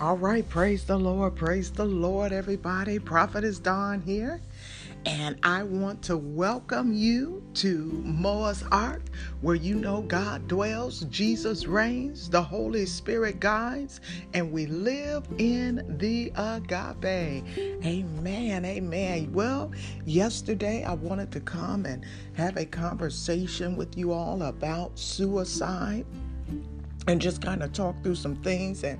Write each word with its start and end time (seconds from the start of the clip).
All 0.00 0.16
right, 0.16 0.48
praise 0.48 0.84
the 0.84 0.96
Lord, 0.96 1.36
praise 1.36 1.70
the 1.70 1.84
Lord, 1.84 2.32
everybody. 2.32 2.98
Prophetess 2.98 3.58
Dawn 3.58 4.00
here, 4.00 4.40
and 5.04 5.36
I 5.42 5.62
want 5.62 6.00
to 6.04 6.16
welcome 6.16 6.94
you 6.94 7.42
to 7.56 8.02
Noah's 8.02 8.64
Ark, 8.72 9.02
where 9.42 9.56
you 9.56 9.74
know 9.74 10.00
God 10.00 10.48
dwells, 10.48 11.00
Jesus 11.10 11.66
reigns, 11.66 12.30
the 12.30 12.40
Holy 12.40 12.86
Spirit 12.86 13.40
guides, 13.40 14.00
and 14.32 14.50
we 14.50 14.64
live 14.64 15.28
in 15.36 15.84
the 15.98 16.32
agape. 16.34 17.44
Amen, 17.84 18.64
amen. 18.64 19.30
Well, 19.34 19.70
yesterday 20.06 20.82
I 20.82 20.94
wanted 20.94 21.30
to 21.32 21.40
come 21.40 21.84
and 21.84 22.06
have 22.32 22.56
a 22.56 22.64
conversation 22.64 23.76
with 23.76 23.98
you 23.98 24.12
all 24.12 24.44
about 24.44 24.98
suicide 24.98 26.06
and 27.06 27.20
just 27.20 27.42
kind 27.42 27.62
of 27.62 27.72
talk 27.72 28.00
through 28.02 28.14
some 28.14 28.36
things 28.36 28.84
and 28.84 28.98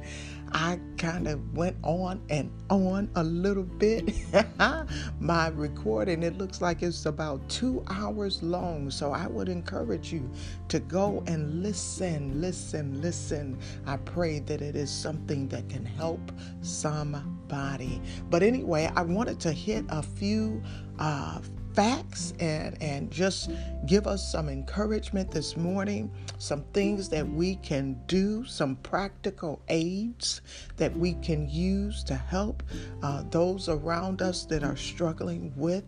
I 0.53 0.79
kind 0.97 1.29
of 1.29 1.57
went 1.57 1.77
on 1.83 2.23
and 2.29 2.51
on 2.71 3.11
a 3.15 3.23
little 3.23 3.65
bit. 3.65 4.15
My 5.21 5.49
recording, 5.49 6.23
it 6.23 6.39
looks 6.39 6.61
like 6.61 6.83
it's 6.83 7.07
about 7.07 7.49
two 7.49 7.85
hours 7.89 8.43
long. 8.43 8.91
So 8.91 9.13
I 9.13 9.27
would 9.27 9.49
encourage 9.49 10.13
you 10.13 10.31
to 10.69 10.81
go 10.81 11.23
and 11.27 11.63
listen, 11.63 12.41
listen, 12.41 13.01
listen. 13.01 13.59
I 13.87 13.97
pray 13.99 14.41
that 14.41 14.63
it 14.63 14.77
is 14.77 14.91
something 14.91 15.49
that 15.49 15.69
can 15.69 15.85
help 15.85 16.33
somebody. 16.63 18.01
But 18.29 18.43
anyway, 18.43 18.91
I 18.97 19.03
wanted 19.03 19.41
to 19.41 19.53
hit 19.53 19.85
a 19.89 20.03
few 20.03 20.63
uh, 20.99 21.41
facts 21.75 22.35
and, 22.41 22.81
and 22.83 23.11
just 23.11 23.51
give 23.87 24.07
us 24.07 24.31
some 24.31 24.49
encouragement 24.49 25.31
this 25.31 25.57
morning, 25.57 26.11
some 26.39 26.63
things 26.73 27.09
that 27.09 27.29
we 27.29 27.57
can 27.57 28.01
do, 28.07 28.45
some 28.45 28.77
practical 28.77 29.63
aids 29.69 30.43
that 30.77 30.97
we 30.97 31.15
can 31.15 31.49
use 31.49 32.03
to 32.05 32.15
help 32.15 32.63
uh, 33.03 33.23
those 33.31 33.69
around 33.69 34.23
us 34.23 34.45
that 34.47 34.65
are 34.65 34.77
struggling 34.77 35.53
with 35.57 35.85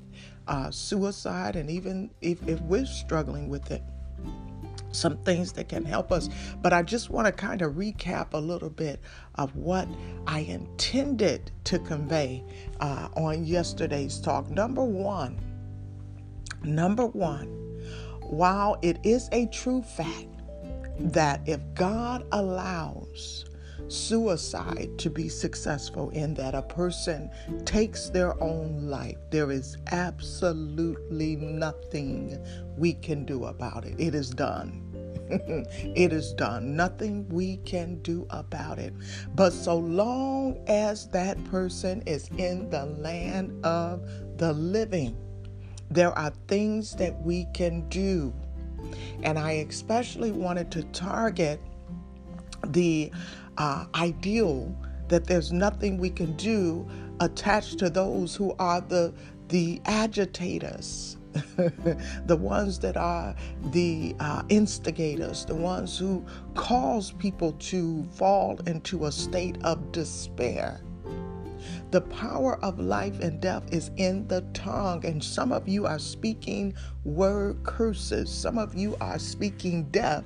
uh, 0.49 0.71
suicide, 0.71 1.57
and 1.57 1.71
even 1.71 2.11
if, 2.21 2.47
if 2.49 2.61
we're 2.63 2.87
struggling 2.87 3.49
with 3.49 3.71
it 3.71 3.83
some 4.93 5.17
things 5.19 5.53
that 5.53 5.69
can 5.69 5.85
help 5.85 6.13
us. 6.13 6.29
But 6.61 6.73
I 6.73 6.83
just 6.83 7.11
want 7.11 7.27
to 7.27 7.33
kind 7.33 7.63
of 7.63 7.73
recap 7.73 8.35
a 8.35 8.39
little 8.39 8.71
bit 8.71 9.01
of 9.37 9.57
what 9.57 9.89
I 10.27 10.41
intended 10.41 11.51
to 11.65 11.79
convey 11.79 12.45
uh, 12.81 13.09
on 13.17 13.45
yesterday's 13.45 14.21
talk. 14.21 14.51
Number 14.51 14.85
one, 14.85 15.39
Number 16.65 17.07
one, 17.07 17.49
while 18.23 18.79
it 18.83 18.99
is 19.03 19.29
a 19.33 19.47
true 19.47 19.83
fact 19.83 20.29
that 20.99 21.41
if 21.47 21.61
God 21.75 22.27
allows 22.33 23.45
suicide 23.89 24.91
to 24.99 25.11
be 25.11 25.29
successful 25.29 26.11
in 26.11 26.35
that 26.35 26.55
a 26.55 26.63
person 26.63 27.31
takes 27.65 28.09
their 28.09 28.41
own 28.43 28.87
life, 28.87 29.17
there 29.31 29.51
is 29.51 29.77
absolutely 29.91 31.37
nothing 31.37 32.39
we 32.77 32.95
can 32.95 33.25
do 33.25 33.45
about 33.45 33.85
it. 33.85 33.95
It 33.99 34.15
is 34.15 34.31
done. 34.31 34.89
it 35.31 36.13
is 36.13 36.33
done. 36.35 36.77
Nothing 36.77 37.29
we 37.29 37.59
can 37.59 38.01
do 38.03 38.27
about 38.31 38.79
it. 38.79 38.93
But 39.35 39.53
so 39.53 39.79
long 39.79 40.63
as 40.69 41.09
that 41.09 41.43
person 41.45 42.03
is 42.07 42.29
in 42.39 42.71
the 42.71 42.87
land 42.87 43.65
of 43.65 44.03
the 44.37 44.53
living, 44.53 45.17
there 45.95 46.17
are 46.19 46.33
things 46.49 46.95
that 46.97 47.21
we 47.23 47.47
can 47.55 47.89
do. 47.89 48.33
And 49.23 49.39
I 49.39 49.53
especially 49.69 50.33
wanted 50.33 50.71
to 50.73 50.83
target 50.85 51.61
the 52.67 53.11
uh, 53.59 53.87
ideal 53.95 54.75
that 55.09 55.27
there's 55.27 55.53
nothing 55.53 55.99
we 55.99 56.11
can 56.11 56.35
do 56.37 56.89
attached 57.21 57.79
to 57.79 57.91
those 57.91 58.35
who 58.35 58.55
are 58.59 58.81
the 58.81 59.13
the 59.49 59.81
agitators 59.85 61.19
the 62.27 62.37
ones 62.37 62.79
that 62.81 62.97
are 62.97 63.35
the 63.71 64.15
uh, 64.21 64.43
instigators, 64.49 65.45
the 65.47 65.55
ones 65.55 65.99
who 65.99 66.25
cause 66.55 67.13
people 67.13 67.53
to 67.53 68.05
fall 68.15 68.59
into 68.67 69.07
a 69.07 69.13
state 69.13 69.57
of 69.65 69.93
despair. 69.93 70.81
The 71.93 72.01
power 72.01 72.59
of 72.65 72.81
life 72.81 73.21
and 73.21 73.39
death 73.39 73.65
is 73.71 73.91
in 73.99 74.27
the 74.27 74.41
tongue, 74.55 75.05
and 75.05 75.23
some 75.23 75.53
of 75.53 75.69
you 75.69 75.85
are 75.85 75.99
speaking 75.99 76.73
word 77.05 77.63
curses. 77.65 78.31
Some 78.31 78.57
of 78.57 78.75
you 78.75 78.97
are 78.99 79.19
speaking 79.19 79.85
death 79.91 80.25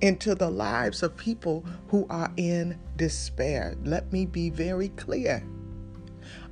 into 0.00 0.34
the 0.34 0.50
lives 0.50 1.04
of 1.04 1.16
people 1.16 1.64
who 1.86 2.08
are 2.10 2.32
in 2.36 2.76
despair. 2.96 3.76
Let 3.84 4.12
me 4.12 4.26
be 4.26 4.50
very 4.50 4.88
clear. 4.88 5.46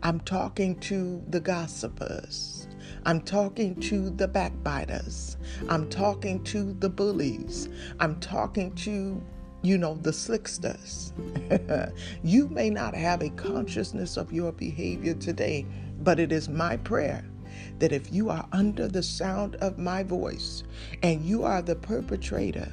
I'm 0.04 0.20
talking 0.20 0.78
to 0.80 1.20
the 1.28 1.40
gossipers. 1.40 2.68
I'm 3.04 3.22
talking 3.22 3.74
to 3.80 4.10
the 4.10 4.28
backbiters. 4.28 5.36
I'm 5.68 5.88
talking 5.90 6.44
to 6.44 6.74
the 6.74 6.88
bullies. 6.88 7.68
I'm 7.98 8.20
talking 8.20 8.72
to 8.76 9.20
you 9.62 9.78
know, 9.78 9.94
the 9.94 10.12
slicksters. 10.12 11.12
you 12.22 12.48
may 12.48 12.68
not 12.68 12.94
have 12.94 13.22
a 13.22 13.30
consciousness 13.30 14.16
of 14.16 14.32
your 14.32 14.52
behavior 14.52 15.14
today, 15.14 15.66
but 16.00 16.18
it 16.18 16.32
is 16.32 16.48
my 16.48 16.76
prayer 16.78 17.24
that 17.78 17.92
if 17.92 18.12
you 18.12 18.30
are 18.30 18.46
under 18.52 18.88
the 18.88 19.02
sound 19.02 19.56
of 19.56 19.78
my 19.78 20.02
voice 20.02 20.64
and 21.02 21.24
you 21.24 21.44
are 21.44 21.62
the 21.62 21.76
perpetrator 21.76 22.72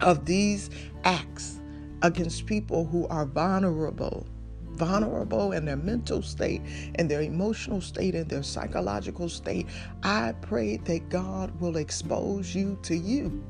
of 0.00 0.24
these 0.26 0.70
acts 1.04 1.60
against 2.02 2.46
people 2.46 2.84
who 2.84 3.06
are 3.08 3.24
vulnerable, 3.24 4.26
vulnerable 4.72 5.52
in 5.52 5.64
their 5.64 5.76
mental 5.76 6.22
state 6.22 6.60
and 6.96 7.10
their 7.10 7.22
emotional 7.22 7.80
state 7.80 8.14
and 8.14 8.28
their 8.28 8.42
psychological 8.42 9.28
state, 9.28 9.66
I 10.02 10.34
pray 10.42 10.78
that 10.78 11.08
God 11.08 11.58
will 11.60 11.76
expose 11.76 12.54
you 12.54 12.78
to 12.82 12.96
you 12.96 13.42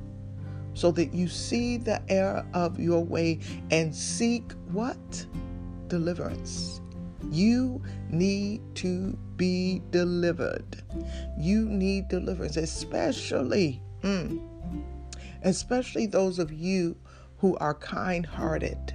so 0.75 0.91
that 0.93 1.13
you 1.13 1.29
see 1.29 1.77
the 1.77 2.01
error 2.11 2.47
of 2.55 2.81
your 2.81 3.05
way 3.05 3.41
and 3.71 3.95
seek 3.95 4.53
what? 4.71 5.27
Deliverance. 5.89 6.81
You 7.31 7.83
need 8.11 8.63
to 8.77 9.17
be 9.37 9.83
delivered. 9.91 10.83
You 11.39 11.69
need 11.69 12.09
deliverance, 12.09 12.57
especially, 12.57 13.83
mm, 14.03 14.41
especially 15.43 16.07
those 16.07 16.39
of 16.39 16.53
you 16.53 16.97
who 17.39 17.57
are 17.57 17.75
kind 17.75 18.25
hearted, 18.25 18.95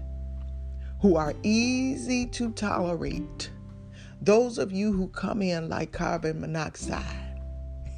who 1.02 1.16
are 1.16 1.34
easy 1.44 2.26
to 2.28 2.52
tolerate, 2.52 3.52
those 4.22 4.58
of 4.58 4.72
you 4.72 4.94
who 4.94 5.10
come 5.10 5.42
in 5.42 5.70
like 5.70 5.92
carbon 5.92 6.40
monoxide. 6.42 7.04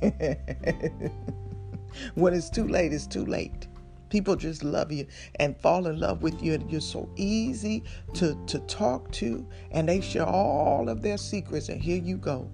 when 2.16 2.34
it's 2.34 2.50
too 2.50 2.68
late, 2.68 2.94
it's 2.94 3.08
too 3.08 3.26
late. 3.26 3.68
People 4.10 4.36
just 4.36 4.64
love 4.64 4.92
you 4.92 5.06
and 5.36 5.56
fall 5.58 5.88
in 5.88 6.00
love 6.00 6.24
with 6.24 6.42
you, 6.42 6.54
and 6.54 6.70
you're 6.72 6.82
so 6.82 7.10
easy 7.16 7.84
to, 8.16 8.38
to 8.48 8.60
talk 8.60 9.12
to, 9.14 9.48
and 9.72 9.88
they 9.88 10.02
share 10.02 10.26
all 10.26 10.90
of 10.90 11.02
their 11.02 11.18
secrets, 11.18 11.70
and 11.70 11.82
here 11.82 12.02
you 12.02 12.18
go, 12.18 12.50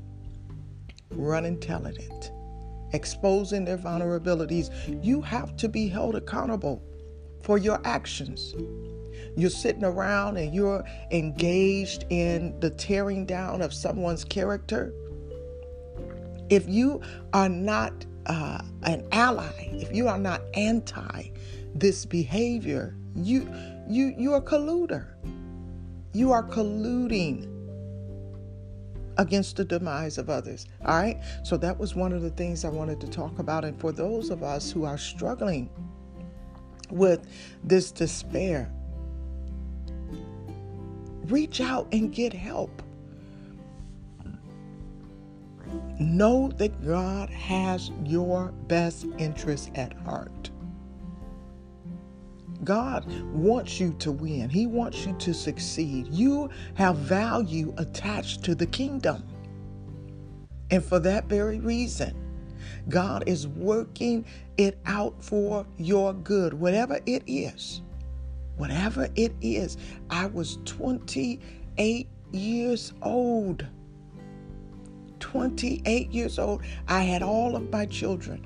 running 1.12 1.60
telling 1.60 1.96
it, 1.96 2.32
exposing 2.94 3.64
their 3.66 3.78
vulnerabilities. 3.78 4.70
You 5.04 5.22
have 5.22 5.56
to 5.58 5.70
be 5.70 5.88
held 5.88 6.16
accountable 6.16 6.84
for 7.42 7.58
your 7.58 7.80
actions. 7.86 8.54
You're 9.38 9.50
sitting 9.50 9.84
around 9.84 10.38
and 10.38 10.54
you're 10.54 10.84
engaged 11.12 12.06
in 12.10 12.60
the 12.60 12.70
tearing 12.70 13.26
down 13.26 13.62
of 13.62 13.74
someone's 13.74 14.24
character. 14.24 14.94
If 16.50 16.68
you 16.68 17.02
are 17.34 17.50
not 17.50 18.06
uh, 18.26 18.62
an 18.84 19.06
ally, 19.12 19.70
if 19.74 19.96
you 19.96 20.08
are 20.08 20.18
not 20.18 20.42
anti 20.54 21.32
this 21.76 22.06
behavior, 22.06 22.96
you 23.16 23.48
you 23.88 24.16
you 24.18 24.34
are 24.34 24.42
colluder. 24.42 25.08
You 26.14 26.32
are 26.32 26.44
colluding 26.44 27.52
against 29.18 29.58
the 29.58 29.66
demise 29.66 30.18
of 30.18 30.30
others. 30.30 30.66
All 30.86 30.98
right? 30.98 31.22
So 31.44 31.58
that 31.58 31.78
was 31.78 31.96
one 31.96 32.14
of 32.14 32.22
the 32.22 32.30
things 32.32 32.66
I 32.66 32.70
wanted 32.70 33.00
to 33.02 33.08
talk 33.08 33.40
about. 33.40 33.66
And 33.66 33.80
for 33.80 33.92
those 33.92 34.30
of 34.30 34.44
us 34.44 34.72
who 34.72 34.86
are 34.86 34.98
struggling 34.98 35.70
with 36.90 37.28
this 37.64 37.92
despair, 37.92 38.72
reach 41.26 41.62
out 41.62 41.88
and 41.92 42.14
get 42.14 42.34
help. 42.34 42.82
Know 46.00 46.50
that 46.58 46.86
God 46.86 47.30
has 47.30 47.92
your 48.04 48.54
best 48.68 49.06
interest 49.18 49.72
at 49.76 49.94
heart. 49.94 50.52
God 52.66 53.06
wants 53.34 53.80
you 53.80 53.94
to 54.00 54.12
win. 54.12 54.50
He 54.50 54.68
wants 54.68 55.06
you 55.08 55.14
to 55.16 55.34
succeed. 55.34 56.08
You 56.12 56.50
have 56.76 56.98
value 56.98 57.74
attached 57.78 58.44
to 58.46 58.56
the 58.56 58.68
kingdom. 58.68 59.24
And 60.72 60.84
for 60.86 61.00
that 61.00 61.26
very 61.28 61.60
reason, 61.60 62.16
God 62.90 63.24
is 63.28 63.48
working 63.48 64.26
it 64.58 64.80
out 64.88 65.24
for 65.24 65.66
your 65.78 66.14
good, 66.14 66.54
whatever 66.56 67.00
it 67.08 67.24
is. 67.28 67.82
whatever 68.58 69.10
it 69.16 69.34
is. 69.42 69.78
I 70.10 70.28
was 70.28 70.60
28 70.66 72.10
years 72.32 72.94
old. 73.02 73.66
28 75.20 76.12
years 76.12 76.40
old. 76.40 76.64
I 76.88 77.04
had 77.04 77.24
all 77.24 77.56
of 77.56 77.72
my 77.72 77.88
children. 77.88 78.46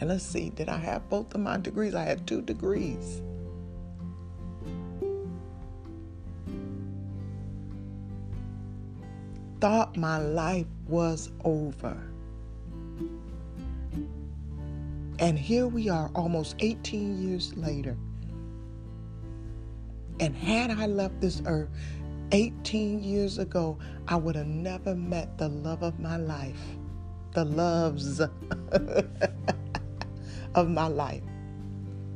And 0.00 0.10
let's 0.10 0.24
see, 0.24 0.50
did 0.50 0.68
I 0.68 0.76
have 0.78 1.08
both 1.08 1.34
of 1.34 1.40
my 1.40 1.56
degrees? 1.56 1.94
I 1.94 2.02
had 2.02 2.26
two 2.26 2.42
degrees. 2.42 3.22
Thought 9.60 9.96
my 9.96 10.18
life 10.18 10.66
was 10.86 11.30
over. 11.44 11.96
And 15.20 15.38
here 15.38 15.68
we 15.68 15.88
are, 15.88 16.10
almost 16.14 16.56
18 16.58 17.22
years 17.22 17.56
later. 17.56 17.96
And 20.20 20.34
had 20.36 20.70
I 20.70 20.86
left 20.86 21.20
this 21.20 21.40
earth 21.46 21.70
18 22.32 23.02
years 23.02 23.38
ago, 23.38 23.78
I 24.08 24.16
would 24.16 24.34
have 24.34 24.46
never 24.46 24.94
met 24.94 25.38
the 25.38 25.48
love 25.48 25.82
of 25.82 25.98
my 25.98 26.16
life, 26.16 26.60
the 27.32 27.44
loves 27.44 28.20
of 30.54 30.68
my 30.68 30.86
life. 30.86 31.22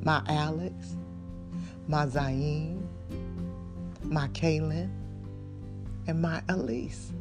My 0.02 0.22
Alex, 0.28 0.96
my 1.86 2.06
Zayn, 2.06 2.86
my 4.04 4.28
Kaylin, 4.28 4.90
and 6.06 6.22
my 6.22 6.42
Elise. 6.48 7.12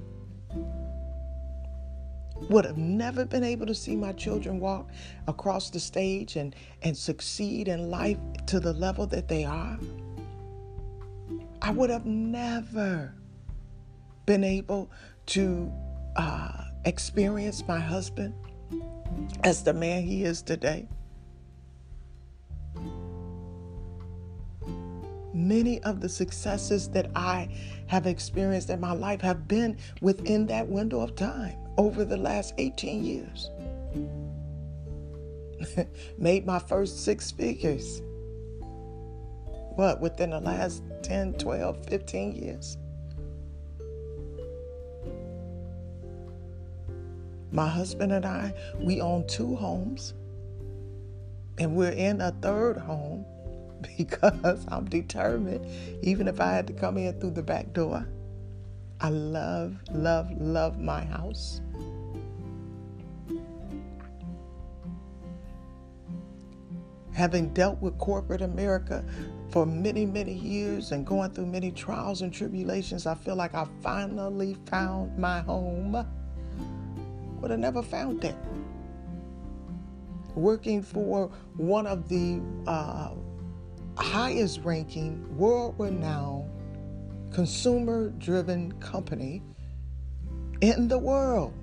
Would 2.50 2.66
have 2.66 2.78
never 2.78 3.26
been 3.26 3.44
able 3.44 3.66
to 3.66 3.74
see 3.74 3.96
my 3.96 4.14
children 4.14 4.60
walk 4.60 4.90
across 5.28 5.70
the 5.70 5.80
stage 5.80 6.36
and, 6.36 6.56
and 6.84 6.96
succeed 6.96 7.68
in 7.68 7.90
life 7.90 8.20
to 8.46 8.60
the 8.60 8.74
level 8.74 9.08
that 9.08 9.28
they 9.28 9.44
are. 9.44 9.78
I 11.62 11.72
would 11.72 11.90
have 11.90 12.06
never 12.06 13.14
been 14.26 14.44
able 14.44 14.92
to 15.28 15.72
uh, 16.16 16.66
experience 16.86 17.64
my 17.68 17.80
husband 17.80 18.36
as 19.44 19.64
the 19.64 19.74
man 19.74 20.04
he 20.04 20.24
is 20.24 20.42
today. 20.42 20.88
Many 25.38 25.80
of 25.84 26.02
the 26.02 26.10
successes 26.10 26.90
that 26.90 27.12
I 27.16 27.48
have 27.86 28.08
experienced 28.08 28.72
in 28.72 28.80
my 28.80 28.94
life 28.94 29.22
have 29.22 29.48
been 29.48 29.78
within 30.02 30.48
that 30.48 30.68
window 30.68 31.00
of 31.02 31.16
time 31.16 31.56
over 31.78 32.04
the 32.04 32.18
last 32.18 32.56
18 32.58 33.04
years. 33.04 33.52
Made 36.18 36.48
my 36.48 36.58
first 36.58 37.06
six 37.06 37.30
figures. 37.30 38.02
What, 39.76 40.02
within 40.02 40.32
the 40.32 40.40
last 40.40 40.82
10, 41.04 41.34
12, 41.34 41.86
15 41.86 42.36
years? 42.36 42.80
My 47.52 47.68
husband 47.68 48.12
and 48.12 48.26
I, 48.26 48.56
we 48.80 49.02
own 49.02 49.28
two 49.28 49.56
homes, 49.56 50.16
and 51.60 51.76
we're 51.76 51.92
in 51.92 52.22
a 52.22 52.32
third 52.42 52.78
home 52.78 53.24
because 53.98 54.66
I'm 54.70 54.86
determined, 54.86 55.66
even 56.04 56.28
if 56.28 56.40
I 56.40 56.52
had 56.52 56.68
to 56.68 56.74
come 56.74 56.98
in 56.98 57.20
through 57.20 57.32
the 57.32 57.44
back 57.44 57.74
door. 57.74 58.08
I 59.00 59.10
love, 59.10 59.78
love, 59.92 60.32
love 60.40 60.80
my 60.80 61.06
house. 61.06 61.62
Having 67.14 67.54
dealt 67.54 67.82
with 67.82 67.98
corporate 67.98 68.42
America 68.42 69.04
for 69.50 69.66
many, 69.66 70.06
many 70.06 70.34
years 70.34 70.92
and 70.92 71.06
going 71.06 71.32
through 71.32 71.48
many 71.48 71.72
trials 71.72 72.22
and 72.22 72.34
tribulations, 72.34 73.06
I 73.06 73.16
feel 73.16 73.36
like 73.36 73.54
I 73.54 73.66
finally 73.82 74.56
found 74.66 75.18
my 75.18 75.42
home. 75.42 76.06
Would 77.42 77.52
have 77.52 77.60
never 77.60 77.84
found 77.84 78.24
it. 78.24 78.36
Working 80.36 80.82
for 80.84 81.32
one 81.56 81.88
of 81.88 82.10
the 82.10 82.42
uh, 82.68 83.12
highest 83.98 84.62
ranking, 84.64 85.38
world 85.38 85.76
renowned, 85.78 86.50
consumer 87.34 88.10
driven 88.18 88.72
company 88.80 89.42
in 90.62 90.88
the 90.88 90.98
world. 90.98 91.54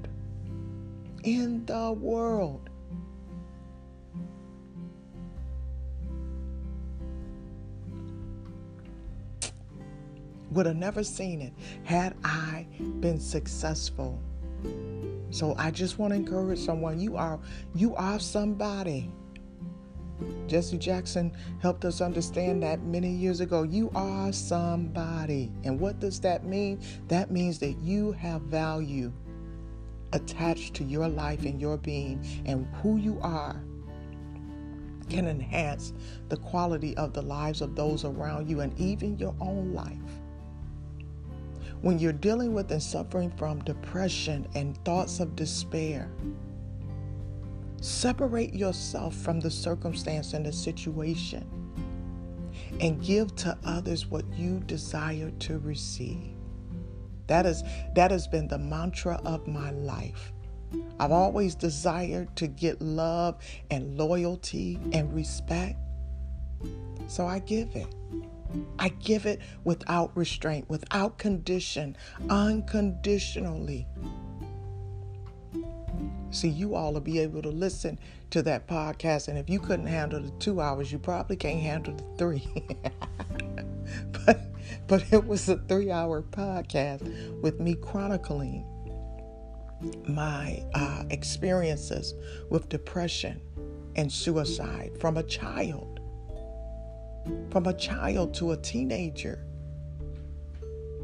In 1.22 1.64
the 1.66 1.92
world. 1.92 2.68
Would 10.50 10.66
have 10.66 10.76
never 10.76 11.02
seen 11.02 11.40
it 11.40 11.52
had 11.82 12.14
I 12.22 12.66
been 13.00 13.18
successful. 13.18 14.20
So 15.30 15.54
I 15.58 15.72
just 15.72 15.98
want 15.98 16.12
to 16.12 16.16
encourage 16.16 16.60
someone 16.60 17.00
you 17.00 17.16
are 17.16 17.40
you 17.74 17.96
are 17.96 18.20
somebody. 18.20 19.10
Jesse 20.46 20.78
Jackson 20.78 21.32
helped 21.60 21.84
us 21.84 22.00
understand 22.00 22.62
that 22.62 22.82
many 22.82 23.10
years 23.10 23.40
ago. 23.40 23.62
You 23.62 23.90
are 23.94 24.32
somebody. 24.32 25.52
And 25.64 25.80
what 25.80 26.00
does 26.00 26.20
that 26.20 26.44
mean? 26.44 26.80
That 27.08 27.30
means 27.30 27.58
that 27.60 27.76
you 27.82 28.12
have 28.12 28.42
value 28.42 29.12
attached 30.12 30.74
to 30.74 30.84
your 30.84 31.08
life 31.08 31.44
and 31.44 31.60
your 31.60 31.76
being, 31.76 32.24
and 32.46 32.66
who 32.76 32.96
you 32.96 33.18
are 33.20 33.60
can 35.10 35.28
enhance 35.28 35.92
the 36.28 36.36
quality 36.36 36.96
of 36.96 37.12
the 37.12 37.20
lives 37.20 37.60
of 37.60 37.74
those 37.74 38.04
around 38.04 38.48
you 38.48 38.60
and 38.60 38.78
even 38.78 39.18
your 39.18 39.34
own 39.40 39.74
life. 39.74 39.92
When 41.82 41.98
you're 41.98 42.12
dealing 42.12 42.54
with 42.54 42.70
and 42.70 42.82
suffering 42.82 43.30
from 43.36 43.58
depression 43.64 44.48
and 44.54 44.82
thoughts 44.84 45.20
of 45.20 45.36
despair, 45.36 46.10
Separate 47.84 48.54
yourself 48.54 49.14
from 49.14 49.40
the 49.40 49.50
circumstance 49.50 50.32
and 50.32 50.46
the 50.46 50.52
situation 50.54 51.46
and 52.80 53.04
give 53.04 53.36
to 53.36 53.58
others 53.62 54.06
what 54.06 54.24
you 54.32 54.60
desire 54.60 55.30
to 55.40 55.58
receive. 55.58 56.32
That 57.26 57.44
is 57.44 57.62
that 57.94 58.10
has 58.10 58.26
been 58.26 58.48
the 58.48 58.56
mantra 58.56 59.20
of 59.26 59.46
my 59.46 59.70
life. 59.72 60.32
I've 60.98 61.12
always 61.12 61.54
desired 61.54 62.34
to 62.36 62.46
get 62.46 62.80
love 62.80 63.36
and 63.70 63.98
loyalty 63.98 64.80
and 64.94 65.14
respect. 65.14 65.76
So 67.06 67.26
I 67.26 67.38
give 67.40 67.76
it. 67.76 67.94
I 68.78 68.88
give 68.88 69.26
it 69.26 69.40
without 69.64 70.16
restraint, 70.16 70.70
without 70.70 71.18
condition, 71.18 71.98
unconditionally. 72.30 73.86
See, 76.34 76.48
you 76.48 76.74
all 76.74 76.92
will 76.92 77.00
be 77.00 77.20
able 77.20 77.42
to 77.42 77.48
listen 77.48 77.98
to 78.30 78.42
that 78.42 78.66
podcast. 78.66 79.28
And 79.28 79.38
if 79.38 79.48
you 79.48 79.60
couldn't 79.60 79.86
handle 79.86 80.20
the 80.20 80.30
two 80.40 80.60
hours, 80.60 80.90
you 80.90 80.98
probably 80.98 81.36
can't 81.36 81.60
handle 81.60 81.94
the 81.94 82.04
three. 82.18 82.48
but, 84.26 84.40
but 84.88 85.04
it 85.12 85.24
was 85.24 85.48
a 85.48 85.58
three 85.68 85.92
hour 85.92 86.22
podcast 86.22 87.40
with 87.40 87.60
me 87.60 87.74
chronicling 87.74 88.66
my 90.08 90.64
uh, 90.74 91.04
experiences 91.10 92.14
with 92.50 92.68
depression 92.68 93.40
and 93.96 94.10
suicide 94.10 94.90
from 94.98 95.18
a 95.18 95.22
child, 95.22 96.00
from 97.50 97.66
a 97.66 97.74
child 97.74 98.34
to 98.34 98.52
a 98.52 98.56
teenager 98.56 99.44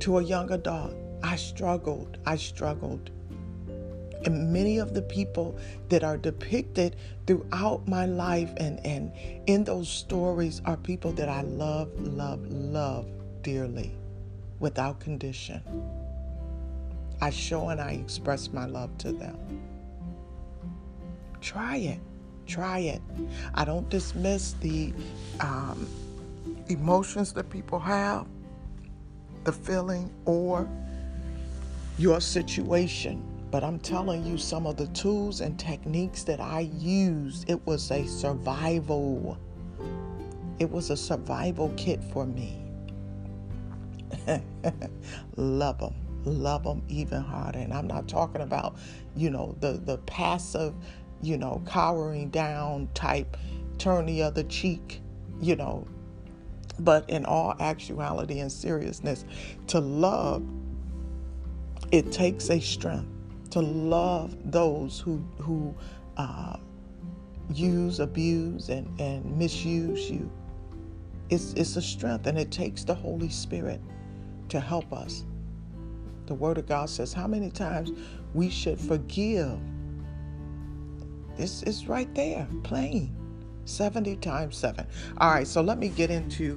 to 0.01 0.19
a 0.19 0.23
young 0.25 0.51
adult. 0.51 0.95
I 1.23 1.37
struggled. 1.37 2.19
I 2.25 2.37
struggled. 2.37 3.11
And 4.25 4.53
many 4.53 4.79
of 4.79 4.95
the 4.95 5.03
people 5.03 5.59
that 5.89 6.05
are 6.05 6.17
depicted 6.17 6.97
throughout 7.27 7.87
my 7.89 8.07
life 8.07 8.51
and, 8.59 8.85
and 8.85 9.13
in 9.47 9.65
those 9.65 9.89
stories 9.89 10.61
are 10.65 10.77
people 10.77 11.13
that 11.13 11.29
I 11.29 11.43
love, 11.43 11.89
love, 12.01 12.47
love 12.49 13.07
dearly 13.43 13.93
without 14.59 15.01
condition. 15.01 15.63
I 17.23 17.31
show 17.31 17.69
and 17.69 17.81
I 17.81 17.93
express 17.93 18.53
my 18.53 18.67
love 18.67 18.97
to 18.99 19.13
them. 19.13 19.39
Try 21.41 21.77
it. 21.77 22.01
Try 22.47 22.81
it. 22.81 23.01
I 23.55 23.65
don't 23.65 23.89
dismiss 23.91 24.55
the 24.55 24.93
um, 25.41 25.89
emotions 26.69 27.33
that 27.35 27.49
people 27.51 27.79
have, 27.79 28.27
the 29.45 29.53
feeling, 29.53 30.13
or 30.25 30.69
your 31.99 32.21
situation. 32.21 33.30
But 33.51 33.65
I'm 33.65 33.81
telling 33.81 34.25
you, 34.25 34.39
some 34.39 34.67
of 34.67 34.77
the 34.77 34.87
tools 34.89 35.41
and 35.41 35.59
techniques 35.59 36.25
that 36.25 36.41
I 36.41 36.61
used, 36.79 37.51
it 37.51 37.67
was 37.67 37.91
a 37.91 38.07
survival. 38.07 39.39
It 40.59 40.71
was 40.71 40.91
a 40.91 40.97
survival 40.97 41.73
kit 41.77 42.03
for 42.13 42.27
me. 42.27 42.63
Love 45.37 45.79
them. 45.79 45.95
Love 46.25 46.65
them 46.65 46.83
even 46.89 47.23
harder. 47.23 47.59
And 47.61 47.73
I'm 47.73 47.87
not 47.87 48.09
talking 48.09 48.43
about, 48.43 48.77
you 49.17 49.31
know, 49.31 49.57
the, 49.61 49.73
the 49.73 49.99
passive, 49.99 50.75
you 51.23 51.39
know, 51.39 51.63
cowering 51.67 52.31
down 52.31 52.89
type, 52.95 53.37
turn 53.79 54.07
the 54.07 54.23
other 54.23 54.45
cheek, 54.45 55.01
you 55.41 55.57
know, 55.57 55.89
But 56.79 57.11
in 57.11 57.25
all 57.27 57.55
actuality 57.61 58.41
and 58.41 58.53
seriousness, 58.53 59.25
to 59.69 59.81
love, 59.81 60.47
it 61.93 62.13
takes 62.13 62.51
a 62.51 62.61
strength 62.61 63.09
to 63.51 63.61
love 63.61 64.37
those 64.51 65.01
who 65.01 65.25
who 65.39 65.75
uh, 66.17 66.57
use, 67.53 68.01
abuse, 68.01 68.69
and, 68.69 68.89
and 69.01 69.39
misuse 69.39 70.11
you. 70.11 70.31
It's, 71.31 71.53
it's 71.55 71.77
a 71.77 71.83
strength, 71.83 72.27
and 72.27 72.39
it 72.39 72.51
takes 72.51 72.85
the 72.85 72.95
Holy 72.95 73.29
Spirit 73.29 73.81
to 74.49 74.61
help 74.61 74.93
us. 74.93 75.25
The 76.27 76.35
Word 76.35 76.59
of 76.59 76.67
God 76.67 76.91
says 76.91 77.13
how 77.13 77.27
many 77.27 77.51
times 77.51 77.93
we 78.35 78.51
should 78.51 78.79
forgive. 78.79 79.59
This 81.37 81.63
is 81.63 81.87
right 81.87 82.13
there, 82.15 82.47
plain. 82.63 83.17
70 83.65 84.17
times 84.17 84.57
7. 84.57 84.87
All 85.19 85.31
right, 85.31 85.47
so 85.47 85.61
let 85.61 85.79
me 85.79 85.89
get 85.89 86.11
into 86.11 86.57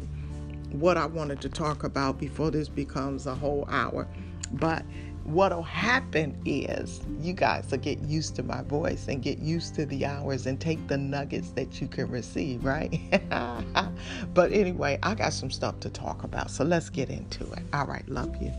what 0.71 0.97
I 0.97 1.05
wanted 1.05 1.41
to 1.41 1.49
talk 1.49 1.83
about 1.83 2.19
before 2.19 2.49
this 2.49 2.67
becomes 2.67 3.27
a 3.27 3.35
whole 3.35 3.65
hour. 3.69 4.07
But 4.53 4.83
what'll 5.25 5.63
happen 5.63 6.37
is 6.45 7.01
you 7.19 7.33
guys 7.33 7.69
will 7.71 7.77
get 7.77 7.99
used 7.99 8.35
to 8.35 8.43
my 8.43 8.61
voice 8.63 9.07
and 9.07 9.21
get 9.21 9.39
used 9.39 9.75
to 9.75 9.85
the 9.85 10.05
hours 10.05 10.45
and 10.45 10.59
take 10.59 10.85
the 10.87 10.97
nuggets 10.97 11.51
that 11.51 11.79
you 11.79 11.87
can 11.87 12.09
receive, 12.09 12.63
right? 12.63 12.99
but 14.33 14.51
anyway, 14.51 14.99
I 15.01 15.15
got 15.15 15.33
some 15.33 15.49
stuff 15.49 15.79
to 15.81 15.89
talk 15.89 16.23
about, 16.23 16.51
so 16.51 16.63
let's 16.63 16.89
get 16.89 17.09
into 17.09 17.49
it. 17.53 17.63
All 17.73 17.85
right, 17.85 18.07
love 18.09 18.35
you. 18.41 18.51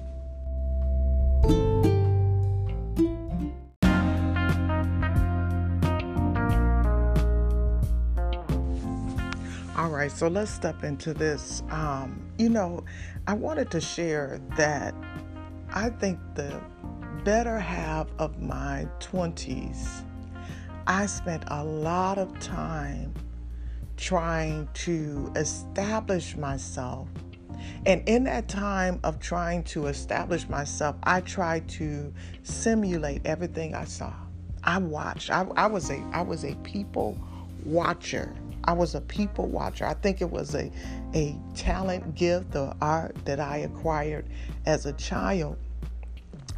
All 9.76 9.90
right, 9.90 10.11
so 10.11 10.28
let's 10.28 10.50
step 10.50 10.85
into 10.85 11.12
this. 11.12 11.62
Um, 11.68 12.25
you 12.38 12.49
know, 12.49 12.85
I 13.26 13.35
wanted 13.35 13.71
to 13.73 13.80
share 13.80 14.40
that 14.56 14.94
I 15.76 15.88
think 15.88 16.21
the 16.37 16.61
better 17.25 17.59
half 17.59 18.07
of 18.21 18.40
my 18.40 18.87
20s, 19.00 20.04
I 20.87 21.07
spent 21.07 21.43
a 21.49 21.64
lot 21.64 22.16
of 22.16 22.38
time 22.38 23.12
trying 23.97 24.69
to 24.75 25.33
establish 25.35 26.37
myself. 26.37 27.09
And 27.87 28.09
in 28.09 28.23
that 28.25 28.47
time 28.47 29.00
of 29.02 29.19
trying 29.19 29.64
to 29.64 29.88
establish 29.88 30.49
myself, 30.49 30.95
I 31.02 31.23
tried 31.23 31.69
to 31.71 32.14
simulate 32.45 33.23
everything 33.26 33.75
I 33.75 33.85
saw. 33.85 34.12
I 34.62 34.78
watched. 34.78 35.31
I, 35.31 35.45
I 35.57 35.66
was 35.66 35.90
a 35.90 35.99
I 36.12 36.23
was 36.23 36.45
a 36.45 36.54
people 36.57 37.19
watcher. 37.64 38.33
I 38.62 38.75
was 38.75 38.95
a 38.95 39.00
people 39.00 39.49
watcher. 39.49 39.87
I 39.87 39.95
think 39.95 40.23
it 40.23 40.31
was 40.31 40.54
a, 40.54 40.71
a 41.14 41.37
talent, 41.54 42.14
gift, 42.14 42.54
or 42.54 42.75
art 42.81 43.16
that 43.25 43.40
I 43.40 43.59
acquired 43.59 44.25
as 44.66 44.87
a 44.87 44.93
child 44.95 45.59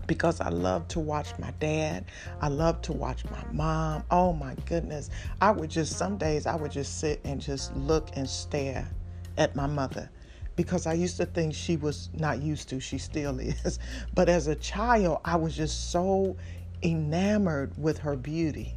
because 0.07 0.41
I 0.41 0.49
love 0.49 0.89
to 0.89 1.01
watch 1.01 1.39
my 1.39 1.51
dad. 1.61 2.05
I 2.41 2.49
love 2.49 2.83
to 2.83 2.93
watch 2.93 3.25
my 3.31 3.43
mom. 3.53 4.05
Oh 4.11 4.33
my 4.33 4.55
goodness. 4.67 5.11
I 5.41 5.51
would 5.51 5.71
just, 5.71 5.97
some 5.97 6.17
days, 6.17 6.47
I 6.47 6.57
would 6.57 6.73
just 6.73 6.99
sit 6.99 7.21
and 7.25 7.41
just 7.41 7.75
look 7.77 8.11
and 8.15 8.29
stare 8.29 8.89
at 9.37 9.55
my 9.57 9.67
mother 9.67 10.11
because 10.57 10.87
I 10.87 10.95
used 10.95 11.19
to 11.19 11.27
think 11.27 11.55
she 11.55 11.77
was 11.77 12.09
not 12.15 12.41
used 12.41 12.69
to, 12.71 12.81
she 12.81 12.99
still 12.99 13.39
is. 13.41 13.79
But 14.15 14.29
as 14.29 14.47
a 14.47 14.55
child, 14.55 15.21
I 15.25 15.37
was 15.37 15.57
just 15.57 15.91
so 15.91 16.37
enamored 16.83 17.73
with 17.79 17.99
her 17.99 18.17
beauty. 18.17 18.75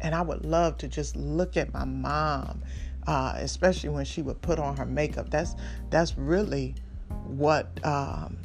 And 0.00 0.14
I 0.14 0.22
would 0.22 0.44
love 0.44 0.78
to 0.78 0.88
just 0.88 1.16
look 1.16 1.56
at 1.56 1.72
my 1.72 1.84
mom, 1.84 2.62
uh, 3.06 3.32
especially 3.36 3.88
when 3.88 4.04
she 4.04 4.22
would 4.22 4.40
put 4.42 4.58
on 4.58 4.76
her 4.76 4.86
makeup. 4.86 5.28
That's 5.30 5.56
that's 5.90 6.16
really 6.16 6.76
what 7.24 7.84
um, 7.84 8.38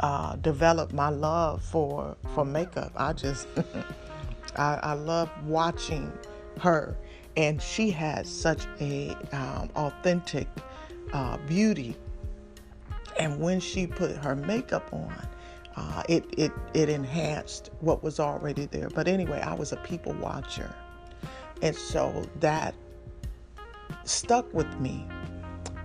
uh, 0.00 0.36
developed 0.36 0.92
my 0.92 1.08
love 1.08 1.62
for 1.62 2.16
for 2.34 2.44
makeup. 2.44 2.92
I 2.96 3.12
just 3.12 3.46
I, 4.56 4.78
I 4.82 4.92
love 4.94 5.30
watching 5.44 6.12
her, 6.60 6.96
and 7.36 7.60
she 7.60 7.90
has 7.90 8.28
such 8.28 8.66
a 8.80 9.16
um, 9.32 9.70
authentic 9.76 10.48
uh, 11.12 11.36
beauty. 11.46 11.96
And 13.18 13.40
when 13.40 13.58
she 13.58 13.86
put 13.86 14.16
her 14.16 14.36
makeup 14.36 14.92
on, 14.92 15.28
uh, 15.76 16.02
it, 16.08 16.24
it, 16.36 16.52
it 16.74 16.88
enhanced 16.88 17.70
what 17.80 18.02
was 18.02 18.20
already 18.20 18.66
there. 18.66 18.88
But 18.90 19.08
anyway, 19.08 19.40
I 19.40 19.54
was 19.54 19.72
a 19.72 19.76
people 19.76 20.12
watcher. 20.14 20.72
And 21.62 21.74
so 21.74 22.24
that 22.40 22.74
stuck 24.04 24.52
with 24.54 24.72
me 24.78 25.06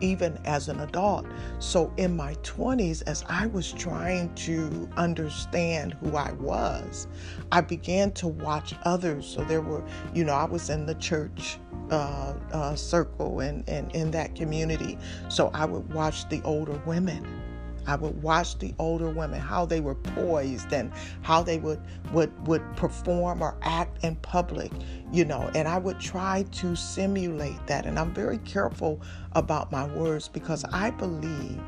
even 0.03 0.38
as 0.45 0.67
an 0.67 0.81
adult. 0.81 1.25
So 1.60 1.91
in 1.98 2.15
my 2.15 2.36
20s, 2.36 3.03
as 3.07 3.24
I 3.29 3.48
was 3.48 3.72
trying 3.72 4.33
to 4.36 4.89
understand 4.98 5.93
who 5.93 6.15
I 6.15 6.33
was, 6.33 7.07
I 7.51 7.62
began 7.62 8.12
to 8.13 8.27
watch 8.27 8.75
others. 8.83 9.25
So 9.25 9.43
there 9.45 9.62
were, 9.62 9.83
you 10.13 10.25
know, 10.25 10.33
I 10.33 10.45
was 10.45 10.69
in 10.69 10.86
the 10.86 10.95
church 10.95 11.57
uh, 11.89 12.33
uh, 12.51 12.75
circle 12.75 13.39
and, 13.39 13.67
and 13.69 13.91
in 13.95 14.12
that 14.12 14.36
community. 14.36 14.98
So 15.29 15.50
I 15.53 15.65
would 15.65 15.93
watch 15.93 16.27
the 16.29 16.41
older 16.43 16.81
women 16.86 17.43
I 17.88 17.96
would 17.96 18.22
watch 18.22 18.58
the 18.60 18.74
older 18.80 19.10
women, 19.10 19.40
how 19.40 19.66
they 19.66 19.82
were 19.82 19.96
poised 19.96 20.72
and 20.74 20.92
how 21.22 21.44
they 21.44 21.60
would 21.60 21.82
would 22.12 22.48
would 22.48 22.63
perform 22.75 23.42
or 23.42 23.58
act 23.62 24.04
in 24.04 24.16
public, 24.18 24.72
you 25.12 25.25
know, 25.25 25.50
and 25.56 25.68
I 25.68 25.78
would 25.78 26.00
try 26.00 26.46
to 26.52 26.75
simulate 26.75 27.66
that. 27.68 27.86
And 27.86 28.00
I'm 28.00 28.13
very 28.13 28.40
careful 28.40 29.02
about 29.34 29.72
my 29.72 29.86
words 29.96 30.28
because 30.28 30.63
I 30.72 30.92
believe 30.92 31.60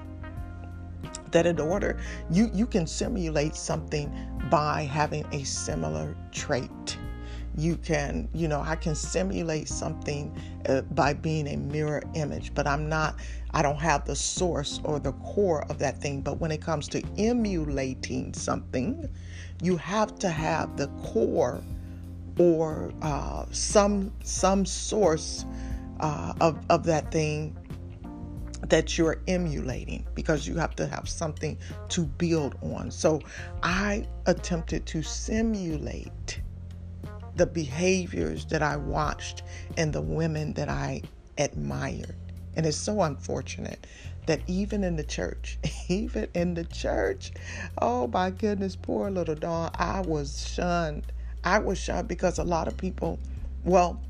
that 1.31 1.45
in 1.45 1.60
order 1.60 1.98
you 2.29 2.50
you 2.53 2.65
can 2.65 2.88
simulate 2.88 3.55
something 3.55 4.12
by 4.50 4.84
having 4.84 5.25
a 5.31 5.43
similar 5.43 6.15
trait 6.31 6.98
you 7.57 7.77
can 7.77 8.27
you 8.33 8.47
know 8.47 8.62
i 8.62 8.75
can 8.75 8.95
simulate 8.95 9.67
something 9.69 10.35
uh, 10.67 10.81
by 10.81 11.13
being 11.13 11.47
a 11.47 11.55
mirror 11.55 12.03
image 12.13 12.53
but 12.53 12.67
i'm 12.67 12.89
not 12.89 13.15
i 13.51 13.62
don't 13.62 13.79
have 13.79 14.03
the 14.05 14.15
source 14.15 14.81
or 14.83 15.00
the 15.00 15.13
core 15.13 15.63
of 15.69 15.79
that 15.79 16.01
thing. 16.01 16.21
But 16.21 16.39
when 16.39 16.51
it 16.51 16.62
comes 16.62 16.88
to 16.89 17.01
emulating 17.17 18.33
something 18.33 19.09
you 19.62 19.77
have 19.77 20.19
to 20.19 20.29
have 20.29 20.75
the 20.75 20.88
core 21.03 21.62
or 22.38 22.91
uh, 23.01 23.45
some 23.51 24.12
some 24.24 24.65
source 24.65 25.45
uh, 26.01 26.33
of, 26.41 26.59
of 26.69 26.83
that 26.83 27.12
thing 27.12 27.55
that 28.67 28.97
you're 28.97 29.21
emulating 29.27 30.05
because 30.15 30.47
you 30.47 30.55
have 30.55 30.75
to 30.75 30.88
have 30.88 31.07
something 31.07 31.57
to 31.89 32.05
build 32.05 32.55
on. 32.62 32.91
So 32.91 33.21
i 33.63 34.05
attempted 34.25 34.85
to 34.88 35.01
simulate 35.01 36.41
the 37.35 37.45
behaviors 37.45 38.45
that 38.45 38.63
I 38.63 38.77
watched 38.77 39.43
and 39.77 39.93
the 39.93 40.01
women 40.01 40.53
that 40.53 40.69
I 40.69 41.03
admired. 41.37 42.15
And 42.55 42.65
it's 42.65 42.77
so 42.77 43.01
unfortunate 43.01 43.85
that 44.27 44.41
even 44.47 44.83
in 44.83 44.95
the 44.95 45.03
church, 45.03 45.59
even 45.87 46.27
in 46.33 46.53
the 46.53 46.63
church, 46.65 47.31
oh 47.81 48.07
my 48.07 48.31
goodness, 48.31 48.75
poor 48.75 49.09
little 49.11 49.35
Dawn, 49.35 49.71
I 49.75 50.01
was 50.01 50.47
shunned. 50.47 51.11
I 51.43 51.59
was 51.59 51.77
shunned 51.77 52.07
because 52.07 52.39
a 52.39 52.43
lot 52.43 52.67
of 52.67 52.77
people, 52.77 53.19
well, 53.63 54.01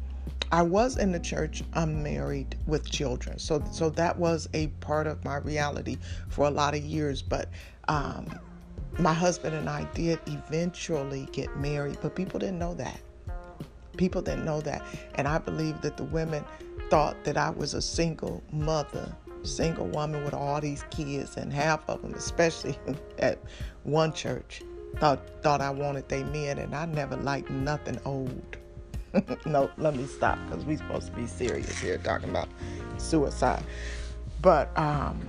I 0.52 0.62
was 0.62 0.98
in 0.98 1.12
the 1.12 1.20
church 1.20 1.64
unmarried 1.74 2.58
with 2.68 2.90
children. 2.90 3.40
So 3.40 3.64
so 3.72 3.90
that 3.92 4.18
was 4.18 4.48
a 4.54 4.68
part 4.68 5.08
of 5.08 5.24
my 5.26 5.38
reality 5.38 5.98
for 6.30 6.46
a 6.46 6.52
lot 6.52 6.76
of 6.76 6.84
years. 6.84 7.22
But 7.22 7.50
um, 7.88 8.28
my 9.00 9.14
husband 9.14 9.56
and 9.56 9.70
I 9.70 9.86
did 9.94 10.20
eventually 10.28 11.28
get 11.32 11.58
married, 11.58 11.98
but 12.02 12.16
people 12.16 12.40
didn't 12.40 12.60
know 12.60 12.74
that. 12.76 13.00
People 13.98 14.22
didn't 14.22 14.46
know 14.46 14.62
that. 14.62 14.84
And 15.16 15.28
I 15.28 15.38
believe 15.38 15.82
that 15.82 15.98
the 15.98 16.04
women 16.04 16.44
thought 16.90 17.24
that 17.24 17.38
I 17.38 17.50
was 17.50 17.74
a 17.74 17.82
single 17.82 18.44
mother, 18.52 19.16
single 19.44 19.88
woman 19.88 20.24
with 20.24 20.34
all 20.34 20.62
these 20.62 20.84
kids, 20.92 21.38
and 21.38 21.52
half 21.52 21.88
of 21.90 22.02
them, 22.02 22.14
especially 22.14 22.78
at 23.20 23.40
one 23.84 24.14
church, 24.14 24.62
thought 24.98 25.20
thought 25.42 25.62
I 25.62 25.70
wanted 25.70 26.08
they 26.10 26.24
men, 26.24 26.58
and 26.58 26.76
I 26.76 26.86
never 26.86 27.18
liked 27.18 27.50
nothing 27.50 28.00
old. 28.06 28.58
no, 29.46 29.70
let 29.78 29.96
me 29.96 30.06
stop 30.06 30.38
because 30.46 30.66
we're 30.66 30.78
supposed 30.78 31.08
to 31.08 31.14
be 31.14 31.28
serious 31.28 31.78
here 31.80 31.98
talking 31.98 32.30
about 32.30 32.50
suicide. 32.98 33.64
But 34.42 34.78
um, 34.78 35.20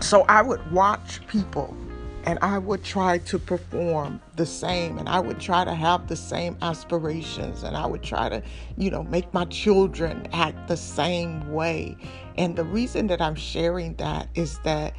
so 0.00 0.22
I 0.28 0.42
would 0.42 0.70
watch 0.70 1.26
people 1.26 1.76
and 2.24 2.38
I 2.40 2.58
would 2.58 2.84
try 2.84 3.18
to 3.18 3.38
perform 3.38 4.20
the 4.36 4.46
same 4.46 4.98
and 4.98 5.08
I 5.08 5.18
would 5.18 5.40
try 5.40 5.64
to 5.64 5.74
have 5.74 6.06
the 6.06 6.16
same 6.16 6.56
aspirations 6.62 7.62
and 7.64 7.76
I 7.76 7.86
would 7.86 8.02
try 8.02 8.28
to, 8.28 8.42
you 8.76 8.90
know, 8.90 9.02
make 9.02 9.32
my 9.34 9.44
children 9.46 10.28
act 10.32 10.68
the 10.68 10.76
same 10.76 11.52
way. 11.52 11.96
And 12.38 12.54
the 12.54 12.64
reason 12.64 13.08
that 13.08 13.20
I'm 13.20 13.34
sharing 13.34 13.94
that 13.96 14.28
is 14.34 14.58
that 14.60 14.94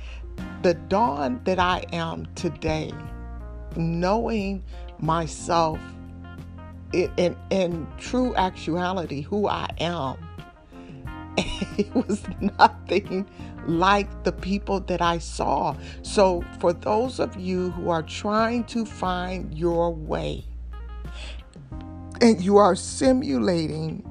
the 0.63 0.73
dawn 0.73 1.41
that 1.45 1.59
I 1.59 1.85
am 1.93 2.27
today, 2.35 2.91
knowing 3.75 4.63
myself 4.99 5.79
in, 6.91 7.11
in, 7.17 7.37
in 7.49 7.87
true 7.97 8.35
actuality, 8.35 9.21
who 9.21 9.47
I 9.47 9.67
am, 9.79 10.17
it 11.77 11.93
was 11.95 12.23
nothing 12.59 13.27
like 13.67 14.23
the 14.23 14.31
people 14.31 14.79
that 14.81 15.01
I 15.01 15.17
saw. 15.17 15.75
So, 16.01 16.43
for 16.59 16.73
those 16.73 17.19
of 17.19 17.35
you 17.39 17.71
who 17.71 17.89
are 17.89 18.03
trying 18.03 18.65
to 18.65 18.85
find 18.85 19.53
your 19.53 19.93
way 19.93 20.45
and 22.21 22.41
you 22.41 22.57
are 22.57 22.75
simulating 22.75 24.09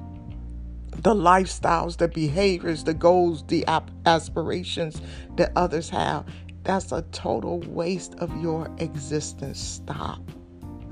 the 0.91 1.13
lifestyles, 1.13 1.97
the 1.97 2.07
behaviors, 2.07 2.83
the 2.83 2.93
goals, 2.93 3.43
the 3.47 3.65
aspirations 4.05 5.01
that 5.35 5.51
others 5.55 5.89
have, 5.89 6.25
that's 6.63 6.91
a 6.91 7.01
total 7.11 7.59
waste 7.61 8.15
of 8.19 8.35
your 8.41 8.69
existence. 8.79 9.59
Stop. 9.59 10.21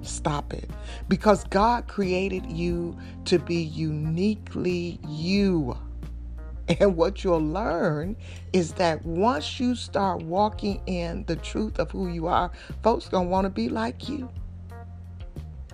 Stop 0.01 0.53
it. 0.53 0.69
Because 1.07 1.43
God 1.45 1.87
created 1.87 2.45
you 2.51 2.97
to 3.25 3.39
be 3.39 3.61
uniquely 3.61 4.99
you. 5.07 5.77
And 6.79 6.95
what 6.95 7.23
you'll 7.23 7.39
learn 7.39 8.15
is 8.53 8.73
that 8.73 9.05
once 9.05 9.59
you 9.59 9.75
start 9.75 10.23
walking 10.23 10.81
in 10.85 11.25
the 11.25 11.35
truth 11.35 11.79
of 11.79 11.91
who 11.91 12.07
you 12.07 12.27
are, 12.27 12.51
folks 12.83 13.07
gonna 13.09 13.27
want 13.27 13.45
to 13.45 13.49
be 13.49 13.69
like 13.69 14.07
you. 14.07 14.29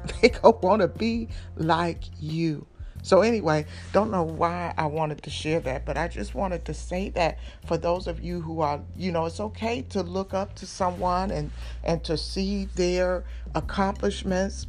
They 0.21 0.29
gonna 0.29 0.57
want 0.57 0.81
to 0.81 0.87
be 0.87 1.27
like 1.57 2.03
you. 2.19 2.65
So 3.03 3.21
anyway, 3.21 3.65
don't 3.93 4.11
know 4.11 4.23
why 4.23 4.73
I 4.77 4.85
wanted 4.85 5.21
to 5.23 5.29
share 5.29 5.59
that, 5.61 5.85
but 5.85 5.97
I 5.97 6.07
just 6.07 6.35
wanted 6.35 6.65
to 6.65 6.73
say 6.73 7.09
that 7.11 7.37
for 7.65 7.77
those 7.77 8.07
of 8.07 8.21
you 8.21 8.41
who 8.41 8.61
are, 8.61 8.81
you 8.97 9.11
know, 9.11 9.25
it's 9.25 9.39
okay 9.39 9.81
to 9.89 10.01
look 10.01 10.33
up 10.33 10.55
to 10.55 10.65
someone 10.65 11.31
and 11.31 11.51
and 11.83 12.03
to 12.05 12.17
see 12.17 12.65
their 12.75 13.23
accomplishments, 13.55 14.67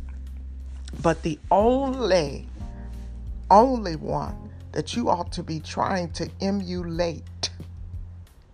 but 1.03 1.23
the 1.23 1.39
only 1.51 2.47
only 3.51 3.97
one 3.97 4.48
that 4.79 4.95
you 4.95 5.09
ought 5.09 5.33
to 5.33 5.43
be 5.43 5.59
trying 5.59 6.09
to 6.09 6.31
emulate 6.41 7.51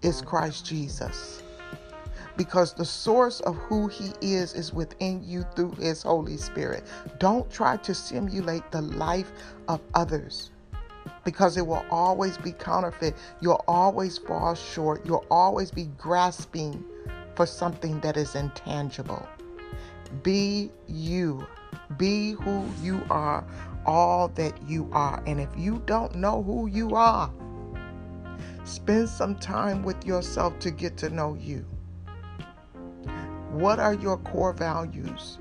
is 0.00 0.22
Christ 0.22 0.64
Jesus 0.64 1.42
because 2.38 2.72
the 2.72 2.84
source 2.86 3.40
of 3.40 3.56
who 3.56 3.88
he 3.88 4.10
is 4.22 4.54
is 4.54 4.72
within 4.72 5.22
you 5.22 5.44
through 5.54 5.72
his 5.72 6.02
Holy 6.02 6.38
Spirit. 6.38 6.84
Don't 7.18 7.50
try 7.50 7.76
to 7.76 7.94
simulate 7.94 8.62
the 8.70 8.80
life 8.80 9.32
of 9.68 9.82
others 9.92 10.50
because 11.26 11.58
it 11.58 11.66
will 11.66 11.84
always 11.90 12.38
be 12.38 12.52
counterfeit. 12.52 13.14
You'll 13.42 13.62
always 13.68 14.16
fall 14.16 14.54
short. 14.54 15.04
You'll 15.04 15.26
always 15.30 15.70
be 15.70 15.90
grasping 15.98 16.82
for 17.34 17.44
something 17.44 18.00
that 18.00 18.16
is 18.16 18.34
intangible. 18.34 19.28
Be 20.22 20.70
you. 20.88 21.46
Be 21.98 22.32
who 22.32 22.66
you 22.82 23.02
are, 23.10 23.44
all 23.86 24.28
that 24.28 24.68
you 24.68 24.88
are. 24.92 25.22
And 25.26 25.40
if 25.40 25.50
you 25.56 25.82
don't 25.86 26.14
know 26.14 26.42
who 26.42 26.66
you 26.66 26.94
are, 26.94 27.30
spend 28.64 29.08
some 29.08 29.36
time 29.36 29.82
with 29.82 30.04
yourself 30.06 30.58
to 30.60 30.70
get 30.70 30.96
to 30.98 31.10
know 31.10 31.34
you. 31.34 31.66
What 33.50 33.78
are 33.78 33.94
your 33.94 34.16
core 34.18 34.52
values? 34.52 35.38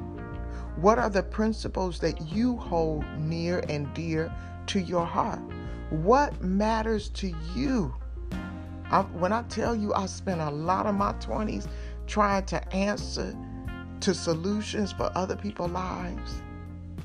What 0.76 1.00
are 1.00 1.10
the 1.10 1.24
principles 1.24 2.00
that 2.00 2.32
you 2.32 2.58
hold 2.58 3.06
near 3.18 3.64
and 3.70 3.92
dear 3.94 4.34
to 4.68 4.80
your 4.80 5.06
heart? 5.06 5.42
What 5.90 6.42
matters 6.42 7.10
to 7.10 7.34
you? 7.56 7.94
I, 8.92 9.02
when 9.02 9.32
I 9.32 9.44
tell 9.44 9.76
you 9.76 9.94
I 9.94 10.06
spent 10.06 10.42
a 10.42 10.50
lot 10.50 10.86
of 10.86 10.96
my 10.96 11.14
20s 11.14 11.68
trying 12.06 12.46
to 12.46 12.76
answer 12.76 13.36
to 14.02 14.14
solutions 14.14 14.92
for 14.92 15.12
other 15.16 15.36
people's 15.36 15.72
lives, 15.72 16.42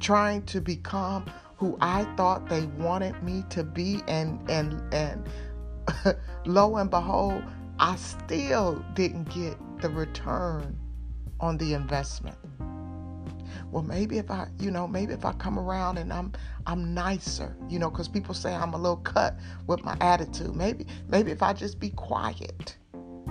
trying 0.00 0.43
to 0.47 0.61
become 0.61 1.26
who 1.57 1.76
I 1.81 2.05
thought 2.17 2.49
they 2.49 2.67
wanted 2.78 3.21
me 3.23 3.45
to 3.50 3.64
be 3.64 4.02
and 4.07 4.38
and 4.49 4.83
and 4.95 5.26
lo 6.47 6.76
and 6.76 6.91
behold, 6.91 7.43
I 7.78 7.97
still 7.97 8.84
didn't 8.95 9.25
get 9.30 9.56
the 9.80 9.89
return 9.89 10.78
on 11.41 11.58
the 11.58 11.75
investment. 11.75 12.37
Well, 13.71 13.82
maybe 13.82 14.19
if 14.19 14.30
I, 14.30 14.49
you 14.58 14.71
know, 14.71 14.89
maybe 14.89 15.13
if 15.13 15.25
I 15.25 15.32
come 15.32 15.58
around 15.58 15.99
and 15.99 16.13
I'm 16.13 16.32
I'm 16.67 16.95
nicer, 16.95 17.56
you 17.69 17.78
know, 17.78 17.91
because 17.91 18.08
people 18.08 18.34
say 18.34 18.54
I'm 18.54 18.73
a 18.73 18.78
little 18.78 18.97
cut 18.97 19.37
with 19.67 19.84
my 19.84 19.97
attitude. 20.00 20.54
Maybe 20.54 20.87
maybe 21.08 21.30
if 21.30 21.43
I 21.43 21.52
just 21.52 21.78
be 21.78 21.91
quiet. 21.91 22.76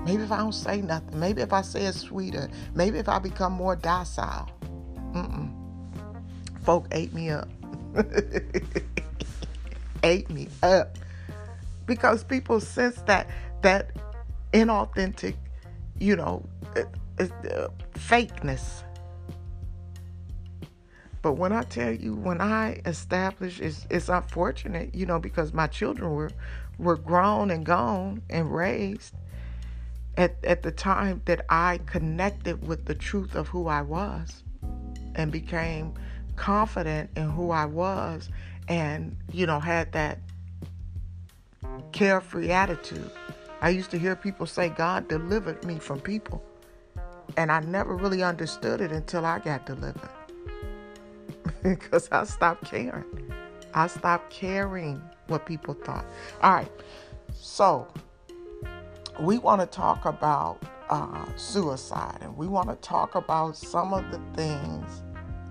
Maybe 0.06 0.24
if 0.24 0.32
I 0.32 0.38
don't 0.38 0.54
say 0.54 0.82
nothing. 0.82 1.20
Maybe 1.20 1.42
if 1.42 1.54
I 1.54 1.62
say 1.62 1.86
it 1.86 1.94
sweeter. 1.94 2.50
Maybe 2.76 3.00
if 3.00 3.10
I 3.10 3.20
become 3.20 3.54
more 3.54 3.76
docile. 3.76 4.50
Mm-mm. 5.14 5.47
Folk 6.68 6.90
ate 6.92 7.14
me 7.14 7.30
up. 7.30 7.48
ate 10.04 10.30
me 10.30 10.50
up. 10.62 10.98
Because 11.86 12.26
people 12.26 12.60
sense 12.60 12.98
that 13.04 13.30
that 13.62 13.92
inauthentic, 14.52 15.36
you 15.98 16.18
know, 16.18 16.46
uh, 16.76 17.70
fakeness. 17.94 18.84
But 21.22 21.36
when 21.36 21.54
I 21.54 21.64
tell 21.64 21.94
you, 21.94 22.16
when 22.16 22.42
I 22.42 22.82
established, 22.86 23.62
it's, 23.62 23.88
it's 23.90 24.10
unfortunate, 24.10 24.94
you 24.94 25.06
know, 25.06 25.20
because 25.20 25.54
my 25.54 25.68
children 25.68 26.12
were 26.12 26.32
were 26.78 26.98
grown 26.98 27.50
and 27.50 27.66
gone 27.66 28.24
and 28.30 28.54
raised 28.54 29.16
at, 30.18 30.36
at 30.44 30.64
the 30.64 30.72
time 30.72 31.22
that 31.28 31.46
I 31.48 31.80
connected 31.86 32.68
with 32.68 32.84
the 32.84 32.96
truth 32.96 33.36
of 33.36 33.48
who 33.48 33.70
I 33.70 33.84
was 33.84 34.44
and 35.16 35.32
became 35.32 35.94
confident 36.38 37.10
in 37.18 37.30
who 37.30 37.52
I 37.52 37.66
was 37.66 38.30
and, 38.70 39.18
you 39.34 39.46
know, 39.46 39.60
had 39.60 39.92
that 39.92 40.20
carefree 41.92 42.52
attitude. 42.52 43.12
I 43.62 43.70
used 43.70 43.92
to 43.92 44.00
hear 44.00 44.16
people 44.16 44.46
say, 44.46 44.70
God 44.70 45.08
delivered 45.08 45.66
me 45.66 45.80
from 45.80 46.00
people. 46.00 46.44
And 47.36 47.52
I 47.52 47.60
never 47.60 47.96
really 47.96 48.24
understood 48.24 48.80
it 48.80 48.92
until 48.92 49.26
I 49.26 49.40
got 49.40 49.66
delivered. 49.66 50.10
because 51.64 52.08
I 52.12 52.24
stopped 52.24 52.66
caring. 52.66 53.06
I 53.74 53.88
stopped 53.88 54.32
caring 54.32 55.02
what 55.28 55.46
people 55.46 55.74
thought. 55.74 56.06
All 56.42 56.54
right. 56.54 56.72
So, 57.34 57.88
we 59.20 59.38
want 59.38 59.62
to 59.62 59.68
talk 59.68 60.06
about 60.06 60.62
uh, 60.90 61.26
suicide 61.36 62.20
and 62.22 62.36
we 62.38 62.48
want 62.48 62.70
to 62.70 62.76
talk 62.76 63.16
about 63.16 63.58
some 63.58 63.94
of 63.94 64.10
the 64.12 64.20
things 64.36 65.04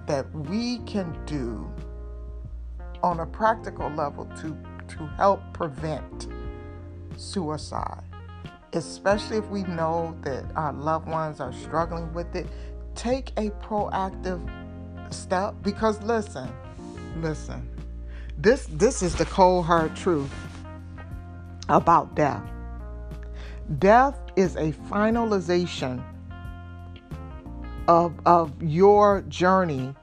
that 0.06 0.30
we 0.34 0.78
can 0.80 1.16
do 1.26 1.70
on 3.02 3.20
a 3.20 3.26
practical 3.26 3.88
level 3.90 4.24
to, 4.40 4.56
to 4.88 5.06
help 5.16 5.40
prevent 5.52 6.28
suicide 7.16 8.02
especially 8.76 9.38
if 9.38 9.46
we 9.48 9.62
know 9.64 10.16
that 10.22 10.44
our 10.54 10.72
loved 10.72 11.08
ones 11.08 11.40
are 11.40 11.52
struggling 11.52 12.12
with 12.12 12.34
it, 12.36 12.46
take 12.94 13.30
a 13.36 13.50
proactive 13.62 14.40
step 15.12 15.54
because 15.62 16.00
listen, 16.02 16.48
listen. 17.16 17.68
This 18.38 18.66
this 18.72 19.02
is 19.02 19.14
the 19.14 19.24
cold 19.26 19.64
hard 19.64 19.96
truth 19.96 20.32
about 21.68 22.14
death. 22.14 22.42
Death 23.78 24.18
is 24.36 24.56
a 24.56 24.72
finalization 24.90 26.02
of 27.88 28.14
of 28.27 28.53
your 28.62 29.22
journey 29.22 29.94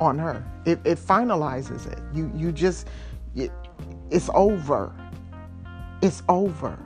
on 0.00 0.20
earth. 0.20 0.44
It, 0.64 0.80
it 0.84 0.98
finalizes 0.98 1.90
it. 1.90 1.98
You 2.14 2.30
you 2.34 2.52
just 2.52 2.88
it, 3.34 3.50
it's 4.10 4.30
over. 4.34 4.94
It's 6.02 6.22
over. 6.28 6.78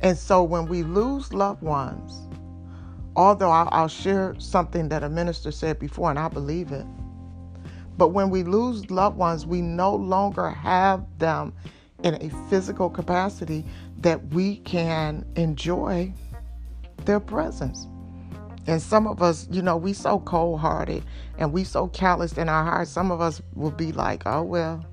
And 0.00 0.16
so 0.16 0.42
when 0.42 0.66
we 0.66 0.82
lose 0.82 1.32
loved 1.32 1.62
ones, 1.62 2.28
although 3.16 3.50
I'll, 3.50 3.68
I'll, 3.70 3.88
share 3.88 4.34
something 4.38 4.88
that 4.88 5.02
a 5.02 5.08
minister 5.08 5.50
said 5.50 5.78
before, 5.78 6.08
and 6.08 6.18
I 6.18 6.28
believe 6.28 6.72
it, 6.72 6.86
but 7.98 8.08
when 8.08 8.30
we 8.30 8.44
lose 8.44 8.90
loved 8.90 9.18
ones, 9.18 9.44
we 9.44 9.60
no 9.60 9.94
longer 9.94 10.48
have 10.50 11.04
them 11.18 11.52
in 12.02 12.14
a 12.14 12.30
physical 12.48 12.88
capacity 12.88 13.64
that 13.98 14.28
we 14.28 14.56
can 14.58 15.26
enjoy 15.36 16.12
their 17.04 17.20
presence. 17.20 17.89
And 18.70 18.80
some 18.80 19.08
of 19.08 19.20
us, 19.20 19.48
you 19.50 19.62
know, 19.62 19.76
we 19.76 19.92
so 19.92 20.20
cold-hearted 20.20 21.02
and 21.38 21.52
we 21.52 21.64
so 21.64 21.88
calloused 21.88 22.38
in 22.38 22.48
our 22.48 22.64
hearts. 22.64 22.88
Some 22.88 23.10
of 23.10 23.20
us 23.20 23.42
will 23.56 23.72
be 23.72 23.90
like, 23.90 24.22
"Oh 24.26 24.44
well, 24.44 24.86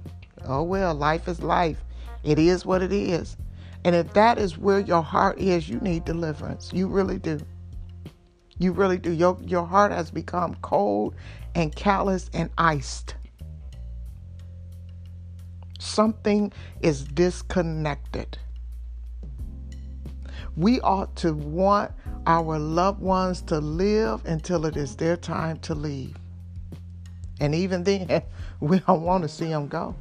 oh 0.46 0.63
well, 0.63 0.96
life 0.96 1.28
is 1.28 1.44
life. 1.44 1.86
It 2.24 2.40
is 2.40 2.66
what 2.66 2.82
it 2.82 2.92
is." 2.92 3.38
And 3.84 3.96
if 3.96 4.13
that 4.13 4.40
is 4.40 4.58
where 4.58 4.80
your 4.80 5.04
heart 5.04 5.38
is, 5.38 5.70
you 5.70 5.80
need 5.80 6.06
deliverance. 6.06 6.72
You 6.74 6.88
really 6.88 7.20
do. 7.20 7.40
You 8.58 8.72
really 8.72 8.98
do. 8.98 9.12
Your, 9.12 9.38
your 9.46 9.68
heart 9.68 9.92
has 9.92 10.10
become 10.10 10.56
cold 10.63 11.13
and 11.54 11.76
callous 11.76 12.32
and 12.34 12.50
iced. 12.58 13.13
Something 15.78 16.52
is 16.82 17.04
disconnected. 17.04 18.40
We 20.58 20.82
ought 20.82 21.15
to 21.17 21.34
want 21.34 21.91
our 22.26 22.60
loved 22.60 23.00
ones 23.00 23.41
to 23.43 23.60
live 23.60 24.26
until 24.26 24.65
it 24.65 24.76
is 24.76 24.96
their 24.96 25.15
time 25.15 25.60
to 25.60 25.76
leave. 25.76 26.17
And 27.39 27.56
even 27.56 27.84
then, 27.84 28.24
we 28.60 28.80
don't 28.80 29.04
want 29.04 29.22
to 29.22 29.30
see 29.30 29.48
them 29.48 29.67
go. 29.67 29.96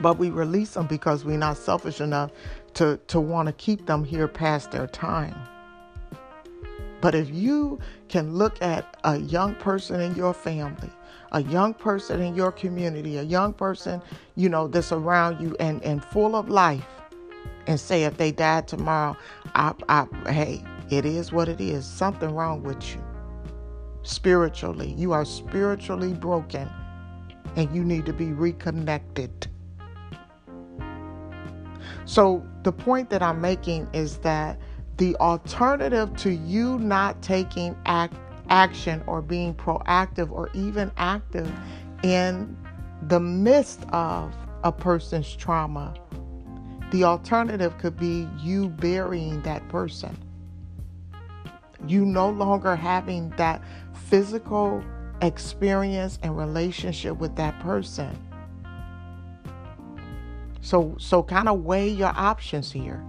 but 0.00 0.18
we 0.18 0.30
release 0.30 0.74
them 0.74 0.86
because 0.86 1.24
we're 1.24 1.38
not 1.38 1.56
selfish 1.56 2.00
enough 2.00 2.32
to, 2.74 2.98
to 3.08 3.20
want 3.20 3.46
to 3.46 3.52
keep 3.52 3.86
them 3.86 4.04
here 4.04 4.26
past 4.28 4.70
their 4.72 4.86
time. 4.86 5.36
But 7.00 7.14
if 7.14 7.30
you 7.30 7.78
can 8.08 8.34
look 8.34 8.60
at 8.62 8.96
a 9.04 9.18
young 9.18 9.54
person 9.54 10.00
in 10.00 10.14
your 10.14 10.34
family, 10.34 10.90
a 11.32 11.42
young 11.42 11.74
person 11.74 12.20
in 12.20 12.34
your 12.34 12.52
community, 12.52 13.18
a 13.18 13.22
young 13.22 13.52
person, 13.52 14.02
you 14.36 14.48
know, 14.48 14.66
that's 14.68 14.92
around 14.92 15.40
you 15.40 15.56
and, 15.60 15.82
and 15.82 16.04
full 16.04 16.36
of 16.36 16.48
life, 16.48 16.86
and 17.70 17.78
say 17.78 18.02
if 18.02 18.16
they 18.16 18.32
died 18.32 18.66
tomorrow, 18.66 19.16
I, 19.54 19.72
I, 19.88 20.06
hey, 20.28 20.64
it 20.90 21.04
is 21.04 21.30
what 21.30 21.48
it 21.48 21.60
is. 21.60 21.86
Something 21.86 22.34
wrong 22.34 22.64
with 22.64 22.82
you. 22.92 23.00
Spiritually, 24.02 24.92
you 24.98 25.12
are 25.12 25.24
spiritually 25.24 26.12
broken 26.12 26.68
and 27.54 27.72
you 27.72 27.84
need 27.84 28.06
to 28.06 28.12
be 28.12 28.32
reconnected. 28.32 29.46
So, 32.06 32.44
the 32.64 32.72
point 32.72 33.08
that 33.10 33.22
I'm 33.22 33.40
making 33.40 33.88
is 33.92 34.18
that 34.18 34.58
the 34.96 35.14
alternative 35.18 36.16
to 36.18 36.34
you 36.34 36.76
not 36.80 37.22
taking 37.22 37.76
act, 37.86 38.16
action 38.48 39.00
or 39.06 39.22
being 39.22 39.54
proactive 39.54 40.32
or 40.32 40.50
even 40.54 40.90
active 40.96 41.48
in 42.02 42.56
the 43.02 43.20
midst 43.20 43.84
of 43.92 44.34
a 44.64 44.72
person's 44.72 45.36
trauma, 45.36 45.94
the 46.90 47.04
alternative 47.04 47.76
could 47.78 47.98
be 47.98 48.28
you 48.38 48.68
burying 48.68 49.42
that 49.42 49.66
person. 49.68 50.16
You 51.86 52.04
no 52.04 52.28
longer 52.30 52.76
having 52.76 53.30
that 53.30 53.62
physical 53.94 54.84
experience 55.22 56.18
and 56.22 56.36
relationship 56.36 57.16
with 57.18 57.36
that 57.36 57.58
person. 57.60 58.16
So 60.60 60.94
so 60.98 61.22
kind 61.22 61.48
of 61.48 61.62
weigh 61.64 61.88
your 61.88 62.12
options 62.14 62.70
here. 62.70 63.02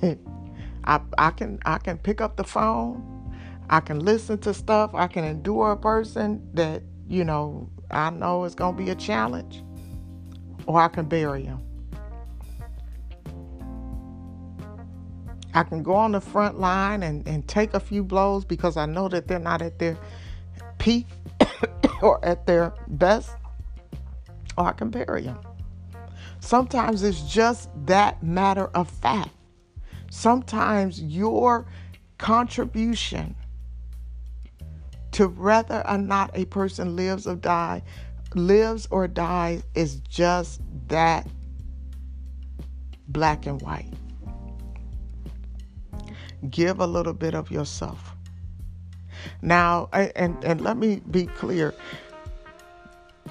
I 0.84 1.00
I 1.18 1.30
can 1.30 1.58
I 1.64 1.78
can 1.78 1.98
pick 1.98 2.20
up 2.20 2.36
the 2.36 2.44
phone. 2.44 3.10
I 3.70 3.80
can 3.80 4.00
listen 4.00 4.38
to 4.38 4.52
stuff. 4.52 4.90
I 4.94 5.06
can 5.06 5.24
endure 5.24 5.72
a 5.72 5.76
person 5.76 6.46
that, 6.54 6.82
you 7.08 7.24
know, 7.24 7.70
I 7.90 8.10
know 8.10 8.44
is 8.44 8.54
going 8.54 8.76
to 8.76 8.82
be 8.82 8.90
a 8.90 8.94
challenge. 8.94 9.62
Or 10.66 10.80
I 10.80 10.88
can 10.88 11.06
bury 11.06 11.44
him. 11.44 11.63
I 15.54 15.62
can 15.62 15.82
go 15.82 15.94
on 15.94 16.12
the 16.12 16.20
front 16.20 16.58
line 16.58 17.02
and, 17.02 17.26
and 17.28 17.46
take 17.46 17.74
a 17.74 17.80
few 17.80 18.02
blows 18.02 18.44
because 18.44 18.76
I 18.76 18.86
know 18.86 19.08
that 19.08 19.28
they're 19.28 19.38
not 19.38 19.62
at 19.62 19.78
their 19.78 19.96
peak 20.78 21.06
or 22.02 22.22
at 22.24 22.46
their 22.46 22.74
best, 22.88 23.30
or 24.58 24.66
I 24.66 24.72
can 24.72 24.90
bury 24.90 25.22
them. 25.22 25.38
Sometimes 26.40 27.02
it's 27.02 27.22
just 27.22 27.70
that 27.86 28.22
matter 28.22 28.66
of 28.74 28.90
fact. 28.90 29.30
Sometimes 30.10 31.00
your 31.00 31.66
contribution 32.18 33.34
to 35.12 35.28
whether 35.28 35.88
or 35.88 35.98
not 35.98 36.30
a 36.34 36.44
person 36.46 36.96
lives 36.96 37.26
or 37.26 37.36
die 37.36 37.82
lives 38.34 38.88
or 38.90 39.06
dies 39.06 39.62
is 39.74 39.96
just 40.00 40.60
that 40.88 41.26
black 43.08 43.46
and 43.46 43.62
white. 43.62 43.92
Give 46.50 46.80
a 46.80 46.86
little 46.86 47.12
bit 47.12 47.34
of 47.34 47.50
yourself. 47.50 48.14
Now, 49.42 49.88
and, 49.92 50.42
and 50.44 50.60
let 50.60 50.76
me 50.76 51.00
be 51.10 51.26
clear 51.26 51.74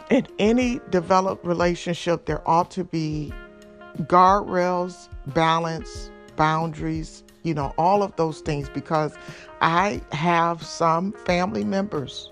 in 0.09 0.27
any 0.39 0.79
developed 0.89 1.45
relationship, 1.45 2.25
there 2.25 2.47
ought 2.47 2.71
to 2.71 2.83
be 2.83 3.33
guardrails, 4.01 5.09
balance, 5.27 6.11
boundaries, 6.35 7.23
you 7.43 7.53
know, 7.53 7.73
all 7.77 8.03
of 8.03 8.15
those 8.15 8.41
things 8.41 8.69
because 8.69 9.15
I 9.61 10.01
have 10.11 10.63
some 10.63 11.11
family 11.25 11.63
members 11.63 12.31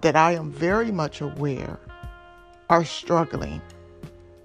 that 0.00 0.16
I 0.16 0.32
am 0.32 0.50
very 0.52 0.92
much 0.92 1.20
aware 1.20 1.78
are 2.70 2.84
struggling 2.84 3.62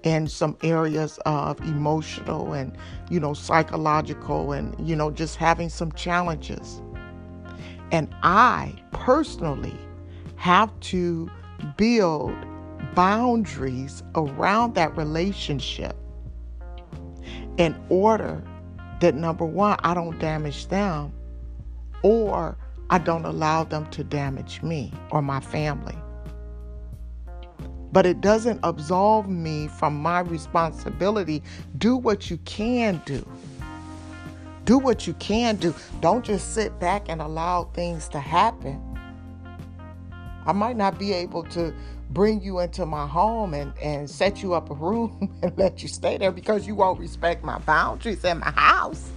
in 0.04 0.28
some 0.28 0.56
areas 0.62 1.18
of 1.24 1.58
emotional 1.62 2.52
and, 2.52 2.76
you 3.10 3.18
know, 3.18 3.32
psychological 3.32 4.52
and, 4.52 4.76
you 4.86 4.94
know, 4.94 5.10
just 5.10 5.36
having 5.36 5.68
some 5.68 5.90
challenges. 5.92 6.80
And 7.90 8.14
I 8.22 8.74
personally 8.92 9.76
have 10.36 10.78
to 10.80 11.30
build 11.76 12.34
boundaries 12.94 14.02
around 14.14 14.74
that 14.74 14.94
relationship 14.96 15.96
in 17.56 17.74
order 17.88 18.44
that 19.00 19.14
number 19.14 19.44
one, 19.44 19.78
I 19.82 19.94
don't 19.94 20.18
damage 20.18 20.66
them 20.66 21.12
or 22.02 22.58
I 22.90 22.98
don't 22.98 23.24
allow 23.24 23.64
them 23.64 23.86
to 23.90 24.04
damage 24.04 24.62
me 24.62 24.92
or 25.10 25.22
my 25.22 25.40
family. 25.40 25.96
But 27.94 28.06
it 28.06 28.20
doesn't 28.20 28.58
absolve 28.64 29.28
me 29.28 29.68
from 29.68 29.94
my 30.02 30.18
responsibility. 30.18 31.44
Do 31.78 31.96
what 31.96 32.28
you 32.28 32.38
can 32.38 33.00
do. 33.06 33.24
Do 34.64 34.78
what 34.78 35.06
you 35.06 35.12
can 35.14 35.54
do. 35.54 35.72
Don't 36.00 36.24
just 36.24 36.54
sit 36.54 36.80
back 36.80 37.08
and 37.08 37.22
allow 37.22 37.70
things 37.72 38.08
to 38.08 38.18
happen. 38.18 38.82
I 40.44 40.50
might 40.50 40.76
not 40.76 40.98
be 40.98 41.12
able 41.12 41.44
to 41.44 41.72
bring 42.10 42.42
you 42.42 42.58
into 42.58 42.84
my 42.84 43.06
home 43.06 43.54
and, 43.54 43.72
and 43.78 44.10
set 44.10 44.42
you 44.42 44.54
up 44.54 44.70
a 44.70 44.74
room 44.74 45.32
and 45.44 45.56
let 45.56 45.80
you 45.80 45.88
stay 45.88 46.18
there 46.18 46.32
because 46.32 46.66
you 46.66 46.74
won't 46.74 46.98
respect 46.98 47.44
my 47.44 47.58
boundaries 47.58 48.24
in 48.24 48.40
my 48.40 48.50
house. 48.50 49.08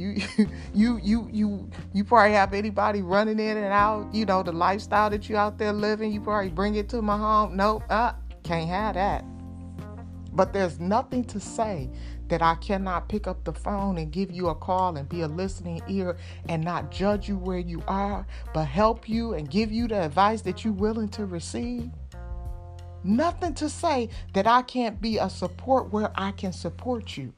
You 0.00 0.16
you 0.74 0.98
you 1.02 1.28
you 1.30 1.70
you 1.92 2.04
probably 2.04 2.32
have 2.32 2.54
anybody 2.54 3.02
running 3.02 3.38
in 3.38 3.56
and 3.56 3.72
out, 3.72 4.12
you 4.14 4.24
know, 4.24 4.42
the 4.42 4.52
lifestyle 4.52 5.10
that 5.10 5.28
you 5.28 5.36
out 5.36 5.58
there 5.58 5.72
living, 5.72 6.10
you 6.12 6.20
probably 6.20 6.50
bring 6.50 6.74
it 6.76 6.88
to 6.90 7.02
my 7.02 7.18
home. 7.18 7.56
Nope, 7.56 7.82
uh, 7.90 8.12
can't 8.42 8.68
have 8.68 8.94
that. 8.94 9.24
But 10.32 10.52
there's 10.52 10.80
nothing 10.80 11.24
to 11.24 11.40
say 11.40 11.90
that 12.28 12.40
I 12.40 12.54
cannot 12.54 13.08
pick 13.08 13.26
up 13.26 13.44
the 13.44 13.52
phone 13.52 13.98
and 13.98 14.10
give 14.10 14.30
you 14.30 14.48
a 14.48 14.54
call 14.54 14.96
and 14.96 15.08
be 15.08 15.22
a 15.22 15.28
listening 15.28 15.82
ear 15.88 16.16
and 16.48 16.64
not 16.64 16.90
judge 16.90 17.28
you 17.28 17.36
where 17.36 17.58
you 17.58 17.82
are, 17.88 18.26
but 18.54 18.64
help 18.64 19.08
you 19.08 19.34
and 19.34 19.50
give 19.50 19.72
you 19.72 19.88
the 19.88 20.04
advice 20.04 20.40
that 20.42 20.64
you're 20.64 20.72
willing 20.72 21.08
to 21.10 21.26
receive. 21.26 21.90
Nothing 23.02 23.54
to 23.54 23.68
say 23.68 24.10
that 24.34 24.46
I 24.46 24.62
can't 24.62 25.00
be 25.00 25.18
a 25.18 25.28
support 25.28 25.92
where 25.92 26.12
I 26.14 26.30
can 26.32 26.52
support 26.52 27.16
you. 27.16 27.32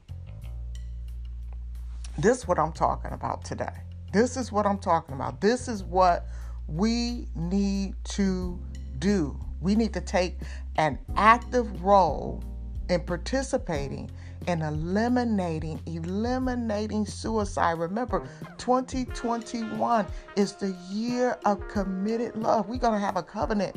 This 2.17 2.39
is 2.39 2.47
what 2.47 2.59
I'm 2.59 2.71
talking 2.71 3.11
about 3.11 3.43
today. 3.43 3.73
This 4.11 4.37
is 4.37 4.51
what 4.51 4.67
I'm 4.67 4.77
talking 4.77 5.15
about. 5.15 5.41
This 5.41 5.67
is 5.67 5.83
what 5.83 6.27
we 6.67 7.27
need 7.35 7.95
to 8.05 8.59
do. 8.99 9.39
We 9.61 9.75
need 9.75 9.93
to 9.93 10.01
take 10.01 10.37
an 10.77 10.99
active 11.15 11.83
role 11.83 12.43
in 12.89 13.01
participating 13.01 14.11
in 14.47 14.61
eliminating 14.61 15.79
eliminating 15.85 17.05
suicide 17.05 17.77
remember 17.77 18.27
2021 18.57 20.05
is 20.35 20.51
the 20.53 20.75
year 20.91 21.37
of 21.45 21.65
committed 21.69 22.35
love 22.35 22.67
we're 22.67 22.77
going 22.77 22.91
to 22.91 22.99
have 22.99 23.15
a 23.15 23.23
covenant 23.23 23.73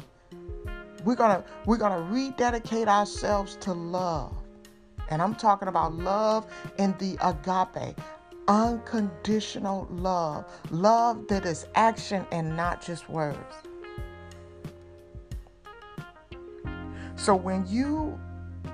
we're 1.04 1.14
going 1.14 1.40
to 1.40 1.44
we're 1.66 1.76
going 1.76 1.92
to 1.92 2.12
rededicate 2.12 2.88
ourselves 2.88 3.56
to 3.60 3.72
love 3.72 4.36
and 5.08 5.22
i'm 5.22 5.36
talking 5.36 5.68
about 5.68 5.94
love 5.94 6.52
in 6.78 6.92
the 6.98 7.16
agape 7.20 7.96
unconditional 8.48 9.88
love 9.90 10.44
love 10.70 11.26
that 11.28 11.44
is 11.44 11.66
action 11.74 12.24
and 12.30 12.56
not 12.56 12.80
just 12.80 13.08
words 13.08 13.54
so 17.16 17.34
when 17.34 17.66
you 17.66 18.18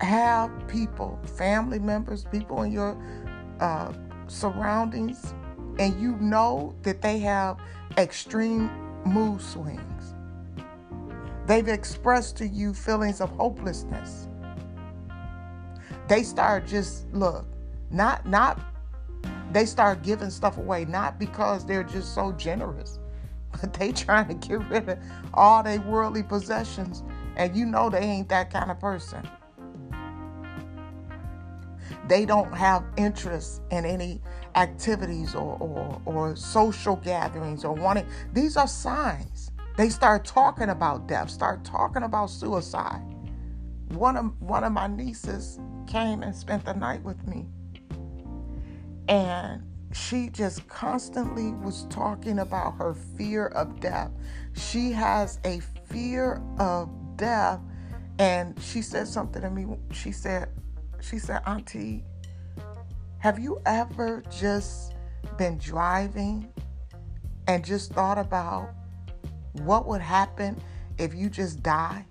have 0.03 0.51
people, 0.69 1.19
family 1.37 1.79
members, 1.79 2.25
people 2.31 2.63
in 2.63 2.73
your 2.73 2.97
uh, 3.61 3.93
surroundings, 4.27 5.35
and 5.79 5.99
you 6.01 6.17
know 6.17 6.75
that 6.83 7.01
they 7.01 7.19
have 7.21 7.59
extreme 7.97 8.71
mood 9.05 9.41
swings. 9.41 10.15
They've 11.47 11.69
expressed 11.69 12.37
to 12.39 12.47
you 12.47 12.75
feelings 12.75 13.21
of 13.21 13.31
hopelessness. 13.31 14.29
They 16.09 16.23
start 16.23 16.67
just 16.67 17.11
look, 17.13 17.47
not 17.91 18.27
not 18.27 18.61
they 19.53 19.67
start 19.67 20.03
giving 20.03 20.31
stuff 20.31 20.59
away 20.59 20.85
not 20.85 21.19
because 21.19 21.65
they're 21.65 21.85
just 21.85 22.15
so 22.15 22.33
generous, 22.33 22.99
but 23.53 23.73
they 23.75 23.93
trying 23.93 24.29
to 24.29 24.49
get 24.49 24.69
rid 24.69 24.89
of 24.89 24.99
all 25.35 25.63
their 25.63 25.81
worldly 25.81 26.23
possessions 26.23 27.03
and 27.37 27.57
you 27.57 27.65
know 27.65 27.89
they 27.89 28.01
ain't 28.01 28.29
that 28.29 28.51
kind 28.51 28.71
of 28.71 28.79
person 28.79 29.27
they 32.09 32.25
don't 32.25 32.53
have 32.53 32.85
interest 32.97 33.63
in 33.71 33.85
any 33.85 34.21
activities 34.55 35.35
or, 35.35 35.57
or, 35.59 36.03
or 36.05 36.37
social 36.37 36.97
gatherings 36.97 37.65
or 37.65 37.73
wanting. 37.73 38.07
These 38.33 38.57
are 38.57 38.67
signs. 38.67 39.51
They 39.77 39.89
start 39.89 40.25
talking 40.25 40.69
about 40.69 41.07
death, 41.07 41.31
start 41.31 41.65
talking 41.65 42.03
about 42.03 42.29
suicide. 42.29 43.03
One 43.91 44.17
of 44.17 44.41
one 44.41 44.65
of 44.65 44.73
my 44.73 44.87
nieces 44.87 45.59
came 45.87 46.23
and 46.23 46.35
spent 46.35 46.65
the 46.65 46.75
night 46.75 47.03
with 47.03 47.27
me. 47.27 47.47
And 49.09 49.63
she 49.93 50.29
just 50.29 50.67
constantly 50.69 51.53
was 51.53 51.87
talking 51.91 52.39
about 52.39 52.77
her 52.79 52.95
fear 52.95 53.49
of 53.49 53.81
death. 53.81 54.11
She 54.55 54.93
has 54.93 55.39
a 55.45 55.61
fear 55.91 56.43
of 56.59 56.89
death 57.17 57.61
and 58.19 58.59
she 58.61 58.83
said 58.83 59.09
something 59.09 59.43
to 59.43 59.51
me. 59.51 59.67
She 59.91 60.13
said, 60.13 60.49
she 61.01 61.19
said, 61.19 61.43
Auntie, 61.47 62.05
have 63.19 63.39
you 63.39 63.61
ever 63.67 64.23
just 64.31 64.95
been 65.37 65.59
driving 65.59 66.49
and 67.47 67.65
just 67.65 67.93
thought 67.93 68.19
about 68.19 68.71
what 69.53 69.87
would 69.87 70.01
happen 70.01 70.61
if 70.99 71.15
you 71.15 71.29
just 71.29 71.63
die? 71.63 72.07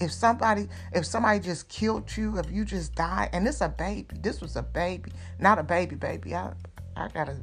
If 0.00 0.12
somebody, 0.12 0.68
if 0.92 1.04
somebody 1.04 1.40
just 1.40 1.68
killed 1.68 2.16
you, 2.16 2.38
if 2.38 2.50
you 2.50 2.64
just 2.64 2.94
die, 2.94 3.28
and 3.32 3.46
it's 3.46 3.60
a 3.60 3.68
baby. 3.68 4.16
This 4.20 4.40
was 4.40 4.56
a 4.56 4.62
baby, 4.62 5.12
not 5.38 5.58
a 5.58 5.62
baby 5.62 5.96
baby. 5.96 6.34
I, 6.34 6.52
I 6.96 7.08
gotta 7.08 7.36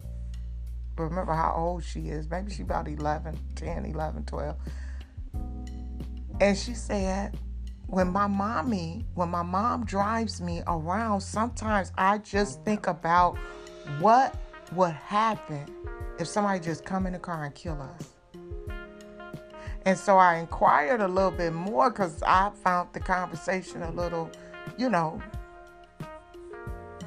remember 0.98 1.34
how 1.34 1.54
old 1.58 1.84
she 1.84 2.08
is. 2.10 2.30
Maybe 2.30 2.52
she 2.52 2.64
about 2.64 2.88
11, 2.88 3.38
10, 3.56 3.86
11, 3.86 4.26
12. 4.26 4.56
And 6.42 6.58
she 6.58 6.74
said, 6.74 7.38
when 7.88 8.08
my 8.08 8.28
mommy, 8.28 9.06
when 9.14 9.30
my 9.30 9.44
mom 9.44 9.86
drives 9.86 10.42
me 10.42 10.62
around, 10.68 11.22
sometimes 11.22 11.92
I 11.98 12.18
just 12.20 12.64
think 12.64 12.88
about 12.88 13.38
what 14.00 14.36
would 14.74 14.94
happen 14.94 15.66
if 16.20 16.28
somebody 16.28 16.60
just 16.60 16.84
come 16.84 17.06
in 17.06 17.14
the 17.14 17.20
car 17.20 17.44
and 17.44 17.54
kill 17.54 17.82
us. 17.82 18.15
And 19.86 19.98
so 19.98 20.18
I 20.18 20.38
inquired 20.38 21.02
a 21.02 21.08
little 21.08 21.32
bit 21.32 21.54
more 21.54 21.92
because 21.92 22.22
I 22.24 22.50
found 22.64 22.90
the 22.94 23.00
conversation 23.00 23.84
a 23.84 23.92
little, 23.92 24.32
you 24.78 24.90
know, 24.90 25.22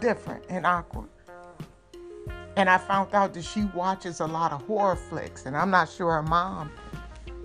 different 0.00 0.44
and 0.48 0.64
awkward. 0.64 1.08
And 2.56 2.70
I 2.70 2.78
found 2.78 3.14
out 3.14 3.34
that 3.34 3.44
she 3.44 3.64
watches 3.74 4.20
a 4.20 4.26
lot 4.26 4.52
of 4.52 4.62
horror 4.62 4.96
flicks, 4.96 5.46
and 5.46 5.56
I'm 5.56 5.70
not 5.70 5.88
sure 5.88 6.12
her 6.12 6.22
mom 6.22 6.70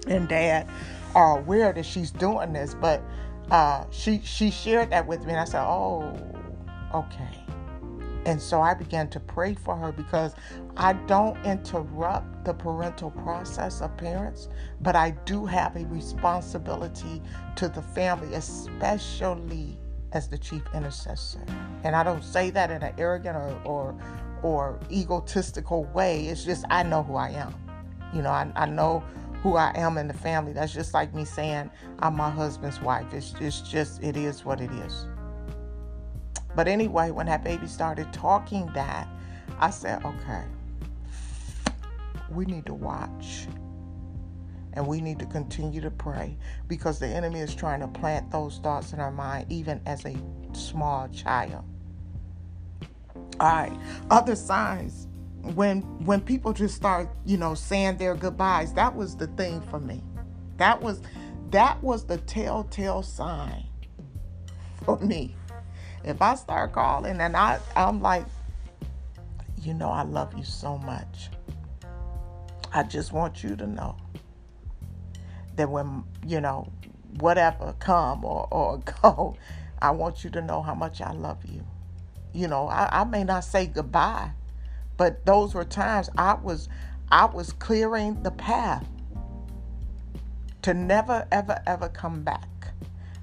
and 0.07 0.27
dad 0.27 0.67
are 1.15 1.39
aware 1.39 1.73
that 1.73 1.85
she's 1.85 2.11
doing 2.11 2.53
this, 2.53 2.75
but 2.75 3.01
uh, 3.51 3.85
she 3.91 4.21
she 4.23 4.49
shared 4.49 4.91
that 4.91 5.05
with 5.05 5.25
me, 5.25 5.31
and 5.31 5.39
I 5.41 5.45
said, 5.45 5.63
"Oh, 5.63 6.17
okay." 6.93 7.42
And 8.25 8.41
so 8.41 8.61
I 8.61 8.73
began 8.73 9.09
to 9.09 9.19
pray 9.19 9.53
for 9.53 9.75
her 9.75 9.91
because 9.91 10.33
I 10.77 10.93
don't 10.93 11.37
interrupt 11.45 12.45
the 12.45 12.53
parental 12.53 13.11
process 13.11 13.81
of 13.81 13.95
parents, 13.97 14.47
but 14.81 14.95
I 14.95 15.11
do 15.25 15.45
have 15.45 15.75
a 15.75 15.85
responsibility 15.87 17.21
to 17.55 17.69
the 17.69 17.81
family, 17.81 18.33
especially 18.35 19.77
as 20.13 20.27
the 20.27 20.37
chief 20.37 20.61
intercessor. 20.73 21.43
And 21.83 21.95
I 21.95 22.03
don't 22.03 22.23
say 22.23 22.49
that 22.51 22.71
in 22.71 22.81
an 22.81 22.93
arrogant 22.97 23.35
or 23.35 23.61
or, 23.65 23.95
or 24.41 24.79
egotistical 24.91 25.85
way. 25.85 26.27
It's 26.27 26.45
just 26.45 26.65
I 26.69 26.83
know 26.83 27.03
who 27.03 27.15
I 27.15 27.29
am. 27.29 27.53
You 28.13 28.21
know, 28.21 28.29
I, 28.29 28.51
I 28.55 28.65
know 28.65 29.03
who 29.41 29.57
I 29.57 29.73
am 29.75 29.97
in 29.97 30.07
the 30.07 30.13
family. 30.13 30.53
That's 30.53 30.73
just 30.73 30.93
like 30.93 31.13
me 31.13 31.25
saying 31.25 31.69
I'm 31.99 32.15
my 32.15 32.29
husband's 32.29 32.79
wife. 32.79 33.13
It's 33.13 33.31
just, 33.31 33.69
just 33.69 34.01
it 34.01 34.15
is 34.15 34.45
what 34.45 34.61
it 34.61 34.71
is. 34.71 35.07
But 36.55 36.67
anyway, 36.67 37.11
when 37.11 37.25
that 37.27 37.43
baby 37.43 37.67
started 37.67 38.11
talking 38.13 38.67
that, 38.73 39.07
I 39.59 39.69
said, 39.69 40.03
okay, 40.05 40.43
we 42.29 42.45
need 42.45 42.65
to 42.67 42.73
watch. 42.73 43.47
And 44.75 44.87
we 44.87 45.01
need 45.01 45.19
to 45.19 45.25
continue 45.27 45.81
to 45.81 45.91
pray 45.91 46.35
because 46.67 46.97
the 46.97 47.07
enemy 47.07 47.39
is 47.39 47.53
trying 47.53 47.81
to 47.81 47.87
plant 47.87 48.31
those 48.31 48.57
thoughts 48.57 48.91
in 48.91 48.99
our 48.99 49.11
mind, 49.11 49.51
even 49.51 49.79
as 49.85 50.03
a 50.05 50.15
small 50.53 51.07
child. 51.09 51.63
All 53.39 53.47
right, 53.47 53.77
other 54.09 54.35
signs 54.35 55.07
when 55.43 55.81
when 56.05 56.21
people 56.21 56.53
just 56.53 56.73
start 56.73 57.09
you 57.25 57.37
know 57.37 57.53
saying 57.53 57.97
their 57.97 58.15
goodbyes 58.15 58.73
that 58.73 58.95
was 58.95 59.15
the 59.17 59.27
thing 59.27 59.61
for 59.63 59.79
me 59.79 60.01
that 60.57 60.81
was 60.81 61.01
that 61.51 61.81
was 61.83 62.05
the 62.05 62.17
telltale 62.19 63.03
sign 63.03 63.65
for 64.85 64.97
me 64.99 65.35
if 66.03 66.21
i 66.21 66.35
start 66.35 66.71
calling 66.73 67.19
and 67.21 67.35
i 67.35 67.59
i'm 67.75 68.01
like 68.01 68.25
you 69.61 69.73
know 69.73 69.89
i 69.89 70.03
love 70.03 70.37
you 70.37 70.43
so 70.43 70.77
much 70.79 71.29
i 72.73 72.83
just 72.83 73.11
want 73.13 73.43
you 73.43 73.55
to 73.55 73.67
know 73.67 73.95
that 75.55 75.69
when 75.69 76.03
you 76.25 76.41
know 76.41 76.67
whatever 77.19 77.75
come 77.79 78.25
or, 78.25 78.47
or 78.51 78.77
go 79.01 79.35
i 79.81 79.91
want 79.91 80.23
you 80.23 80.29
to 80.29 80.41
know 80.41 80.61
how 80.61 80.75
much 80.75 81.01
i 81.01 81.11
love 81.11 81.43
you 81.45 81.63
you 82.33 82.47
know 82.47 82.67
I, 82.67 83.01
I 83.01 83.03
may 83.03 83.23
not 83.23 83.43
say 83.43 83.67
goodbye 83.67 84.31
but 84.97 85.25
those 85.25 85.53
were 85.53 85.65
times 85.65 86.09
I 86.17 86.35
was 86.35 86.69
I 87.11 87.25
was 87.25 87.51
clearing 87.53 88.23
the 88.23 88.31
path 88.31 88.87
to 90.61 90.73
never 90.73 91.27
ever 91.31 91.61
ever 91.67 91.89
come 91.89 92.23
back. 92.23 92.47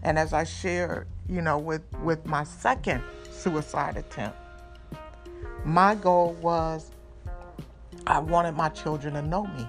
And 0.03 0.19
as 0.19 0.33
I 0.33 0.45
shared, 0.45 1.09
you 1.31 1.41
know, 1.41 1.59
with 1.59 1.83
with 2.03 2.27
my 2.27 2.43
second 2.43 3.03
suicide 3.31 3.97
attempt, 3.97 4.37
my 5.65 5.95
goal 5.95 6.33
was 6.41 6.91
I 8.07 8.19
wanted 8.19 8.57
my 8.57 8.69
children 8.71 9.15
to 9.15 9.23
know 9.23 9.45
me. 9.45 9.67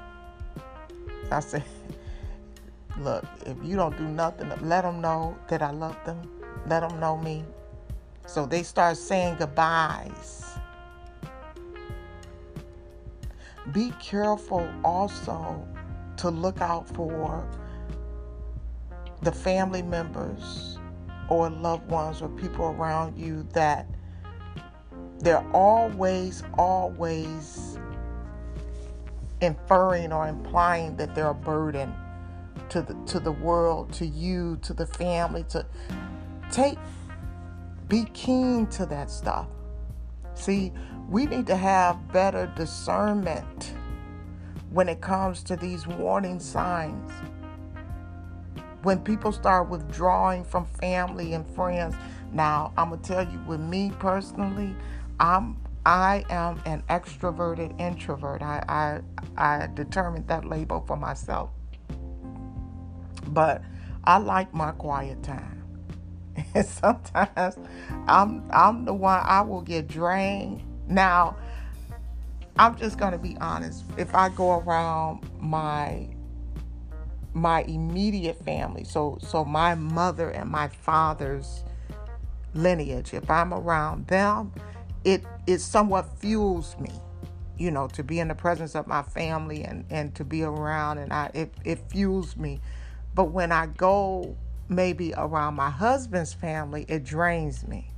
I 1.32 1.40
said, 1.40 1.64
look, 3.00 3.26
if 3.46 3.56
you 3.64 3.76
don't 3.76 3.96
do 3.98 4.08
nothing, 4.08 4.50
let 4.68 4.82
them 4.82 5.02
know 5.02 5.38
that 5.50 5.62
I 5.62 5.72
love 5.72 5.98
them. 6.04 6.28
Let 6.68 6.82
them 6.82 7.00
know 7.00 7.18
me. 7.18 7.44
So 8.26 8.46
they 8.46 8.64
start 8.64 8.98
saying 8.98 9.36
goodbyes 9.38 10.42
be 13.72 13.94
careful 14.02 14.68
also 14.84 15.66
to 16.18 16.30
look 16.30 16.62
out 16.62 16.88
for 16.90 17.48
the 19.22 19.32
family 19.32 19.84
members 19.84 20.80
or 21.30 21.50
loved 21.50 21.90
ones 21.90 22.22
or 22.22 22.30
people 22.30 22.66
around 22.66 23.18
you 23.18 23.48
that 23.54 23.88
they're 25.20 25.46
always, 25.54 26.44
always 26.58 27.78
inferring 29.42 30.12
or 30.12 30.28
implying 30.28 30.96
that 30.98 31.16
they're 31.16 31.30
a 31.30 31.34
burden 31.34 31.94
to 32.70 32.82
the 32.82 32.94
to 33.06 33.20
the 33.20 33.32
world, 33.32 33.92
to 33.94 34.06
you, 34.06 34.58
to 34.62 34.74
the 34.74 34.86
family, 34.86 35.44
to 35.50 35.66
take 36.52 36.78
be 37.88 38.06
keen 38.14 38.68
to 38.68 38.86
that 38.86 39.12
stuff. 39.12 39.48
See, 40.34 40.72
we 41.10 41.26
need 41.26 41.46
to 41.48 41.58
have 41.58 42.12
better 42.14 42.52
discernment 42.56 43.74
when 44.70 44.88
it 44.88 45.02
comes 45.02 45.44
to 45.44 45.58
these 45.58 45.86
warning 45.86 46.40
signs. 46.40 47.12
When 48.84 49.00
people 49.00 49.32
start 49.32 49.70
withdrawing 49.70 50.44
from 50.44 50.66
family 50.66 51.34
and 51.34 51.46
friends. 51.56 51.96
Now, 52.32 52.74
I'm 52.78 52.90
gonna 52.90 53.02
tell 53.02 53.24
you, 53.28 53.40
with 53.48 53.60
me 53.60 53.92
personally, 54.00 54.76
I'm 55.20 55.58
I 55.86 56.24
am 56.30 56.62
an 56.66 56.84
extroverted 56.90 57.80
introvert. 57.80 58.42
I 58.42 58.64
I 59.38 59.62
I 59.62 59.68
determined 59.74 60.28
that 60.28 60.46
label 60.46 60.84
for 60.88 60.96
myself. 60.96 61.50
But 63.28 63.62
I 64.04 64.18
like 64.18 64.54
my 64.54 64.72
quiet 64.72 65.22
time. 65.24 65.58
And 66.56 66.66
sometimes 66.66 67.58
I'm 68.08 68.50
I'm 68.52 68.86
the 68.86 68.94
one 68.94 69.22
I 69.24 69.42
will 69.42 69.62
get 69.62 69.88
drained 69.88 70.64
now, 70.92 71.38
I'm 72.60 72.76
just 72.76 72.98
going 72.98 73.14
to 73.14 73.18
be 73.18 73.38
honest. 73.40 73.86
If 73.98 74.14
I 74.14 74.30
go 74.30 74.60
around 74.60 75.26
my 75.40 76.08
my 77.34 77.64
immediate 77.64 78.44
family, 78.44 78.84
so 78.84 79.18
so 79.22 79.46
my 79.46 79.76
mother 79.76 80.30
and 80.30 80.50
my 80.50 80.68
father's 80.68 81.64
lineage, 82.54 83.14
if 83.14 83.30
I'm 83.30 83.54
around 83.54 84.08
them, 84.08 84.52
it 85.04 85.24
it 85.48 85.60
somewhat 85.60 86.18
fuels 86.20 86.76
me, 86.80 86.92
you 87.58 87.72
know, 87.72 87.88
to 87.90 88.04
be 88.04 88.20
in 88.20 88.28
the 88.28 88.36
presence 88.36 88.76
of 88.76 88.88
my 88.88 89.02
family 89.02 89.64
and 89.64 89.86
and 89.90 90.14
to 90.16 90.24
be 90.24 90.44
around 90.44 90.98
and 90.98 91.14
I 91.14 91.32
it 91.34 91.54
it 91.64 91.80
fuels 91.90 92.36
me. 92.38 92.60
But 93.14 93.26
when 93.26 93.52
I 93.52 93.68
go 93.68 94.36
maybe 94.70 95.14
around 95.18 95.56
my 95.56 95.70
husband's 95.70 96.34
family, 96.34 96.86
it 96.88 97.04
drains 97.04 97.68
me. 97.68 97.91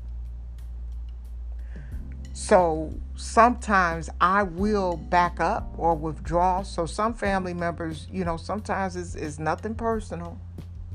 So 2.33 2.91
sometimes 3.15 4.09
I 4.19 4.41
will 4.41 4.97
back 4.97 5.39
up 5.39 5.71
or 5.77 5.93
withdraw. 5.93 6.63
So 6.63 6.87
some 6.87 7.13
family 7.13 7.53
members, 7.53 8.07
you 8.11 8.25
know, 8.25 8.37
sometimes 8.37 8.95
it's, 8.95 9.13
it's 9.13 9.37
nothing 9.37 9.75
personal. 9.75 10.39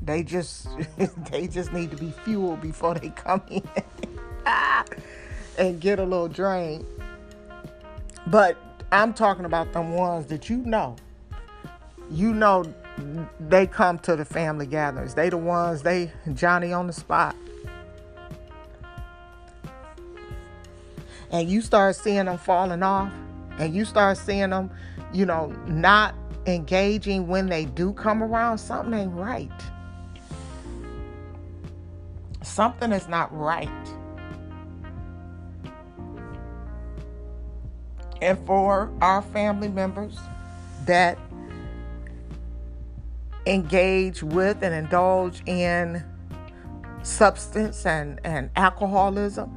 They 0.01 0.23
just 0.23 0.67
they 1.31 1.47
just 1.47 1.71
need 1.71 1.91
to 1.91 1.97
be 1.97 2.11
fueled 2.11 2.61
before 2.61 2.95
they 2.95 3.09
come 3.09 3.41
in 3.49 3.67
and 5.57 5.79
get 5.79 5.99
a 5.99 6.03
little 6.03 6.27
drained. 6.27 6.85
But 8.27 8.57
I'm 8.91 9.13
talking 9.13 9.45
about 9.45 9.71
the 9.71 9.81
ones 9.81 10.25
that 10.27 10.49
you 10.49 10.57
know 10.57 10.97
you 12.11 12.33
know 12.33 12.65
they 13.39 13.65
come 13.65 13.97
to 13.99 14.15
the 14.15 14.25
family 14.25 14.65
gatherings. 14.65 15.13
They 15.13 15.29
the 15.29 15.37
ones 15.37 15.83
they 15.83 16.11
Johnny 16.33 16.73
on 16.73 16.87
the 16.87 16.93
spot. 16.93 17.35
And 21.31 21.49
you 21.49 21.61
start 21.61 21.95
seeing 21.95 22.25
them 22.25 22.37
falling 22.37 22.83
off, 22.83 23.11
and 23.57 23.73
you 23.73 23.85
start 23.85 24.17
seeing 24.17 24.49
them, 24.49 24.71
you 25.13 25.25
know, 25.25 25.47
not 25.67 26.15
engaging 26.45 27.27
when 27.27 27.47
they 27.47 27.65
do 27.65 27.93
come 27.93 28.23
around, 28.23 28.57
something 28.57 28.93
ain't 28.93 29.13
right. 29.13 29.51
Something 32.41 32.91
is 32.91 33.07
not 33.07 33.35
right. 33.35 33.69
And 38.21 38.37
for 38.45 38.91
our 39.01 39.21
family 39.21 39.69
members 39.69 40.17
that 40.85 41.17
engage 43.45 44.23
with 44.23 44.61
and 44.61 44.73
indulge 44.73 45.41
in 45.45 46.03
substance 47.03 47.85
and, 47.85 48.19
and 48.23 48.49
alcoholism, 48.55 49.51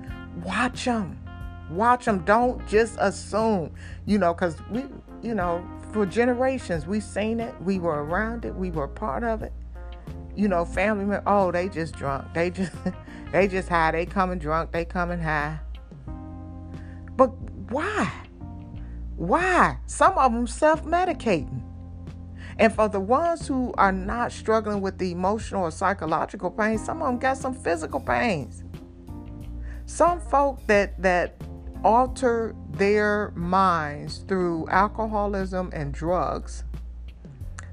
watch 0.44 0.84
them. 0.84 1.21
Watch 1.74 2.04
them. 2.04 2.24
Don't 2.24 2.66
just 2.66 2.96
assume, 3.00 3.74
you 4.06 4.18
know, 4.18 4.34
because 4.34 4.56
we, 4.70 4.84
you 5.22 5.34
know, 5.34 5.66
for 5.92 6.06
generations 6.06 6.86
we've 6.86 7.02
seen 7.02 7.40
it. 7.40 7.54
We 7.62 7.78
were 7.78 8.04
around 8.04 8.44
it. 8.44 8.54
We 8.54 8.70
were 8.70 8.88
part 8.88 9.24
of 9.24 9.42
it. 9.42 9.52
You 10.34 10.48
know, 10.48 10.64
family 10.64 11.04
members, 11.04 11.24
oh, 11.26 11.52
they 11.52 11.68
just 11.68 11.94
drunk. 11.94 12.32
They 12.34 12.50
just, 12.50 12.72
they 13.32 13.48
just 13.48 13.68
high. 13.68 13.92
They 13.92 14.06
coming 14.06 14.38
drunk. 14.38 14.72
They 14.72 14.84
coming 14.84 15.20
high. 15.20 15.58
But 17.16 17.28
why? 17.70 18.10
Why? 19.16 19.78
Some 19.86 20.16
of 20.16 20.32
them 20.32 20.46
self 20.46 20.84
medicating. 20.84 21.62
And 22.58 22.72
for 22.72 22.88
the 22.88 23.00
ones 23.00 23.46
who 23.46 23.74
are 23.78 23.92
not 23.92 24.32
struggling 24.32 24.80
with 24.80 24.98
the 24.98 25.12
emotional 25.12 25.64
or 25.64 25.70
psychological 25.70 26.50
pain, 26.50 26.78
some 26.78 27.02
of 27.02 27.08
them 27.08 27.18
got 27.18 27.38
some 27.38 27.54
physical 27.54 28.00
pains. 28.00 28.62
Some 29.86 30.20
folk 30.20 30.66
that 30.66 31.00
that 31.02 31.40
alter 31.84 32.54
their 32.70 33.32
minds 33.34 34.18
through 34.28 34.68
alcoholism 34.68 35.70
and 35.72 35.92
drugs. 35.92 36.64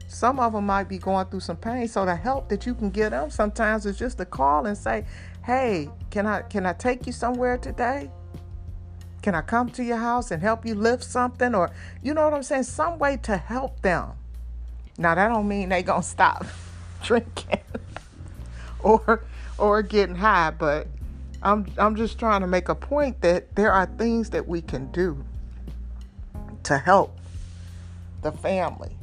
Some 0.07 0.39
of 0.39 0.53
them 0.53 0.65
might 0.65 0.89
be 0.89 0.97
going 0.97 1.27
through 1.27 1.41
some 1.41 1.57
pain. 1.57 1.87
So 1.87 2.05
the 2.05 2.15
help 2.15 2.49
that 2.49 2.65
you 2.65 2.73
can 2.73 2.89
get 2.89 3.11
them 3.11 3.29
sometimes 3.29 3.85
is 3.85 3.97
just 3.97 4.17
to 4.17 4.25
call 4.25 4.65
and 4.65 4.77
say, 4.77 5.05
"Hey, 5.43 5.89
can 6.09 6.25
I 6.25 6.41
can 6.41 6.65
I 6.65 6.73
take 6.73 7.05
you 7.05 7.13
somewhere 7.13 7.57
today? 7.57 8.09
Can 9.21 9.35
I 9.35 9.41
come 9.41 9.69
to 9.71 9.83
your 9.83 9.97
house 9.97 10.31
and 10.31 10.41
help 10.41 10.65
you 10.65 10.73
lift 10.73 11.03
something 11.03 11.53
or 11.53 11.69
you 12.01 12.13
know 12.13 12.23
what 12.23 12.33
I'm 12.33 12.43
saying, 12.43 12.63
some 12.63 12.97
way 12.97 13.17
to 13.17 13.37
help 13.37 13.81
them." 13.81 14.13
Now 14.97 15.15
that 15.15 15.27
don't 15.27 15.47
mean 15.47 15.69
they 15.69 15.83
gonna 15.83 16.01
stop 16.03 16.45
drinking 17.03 17.61
or 18.79 19.23
or 19.59 19.81
getting 19.83 20.15
high, 20.15 20.51
but 20.51 20.87
I'm 21.41 21.65
I'm 21.77 21.95
just 21.95 22.19
trying 22.19 22.41
to 22.41 22.47
make 22.47 22.69
a 22.69 22.75
point 22.75 23.21
that 23.21 23.55
there 23.55 23.71
are 23.71 23.85
things 23.85 24.29
that 24.31 24.47
we 24.47 24.61
can 24.61 24.91
do 24.91 25.23
to 26.63 26.77
help 26.77 27.17
the 28.21 28.31
family. 28.31 28.95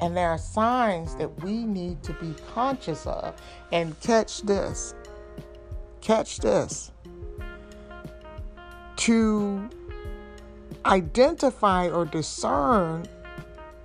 And 0.00 0.16
there 0.16 0.28
are 0.28 0.38
signs 0.38 1.14
that 1.16 1.42
we 1.42 1.64
need 1.64 2.02
to 2.02 2.12
be 2.14 2.34
conscious 2.54 3.06
of. 3.06 3.40
And 3.72 3.98
catch 4.00 4.42
this. 4.42 4.94
Catch 6.00 6.38
this. 6.38 6.92
To 8.96 9.70
identify 10.84 11.88
or 11.88 12.04
discern 12.04 13.06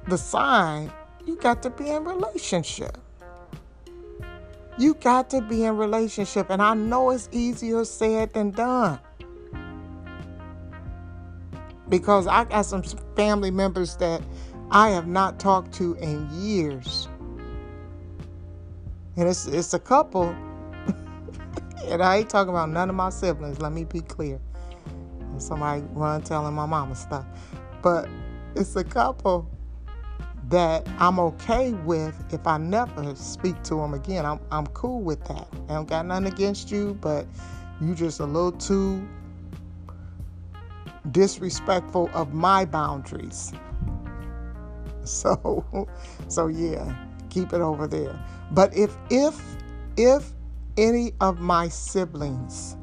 the 0.08 0.18
sign 0.18 0.92
you 1.26 1.36
got 1.38 1.62
to 1.64 1.70
be 1.70 1.90
in 1.90 2.04
relationship. 2.04 2.98
You 4.78 4.94
got 4.96 5.30
to 5.32 5.42
be 5.42 5.66
in 5.66 5.78
relationship. 5.78 6.50
And 6.50 6.62
I 6.62 6.74
know 6.74 7.10
it's 7.12 7.30
easier 7.32 7.86
said 7.86 8.34
than 8.34 8.52
done. 8.52 9.00
Because 11.90 12.26
I 12.28 12.46
got 12.46 12.66
some 12.66 12.84
family 13.16 13.52
members 13.52 13.98
that 13.98 14.22
I 14.72 14.90
have 14.90 15.08
not 15.08 15.40
talked 15.40 15.74
to 15.74 15.96
in 15.96 16.30
years. 16.32 17.10
And 19.18 19.28
it's 19.28 19.46
it's 19.46 19.74
a 19.74 19.80
couple. 19.80 20.30
and 21.86 22.02
I 22.02 22.18
ain't 22.18 22.30
talking 22.30 22.52
about 22.52 22.70
none 22.70 22.90
of 22.90 22.96
my 22.96 23.10
siblings, 23.10 23.60
let 23.60 23.74
me 23.74 23.84
be 23.84 24.00
clear. 24.00 24.40
Somebody 25.38 25.84
run 25.92 26.22
telling 26.22 26.54
my 26.54 26.66
mama 26.66 26.96
stuff. 26.96 27.26
But 27.82 28.08
it's 28.56 28.76
a 28.76 28.84
couple 28.84 29.50
that 30.52 30.88
I'm 31.00 31.20
okay 31.20 31.72
with 31.72 32.34
if 32.34 32.46
I 32.46 32.58
never 32.58 33.16
speak 33.16 33.62
to 33.64 33.76
them 33.76 33.94
again. 33.94 34.26
I'm, 34.26 34.40
I'm 34.52 34.68
cool 34.68 35.02
with 35.02 35.24
that. 35.26 35.48
I 35.70 35.74
don't 35.74 35.88
got 35.88 36.06
nothing 36.06 36.28
against 36.28 36.72
you, 36.72 36.98
but 37.02 37.26
you 37.80 37.96
just 37.96 38.20
a 38.20 38.26
little 38.26 38.52
too 38.52 39.08
disrespectful 41.12 42.10
of 42.14 42.34
my 42.34 42.66
boundaries. 42.66 43.54
So 45.04 45.88
so 46.28 46.46
yeah, 46.46 46.96
keep 47.32 47.54
it 47.54 47.60
over 47.60 47.88
there. 47.88 48.24
But 48.52 48.78
if 48.78 48.96
if 49.10 49.42
if 49.98 50.32
any 50.78 51.14
of 51.20 51.40
my 51.40 51.70
siblings 51.70 52.78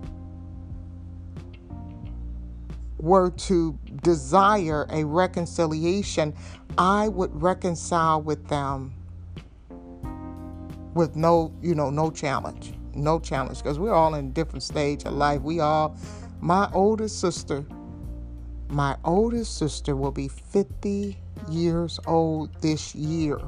were 2.98 3.30
to 3.30 3.78
desire 4.02 4.86
a 4.90 5.04
reconciliation, 5.04 6.34
I 6.76 7.08
would 7.08 7.30
reconcile 7.40 8.20
with 8.22 8.48
them 8.48 8.94
with 10.94 11.14
no, 11.16 11.52
you 11.62 11.74
know, 11.74 11.90
no 11.90 12.10
challenge. 12.10 12.74
No 12.94 13.20
challenge 13.20 13.58
because 13.58 13.78
we're 13.78 13.92
all 13.92 14.14
in 14.16 14.26
a 14.26 14.30
different 14.30 14.64
stage 14.64 15.04
of 15.04 15.12
life. 15.12 15.40
We 15.42 15.60
all, 15.60 15.96
my 16.40 16.68
oldest 16.72 17.20
sister, 17.20 17.64
my 18.68 18.96
oldest 19.04 19.56
sister 19.56 19.94
will 19.94 20.10
be 20.10 20.26
50 20.26 21.16
years 21.48 22.00
old 22.06 22.52
this 22.60 22.94
year. 22.94 23.38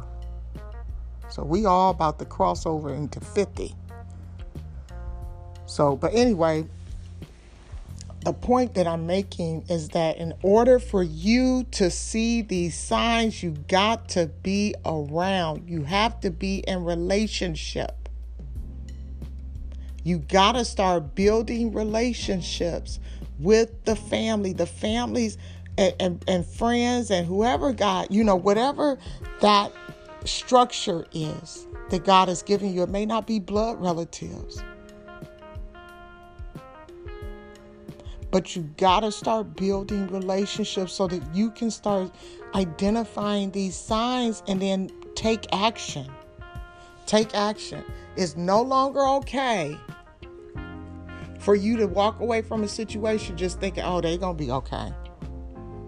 So 1.28 1.42
we 1.42 1.66
all 1.66 1.90
about 1.90 2.18
to 2.20 2.24
cross 2.24 2.66
over 2.66 2.94
into 2.94 3.20
50. 3.20 3.74
So, 5.66 5.96
but 5.96 6.14
anyway, 6.14 6.66
the 8.24 8.32
point 8.34 8.74
that 8.74 8.86
I'm 8.86 9.06
making 9.06 9.64
is 9.68 9.90
that 9.90 10.18
in 10.18 10.34
order 10.42 10.78
for 10.78 11.02
you 11.02 11.64
to 11.72 11.90
see 11.90 12.42
these 12.42 12.74
signs, 12.74 13.42
you 13.42 13.52
got 13.68 14.10
to 14.10 14.26
be 14.42 14.74
around. 14.84 15.68
You 15.68 15.84
have 15.84 16.20
to 16.20 16.30
be 16.30 16.58
in 16.58 16.84
relationship. 16.84 18.08
You 20.02 20.18
got 20.18 20.52
to 20.52 20.64
start 20.64 21.14
building 21.14 21.72
relationships 21.72 23.00
with 23.38 23.84
the 23.84 23.96
family, 23.96 24.52
the 24.52 24.66
families 24.66 25.38
and, 25.78 25.94
and, 25.98 26.24
and 26.28 26.44
friends 26.44 27.10
and 27.10 27.26
whoever 27.26 27.72
God, 27.72 28.08
you 28.10 28.22
know, 28.22 28.36
whatever 28.36 28.98
that 29.40 29.72
structure 30.24 31.06
is 31.12 31.66
that 31.88 32.04
God 32.04 32.28
has 32.28 32.42
given 32.42 32.74
you. 32.74 32.82
It 32.82 32.90
may 32.90 33.06
not 33.06 33.26
be 33.26 33.38
blood 33.38 33.80
relatives. 33.80 34.62
But 38.30 38.54
you 38.54 38.62
got 38.76 39.00
to 39.00 39.10
start 39.10 39.56
building 39.56 40.06
relationships 40.08 40.92
so 40.92 41.06
that 41.08 41.34
you 41.34 41.50
can 41.50 41.70
start 41.70 42.12
identifying 42.54 43.50
these 43.50 43.74
signs 43.74 44.42
and 44.46 44.62
then 44.62 44.90
take 45.14 45.46
action. 45.52 46.08
Take 47.06 47.34
action. 47.34 47.84
It's 48.16 48.36
no 48.36 48.62
longer 48.62 49.06
okay 49.06 49.76
for 51.40 51.56
you 51.56 51.76
to 51.78 51.86
walk 51.86 52.20
away 52.20 52.42
from 52.42 52.62
a 52.62 52.68
situation 52.68 53.36
just 53.36 53.58
thinking, 53.58 53.82
oh, 53.82 54.00
they're 54.00 54.18
going 54.18 54.36
to 54.36 54.44
be 54.44 54.50
okay. 54.52 54.92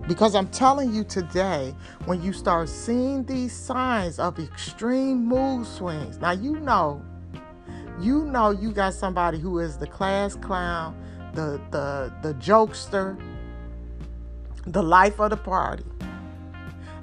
Because 0.09 0.34
I'm 0.34 0.49
telling 0.49 0.93
you 0.93 1.05
today, 1.05 1.74
when 2.07 2.20
you 2.22 2.32
start 2.32 2.68
seeing 2.68 3.24
these 3.24 3.53
signs 3.53 4.18
of 4.18 4.38
extreme 4.40 5.24
mood 5.24 5.64
swings, 5.66 6.18
now 6.18 6.32
you 6.32 6.59
know, 6.59 7.05
you 8.01 8.24
know 8.24 8.51
you 8.51 8.72
got 8.72 8.95
somebody 8.95 9.38
who 9.38 9.61
is 9.61 9.76
the 9.76 9.86
class 9.86 10.34
clown 10.34 10.97
the 11.33 11.61
the 11.70 12.12
the 12.22 12.35
jokester, 12.35 13.20
the 14.66 14.83
life 14.83 15.20
of 15.20 15.30
the 15.30 15.37
party. 15.37 15.85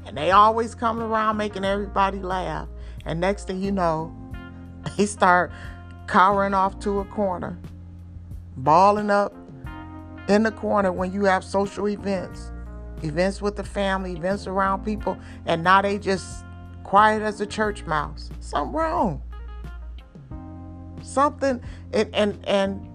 And 0.06 0.18
they 0.18 0.32
always 0.32 0.74
coming 0.74 1.04
around 1.04 1.38
making 1.38 1.64
everybody 1.64 2.20
laugh. 2.20 2.68
And 3.06 3.20
next 3.20 3.46
thing 3.46 3.62
you 3.62 3.72
know, 3.72 4.16
they 4.98 5.06
start 5.06 5.52
cowering 6.08 6.54
off 6.54 6.80
to 6.80 7.00
a 7.00 7.06
corner, 7.06 7.60
balling 8.58 9.12
up 9.12 9.36
in 10.28 10.44
the 10.44 10.52
corner 10.52 10.92
when 10.92 11.12
you 11.12 11.26
have 11.26 11.44
social 11.44 11.88
events, 11.88 12.52
events 13.04 13.42
with 13.42 13.56
the 13.56 13.64
family, 13.64 14.14
events 14.14 14.48
around 14.48 14.84
people, 14.84 15.18
and 15.46 15.64
now 15.64 15.82
they 15.82 15.98
just 15.98 16.46
quiet 16.84 17.22
as 17.22 17.40
a 17.42 17.46
church 17.46 17.86
mouse. 17.86 18.30
Something 18.40 18.74
wrong. 18.74 19.22
Something 21.02 21.62
and 21.94 22.14
and 22.14 22.40
and 22.46 22.89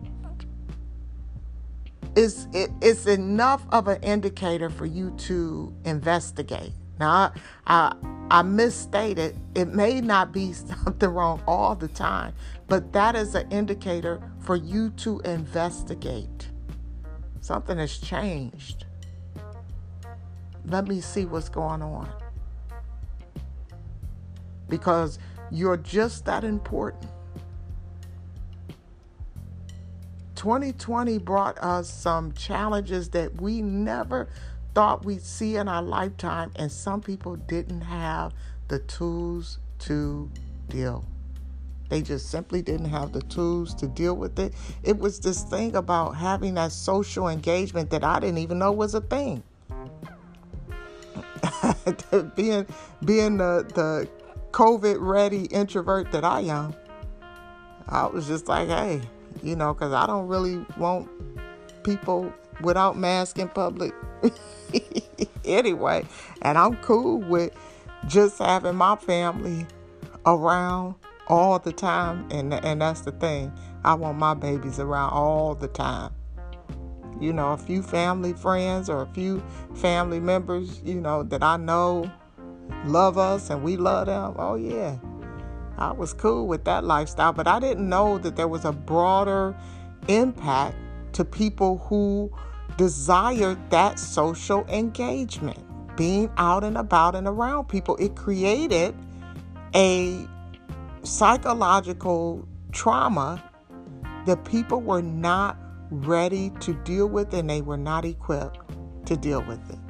is 2.17 2.49
it, 2.53 2.71
it's 2.81 3.07
enough 3.07 3.65
of 3.71 3.89
an 3.89 4.03
indicator 4.03 4.71
for 4.71 4.87
you 4.87 5.11
to 5.13 5.75
investigate. 5.85 6.73
Now, 6.99 7.33
I, 7.67 7.93
I, 7.93 7.97
I 8.31 8.43
misstated. 8.43 9.37
It 9.55 9.69
may 9.69 10.01
not 10.01 10.33
be 10.33 10.53
something 10.53 11.09
wrong 11.09 11.43
all 11.47 11.75
the 11.75 11.89
time, 11.89 12.35
but 12.69 12.93
that 12.93 13.17
is 13.17 13.35
an 13.35 13.51
indicator 13.51 14.21
for 14.41 14.57
you 14.57 14.91
to 14.91 15.21
investigate. 15.21 16.49
Something 17.41 17.79
has 17.79 17.99
changed. 17.99 18.87
Let 20.67 20.89
me 20.89 21.01
see 21.01 21.27
what's 21.27 21.49
going 21.49 21.83
on. 21.83 22.09
Because 24.69 25.19
you're 25.51 25.77
just 25.77 26.25
that 26.25 26.43
important. 26.43 27.11
2020 30.45 31.17
brought 31.21 31.57
us 31.57 31.89
some 31.89 32.31
challenges 32.33 33.09
that 33.09 33.41
we 33.41 33.63
never 33.63 34.29
thought 34.75 35.03
we'd 35.03 35.23
see 35.23 35.57
in 35.57 35.69
our 35.69 35.81
lifetime, 35.81 36.53
and 36.57 36.71
some 36.71 37.01
people 37.01 37.35
didn't 37.35 37.81
have 37.81 38.35
the 38.69 38.79
tools 38.81 39.59
to 39.79 40.31
deal. 40.69 41.03
They 41.89 42.03
just 42.03 42.29
simply 42.29 42.61
didn't 42.61 42.91
have 42.91 43.13
the 43.13 43.23
tools 43.23 43.75
to 43.77 43.87
deal 43.87 44.19
with 44.19 44.39
it. 44.39 44.53
It 44.83 44.99
was 44.99 45.19
this 45.19 45.45
thing 45.45 45.77
about 45.77 46.11
having 46.11 46.53
that 46.57 46.73
social 46.73 47.29
engagement 47.29 47.89
that 47.89 48.05
I 48.05 48.21
didn't 48.21 48.37
even 48.37 48.59
know 48.59 48.71
was 48.71 48.95
a 48.95 49.01
thing. 49.01 49.43
being 52.37 52.67
being 53.03 53.39
the 53.39 53.65
the 53.75 54.11
COVID 54.51 54.97
ready 55.01 55.47
introvert 55.47 56.13
that 56.13 56.23
I 56.23 56.41
am, 56.41 56.75
I 57.89 58.09
was 58.09 58.27
just 58.27 58.47
like, 58.47 58.69
hey, 58.69 59.01
you 59.43 59.57
know, 59.57 59.75
because 59.75 59.93
I 59.93 60.07
don't 60.07 60.27
really 60.29 60.65
want 60.77 61.09
people 61.83 62.33
without 62.61 62.97
mask 62.97 63.39
in 63.39 63.49
public 63.49 63.93
anyway. 65.45 66.07
And 66.43 66.59
I'm 66.59 66.77
cool 66.77 67.19
with 67.19 67.53
just 68.07 68.39
having 68.39 68.77
my 68.77 68.97
family 68.97 69.67
around 70.27 70.95
all 71.29 71.59
the 71.59 71.73
time. 71.73 72.29
And, 72.31 72.53
and 72.53 72.81
that's 72.81 73.03
the 73.03 73.13
thing. 73.13 73.53
I 73.85 73.95
want 73.95 74.19
my 74.19 74.35
babies 74.35 74.79
around 74.79 75.13
all 75.13 75.55
the 75.55 75.69
time. 75.69 76.13
You 77.21 77.33
know, 77.33 77.53
a 77.53 77.57
few 77.57 77.83
family 77.83 78.33
friends 78.33 78.91
or 78.91 79.03
a 79.03 79.07
few 79.07 79.43
family 79.75 80.21
members, 80.21 80.81
you 80.85 81.01
know, 81.01 81.23
that 81.25 81.43
I 81.43 81.57
know 81.57 82.11
love 82.85 83.19
us 83.19 83.51
and 83.51 83.63
we 83.63 83.77
love 83.77 84.07
them. 84.07 84.35
Oh, 84.37 84.57
yeah. 84.57 84.97
I 85.79 85.93
was 85.93 86.13
cool 86.13 86.47
with 86.47 86.65
that 86.65 86.85
lifestyle, 86.85 87.33
but 87.33 87.47
I 87.47 87.59
didn't 87.59 87.89
know 87.89 88.19
that 88.19 88.37
there 88.37 88.49
was 88.49 88.65
a 88.65 88.73
broader 88.73 89.57
impact 90.09 90.77
to 91.15 91.25
people 91.25 91.79
who 91.79 92.31
desired 92.77 93.59
that 93.71 93.99
social 93.99 94.65
engagement, 94.67 95.59
being 95.97 96.31
out 96.37 96.65
and 96.65 96.77
about 96.77 97.15
and 97.15 97.27
around 97.27 97.69
people. 97.69 97.97
It 97.97 98.17
created 98.17 98.95
a 99.75 100.27
psychological 101.03 102.47
trauma 102.73 103.43
that 104.27 104.45
people 104.45 104.81
were 104.81 105.03
not 105.03 105.57
ready 105.91 106.51
to 106.61 106.75
deal 106.85 107.07
with 107.09 107.33
and 107.35 107.49
they 107.49 107.61
were 107.61 107.77
not 107.77 108.05
equipped 108.05 108.59
to 109.07 109.17
deal 109.17 109.43
with 109.43 109.71
it. 109.71 109.84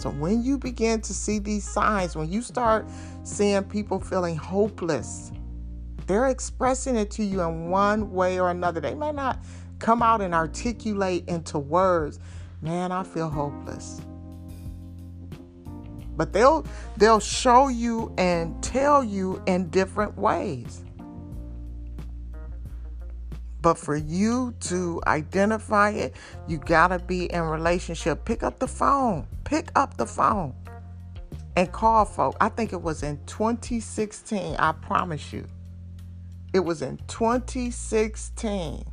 So 0.00 0.08
when 0.08 0.42
you 0.42 0.56
begin 0.56 1.02
to 1.02 1.12
see 1.12 1.38
these 1.38 1.68
signs, 1.68 2.16
when 2.16 2.32
you 2.32 2.40
start 2.40 2.88
seeing 3.22 3.62
people 3.64 4.00
feeling 4.00 4.34
hopeless, 4.34 5.30
they're 6.06 6.28
expressing 6.28 6.96
it 6.96 7.10
to 7.12 7.22
you 7.22 7.42
in 7.42 7.68
one 7.68 8.10
way 8.10 8.40
or 8.40 8.50
another. 8.50 8.80
They 8.80 8.94
may 8.94 9.12
not 9.12 9.38
come 9.78 10.02
out 10.02 10.22
and 10.22 10.34
articulate 10.34 11.28
into 11.28 11.58
words, 11.58 12.18
man, 12.62 12.92
I 12.92 13.02
feel 13.02 13.28
hopeless. 13.28 14.00
But 16.16 16.32
they'll 16.32 16.64
they'll 16.96 17.20
show 17.20 17.68
you 17.68 18.14
and 18.16 18.62
tell 18.62 19.04
you 19.04 19.42
in 19.46 19.68
different 19.68 20.16
ways. 20.16 20.82
But 23.62 23.78
for 23.78 23.96
you 23.96 24.54
to 24.60 25.00
identify 25.06 25.90
it, 25.90 26.16
you 26.48 26.58
got 26.58 26.88
to 26.88 26.98
be 26.98 27.30
in 27.32 27.42
relationship. 27.42 28.24
Pick 28.24 28.42
up 28.42 28.58
the 28.58 28.68
phone. 28.68 29.26
Pick 29.44 29.70
up 29.76 29.96
the 29.96 30.06
phone 30.06 30.54
and 31.56 31.70
call 31.70 32.04
folk. 32.04 32.36
I 32.40 32.48
think 32.48 32.72
it 32.72 32.80
was 32.80 33.02
in 33.02 33.18
2016. 33.26 34.56
I 34.56 34.72
promise 34.72 35.32
you. 35.32 35.46
It 36.52 36.60
was 36.60 36.82
in 36.82 36.96
2016 37.06 38.84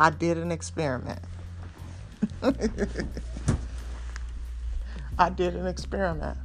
I 0.00 0.08
did 0.08 0.38
an 0.38 0.50
experiment. 0.50 1.18
I 5.18 5.28
did 5.28 5.54
an 5.54 5.66
experiment. 5.66 6.38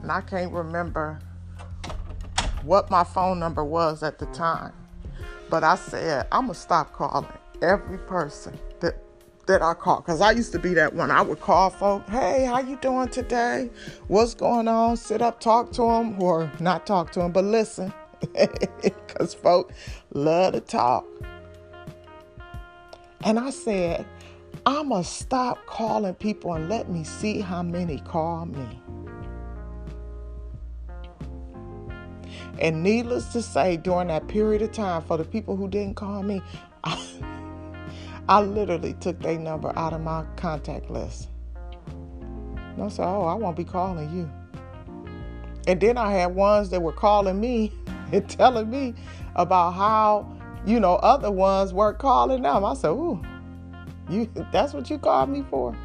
And 0.00 0.12
I 0.12 0.20
can't 0.20 0.52
remember 0.52 1.18
what 2.64 2.90
my 2.90 3.04
phone 3.04 3.38
number 3.38 3.64
was 3.64 4.02
at 4.02 4.18
the 4.18 4.26
time. 4.26 4.72
But 5.50 5.64
I 5.64 5.76
said, 5.76 6.26
I'm 6.32 6.46
going 6.46 6.54
to 6.54 6.60
stop 6.60 6.92
calling 6.92 7.26
every 7.60 7.98
person 7.98 8.58
that 8.80 8.96
that 9.46 9.60
I 9.60 9.74
call 9.74 9.96
because 9.96 10.20
I 10.20 10.30
used 10.30 10.52
to 10.52 10.58
be 10.58 10.72
that 10.74 10.94
one. 10.94 11.10
I 11.10 11.20
would 11.20 11.40
call 11.40 11.70
folk, 11.70 12.08
"Hey, 12.08 12.44
how 12.44 12.60
you 12.60 12.76
doing 12.76 13.08
today? 13.08 13.70
What's 14.06 14.34
going 14.34 14.68
on?" 14.68 14.96
Sit 14.96 15.20
up, 15.20 15.40
talk 15.40 15.72
to 15.72 15.82
them, 15.82 16.20
or 16.22 16.50
not 16.60 16.86
talk 16.86 17.10
to 17.12 17.20
them, 17.20 17.32
but 17.32 17.44
listen 17.44 17.92
because 18.82 19.34
folk 19.34 19.72
love 20.14 20.54
to 20.54 20.60
talk. 20.60 21.04
And 23.24 23.38
I 23.38 23.50
said, 23.50 24.06
I'm 24.66 24.88
going 24.88 25.02
to 25.02 25.08
stop 25.08 25.64
calling 25.66 26.14
people 26.14 26.54
and 26.54 26.68
let 26.68 26.88
me 26.88 27.04
see 27.04 27.40
how 27.40 27.62
many 27.62 27.98
call 28.00 28.46
me. 28.46 28.80
And 32.62 32.80
needless 32.84 33.32
to 33.32 33.42
say, 33.42 33.76
during 33.76 34.06
that 34.06 34.28
period 34.28 34.62
of 34.62 34.70
time, 34.70 35.02
for 35.02 35.18
the 35.18 35.24
people 35.24 35.56
who 35.56 35.68
didn't 35.68 35.96
call 35.96 36.22
me, 36.22 36.40
I, 36.84 36.96
I 38.28 38.40
literally 38.40 38.94
took 38.94 39.20
their 39.20 39.36
number 39.36 39.76
out 39.76 39.92
of 39.92 40.00
my 40.00 40.24
contact 40.36 40.88
list. 40.88 41.28
And 41.88 42.84
I 42.84 42.88
said, 42.88 43.04
Oh, 43.04 43.24
I 43.24 43.34
won't 43.34 43.56
be 43.56 43.64
calling 43.64 44.16
you. 44.16 44.30
And 45.66 45.80
then 45.80 45.98
I 45.98 46.12
had 46.12 46.34
ones 46.34 46.70
that 46.70 46.80
were 46.80 46.92
calling 46.92 47.40
me 47.40 47.72
and 48.12 48.30
telling 48.30 48.70
me 48.70 48.94
about 49.34 49.72
how, 49.72 50.38
you 50.64 50.78
know, 50.78 50.94
other 50.96 51.32
ones 51.32 51.74
weren't 51.74 51.98
calling 51.98 52.42
them. 52.42 52.64
I 52.64 52.74
said, 52.74 52.90
ooh, 52.90 53.20
you 54.08 54.30
that's 54.52 54.72
what 54.72 54.88
you 54.88 54.98
called 54.98 55.30
me 55.30 55.44
for? 55.50 55.76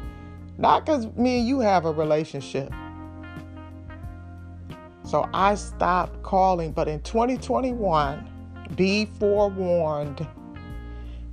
Not 0.58 0.86
because 0.86 1.06
me 1.16 1.40
and 1.40 1.48
you 1.48 1.58
have 1.58 1.84
a 1.86 1.92
relationship. 1.92 2.72
So 5.08 5.26
I 5.32 5.54
stopped 5.54 6.22
calling, 6.22 6.72
but 6.72 6.86
in 6.86 7.00
2021, 7.00 8.28
be 8.76 9.06
forewarned 9.06 10.28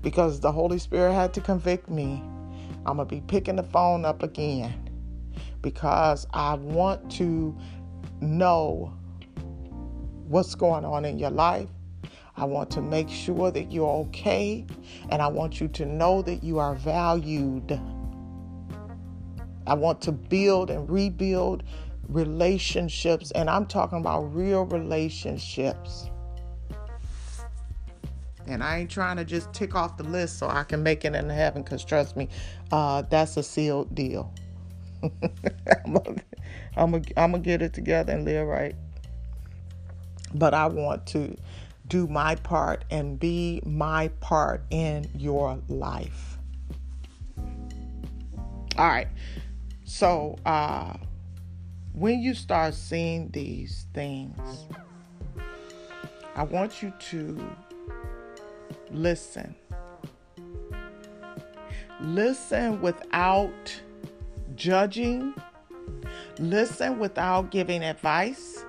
because 0.01 0.39
the 0.39 0.49
Holy 0.49 0.79
Spirit 0.79 1.11
had 1.11 1.33
to 1.33 1.41
convict 1.41 1.89
me. 1.89 2.23
I'm 2.85 2.95
going 2.95 3.09
to 3.09 3.15
be 3.15 3.19
picking 3.19 3.57
the 3.57 3.63
phone 3.63 4.05
up 4.05 4.23
again 4.23 4.89
because 5.61 6.25
I 6.31 6.53
want 6.53 7.11
to 7.17 7.53
know 8.21 8.93
what's 10.25 10.55
going 10.55 10.85
on 10.85 11.03
in 11.03 11.19
your 11.19 11.31
life. 11.31 11.67
I 12.37 12.45
want 12.45 12.71
to 12.71 12.81
make 12.81 13.09
sure 13.09 13.51
that 13.51 13.73
you're 13.73 14.05
okay, 14.07 14.65
and 15.09 15.21
I 15.21 15.27
want 15.27 15.59
you 15.59 15.67
to 15.67 15.85
know 15.85 16.21
that 16.21 16.45
you 16.45 16.59
are 16.59 16.75
valued. 16.75 17.77
I 19.67 19.73
want 19.73 19.99
to 20.03 20.13
build 20.13 20.69
and 20.69 20.89
rebuild 20.89 21.63
relationships, 22.09 23.31
and 23.31 23.49
I'm 23.49 23.65
talking 23.65 23.99
about 23.99 24.33
real 24.33 24.65
relationships. 24.65 26.09
And 28.47 28.63
I 28.63 28.79
ain't 28.79 28.91
trying 28.91 29.17
to 29.17 29.25
just 29.25 29.51
tick 29.53 29.73
off 29.75 29.97
the 29.97 30.03
list 30.03 30.37
so 30.37 30.47
I 30.47 30.63
can 30.63 30.83
make 30.83 31.03
it 31.03 31.15
in 31.15 31.29
heaven, 31.29 31.63
because 31.63 31.83
trust 31.83 32.15
me, 32.15 32.29
uh, 32.71 33.01
that's 33.03 33.37
a 33.37 33.43
sealed 33.43 33.93
deal. 33.95 34.33
I'm 36.77 36.91
going 36.91 37.03
to 37.03 37.39
get 37.39 37.61
it 37.61 37.73
together 37.73 38.13
and 38.13 38.25
live 38.25 38.47
right 38.47 38.75
but 40.35 40.53
I 40.53 40.67
want 40.67 41.05
to 41.07 41.35
do 41.87 42.07
my 42.07 42.35
part 42.35 42.83
and 42.91 43.19
be 43.19 43.61
my 43.65 44.09
part 44.19 44.63
in 44.69 45.09
your 45.15 45.59
life. 45.67 46.37
All 48.77 48.87
right. 48.87 49.07
So, 49.85 50.37
uh, 50.45 50.93
when 51.95 52.21
you 52.21 52.33
start 52.33 52.73
seeing 52.73 53.29
these 53.31 53.87
things, 53.93 54.67
I 56.35 56.43
want 56.43 56.83
you 56.83 56.93
to 57.11 57.55
listen. 58.91 59.55
Listen 62.01 62.81
without 62.81 63.81
judging. 64.55 65.33
Listen 66.39 66.99
without 66.99 67.51
giving 67.51 67.83
advice. 67.83 68.65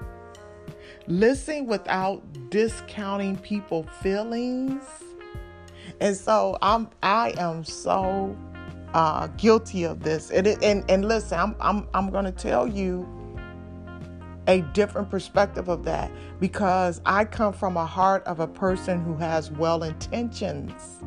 Listen 1.09 1.67
without 1.67 2.23
discounting 2.51 3.37
people's 3.39 3.89
feelings 4.03 4.83
And 6.01 6.17
so 6.17 6.59
I'm 6.63 6.89
I 7.03 7.35
am 7.39 7.65
so 7.65 8.37
uh, 8.95 9.29
guilty 9.39 9.85
of 9.85 10.03
this. 10.03 10.31
And 10.31 10.47
and 10.47 10.85
and 10.91 11.07
listen, 11.07 11.39
I'm 11.39 11.57
I'm 11.61 11.89
I'm 11.95 12.25
to 12.25 12.33
tell 12.33 12.67
you 12.67 13.09
a 14.47 14.61
different 14.73 15.11
perspective 15.11 15.69
of 15.69 15.85
that 15.85 16.11
because 16.41 17.01
I 17.05 17.25
come 17.25 17.53
from 17.53 17.77
a 17.77 17.87
heart 17.87 18.25
of 18.25 18.41
a 18.41 18.47
person 18.47 19.03
who 19.03 19.17
has 19.17 19.51
well 19.51 19.83
intentions, 19.83 21.03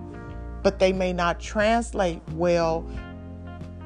but 0.61 0.79
they 0.79 0.91
may 0.91 1.13
not 1.13 1.39
translate 1.39 2.21
well 2.33 2.85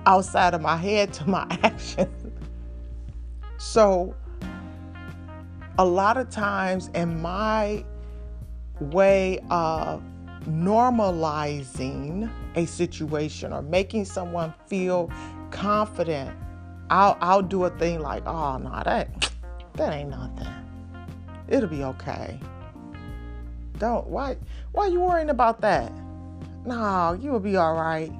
outside 0.05 0.53
of 0.53 0.61
my 0.61 0.75
head 0.75 1.13
to 1.13 1.29
my 1.29 1.45
actions. 1.63 2.31
So, 3.57 4.15
a 5.77 5.85
lot 5.85 6.17
of 6.17 6.29
times 6.29 6.89
in 6.93 7.21
my 7.21 7.83
way 8.79 9.39
of 9.49 10.03
normalizing 10.45 12.29
a 12.55 12.65
situation 12.65 13.53
or 13.53 13.61
making 13.61 14.05
someone 14.05 14.53
feel 14.67 15.09
confident, 15.51 16.35
I'll 16.89 17.17
I'll 17.21 17.41
do 17.41 17.63
a 17.63 17.69
thing 17.71 18.01
like, 18.01 18.25
oh 18.27 18.57
no, 18.57 18.81
that 18.83 19.32
that 19.75 19.93
ain't 19.93 20.09
nothing. 20.09 20.47
It'll 21.47 21.69
be 21.69 21.83
okay. 21.83 22.39
Don't 23.79 24.07
why 24.07 24.37
why 24.71 24.85
are 24.85 24.89
you 24.89 25.01
worrying 25.01 25.29
about 25.29 25.61
that? 25.61 25.91
No, 26.65 27.17
you'll 27.19 27.39
be 27.39 27.57
all 27.57 27.75
right. 27.75 28.11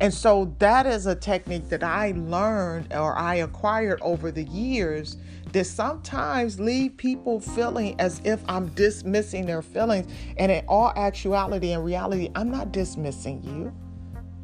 And 0.00 0.14
so 0.14 0.54
that 0.60 0.86
is 0.86 1.06
a 1.06 1.14
technique 1.14 1.68
that 1.70 1.82
I 1.82 2.12
learned 2.16 2.92
or 2.94 3.16
I 3.16 3.36
acquired 3.36 4.00
over 4.00 4.30
the 4.30 4.44
years 4.44 5.16
that 5.52 5.64
sometimes 5.64 6.60
leave 6.60 6.96
people 6.96 7.40
feeling 7.40 7.98
as 8.00 8.20
if 8.24 8.40
I'm 8.48 8.68
dismissing 8.68 9.46
their 9.46 9.62
feelings. 9.62 10.12
And 10.36 10.52
in 10.52 10.64
all 10.68 10.92
actuality 10.94 11.72
and 11.72 11.84
reality, 11.84 12.30
I'm 12.34 12.50
not 12.50 12.70
dismissing 12.70 13.42
you. 13.42 13.74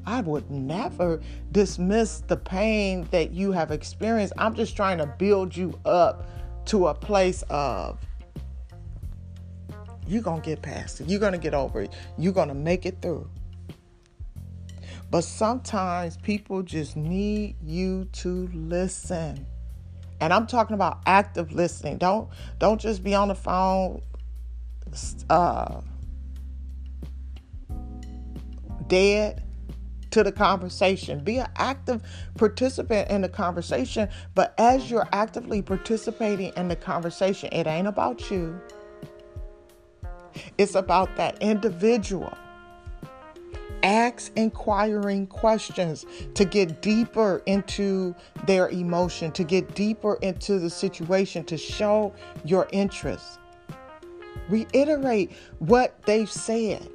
I 0.07 0.21
would 0.21 0.51
never 0.51 1.21
dismiss 1.53 2.21
the 2.21 2.37
pain 2.37 3.09
that 3.11 3.33
you 3.33 3.53
have 3.53 3.71
experienced. 3.71 4.35
I'm 4.39 4.55
just 4.55 4.77
trying 4.77 4.99
to 4.99 5.07
build 5.07 5.57
you 5.57 5.79
up 5.85 6.29
to 6.67 6.89
a 6.89 6.95
place 6.95 7.43
of 7.51 7.99
you're 10.07 10.23
going 10.23 10.43
to 10.43 10.47
get 10.47 10.63
past 10.63 11.01
it. 11.01 11.09
You're 11.09 11.21
going 11.21 11.33
to 11.33 11.39
get 11.39 11.55
over 11.55 11.83
it. 11.83 11.93
You're 12.19 12.33
going 12.33 12.49
to 12.49 12.55
make 12.55 12.87
it 12.87 13.01
through. 13.01 13.29
But 15.11 15.23
sometimes 15.23 16.17
people 16.17 16.63
just 16.63 16.97
need 16.97 17.57
you 17.63 18.07
to 18.13 18.49
listen. 18.53 19.47
And 20.21 20.33
I'm 20.33 20.47
talking 20.47 20.75
about 20.75 21.03
active 21.07 21.53
listening. 21.53 21.99
Don't 21.99 22.29
don't 22.59 22.81
just 22.81 23.05
be 23.05 23.15
on 23.15 23.29
the 23.29 23.35
phone 23.35 24.03
uh, 25.31 25.81
dead 28.87 29.44
to 30.15 30.23
the 30.23 30.31
conversation. 30.31 31.19
Be 31.25 31.39
an 31.39 31.49
active 31.57 32.01
participant 32.37 33.11
in 33.11 33.21
the 33.21 33.29
conversation, 33.29 34.09
but 34.37 34.55
as 34.59 34.89
you're 34.89 35.09
actively 35.13 35.61
participating 35.61 36.53
in 36.57 36.69
the 36.69 36.77
conversation, 36.77 37.49
it 37.51 37.67
ain't 37.67 37.89
about 37.89 38.31
you. 38.31 38.61
It's 40.57 40.77
about 40.77 41.17
that 41.17 41.37
individual. 41.43 42.33
Ask 43.83 44.31
inquiring 44.37 45.27
questions 45.27 46.07
to 46.35 46.45
get 46.45 46.81
deeper 46.81 47.43
into 47.47 48.15
their 48.47 48.69
emotion, 48.69 49.33
to 49.33 49.43
get 49.43 49.75
deeper 49.75 50.15
into 50.23 50.61
the 50.61 50.71
situation, 50.71 51.45
to 51.47 51.59
show 51.59 52.15
your 52.45 52.69
interest. 52.71 53.41
Reiterate 54.49 55.33
what 55.59 56.01
they've 56.07 56.31
said. 56.31 56.89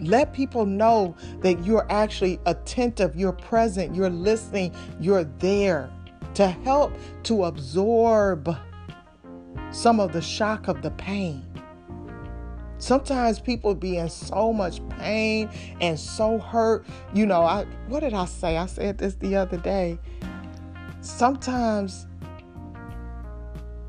Let 0.00 0.32
people 0.32 0.66
know 0.66 1.14
that 1.40 1.64
you're 1.64 1.86
actually 1.90 2.40
attentive, 2.46 3.14
you're 3.16 3.32
present, 3.32 3.94
you're 3.94 4.10
listening, 4.10 4.74
you're 4.98 5.24
there 5.24 5.90
to 6.34 6.48
help 6.48 6.92
to 7.24 7.44
absorb 7.44 8.56
some 9.72 10.00
of 10.00 10.12
the 10.12 10.22
shock 10.22 10.68
of 10.68 10.82
the 10.82 10.90
pain. 10.92 11.44
Sometimes 12.78 13.38
people 13.38 13.74
be 13.74 13.98
in 13.98 14.08
so 14.08 14.52
much 14.54 14.80
pain 14.88 15.50
and 15.80 16.00
so 16.00 16.38
hurt. 16.38 16.86
You 17.12 17.26
know, 17.26 17.42
I 17.42 17.66
what 17.88 18.00
did 18.00 18.14
I 18.14 18.24
say? 18.24 18.56
I 18.56 18.66
said 18.66 18.96
this 18.96 19.16
the 19.16 19.36
other 19.36 19.58
day. 19.58 19.98
Sometimes 21.02 22.06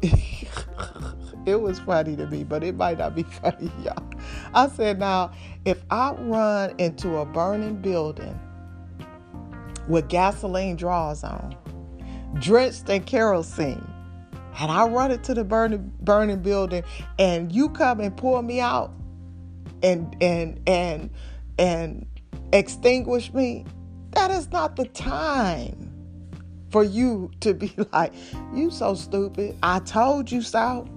it 1.45 1.55
was 1.55 1.80
funny 1.80 2.16
to 2.16 2.28
me, 2.28 2.43
but 2.43 2.64
it 2.64 2.76
might 2.76 2.97
not 2.97 3.16
be 3.16 3.24
funny, 3.24 3.72
y'all. 3.84 4.03
I 4.53 4.68
said, 4.68 4.99
now, 4.99 5.32
if 5.66 5.84
I 5.89 6.14
run 6.14 6.76
into 6.80 7.18
a 7.18 7.26
burning 7.26 7.82
building 7.82 8.39
with 9.88 10.07
gasoline 10.07 10.76
draws 10.76 11.24
on, 11.24 11.55
drenched 12.39 12.89
in 12.89 13.03
kerosene, 13.03 13.88
and 14.59 14.72
I 14.72 14.88
run 14.88 15.12
into 15.12 15.34
the 15.34 15.43
burning 15.43 15.91
burning 16.01 16.41
building 16.41 16.84
and 17.20 17.51
you 17.51 17.70
come 17.70 17.99
and 17.99 18.16
pull 18.16 18.41
me 18.41 18.59
out 18.59 18.93
and 19.84 20.16
and 20.22 20.59
and 20.68 21.09
and 21.57 22.05
extinguish 22.53 23.34
me, 23.34 23.66
that 24.12 24.32
is 24.32 24.51
not 24.51 24.76
the 24.76 24.86
time 24.86 25.91
for 26.72 26.84
you 26.84 27.32
to 27.41 27.53
be 27.53 27.74
like, 27.93 28.14
you 28.53 28.72
so 28.72 28.95
stupid. 28.95 29.57
I 29.62 29.80
told 29.80 30.32
you 30.32 30.41
so. 30.41 30.88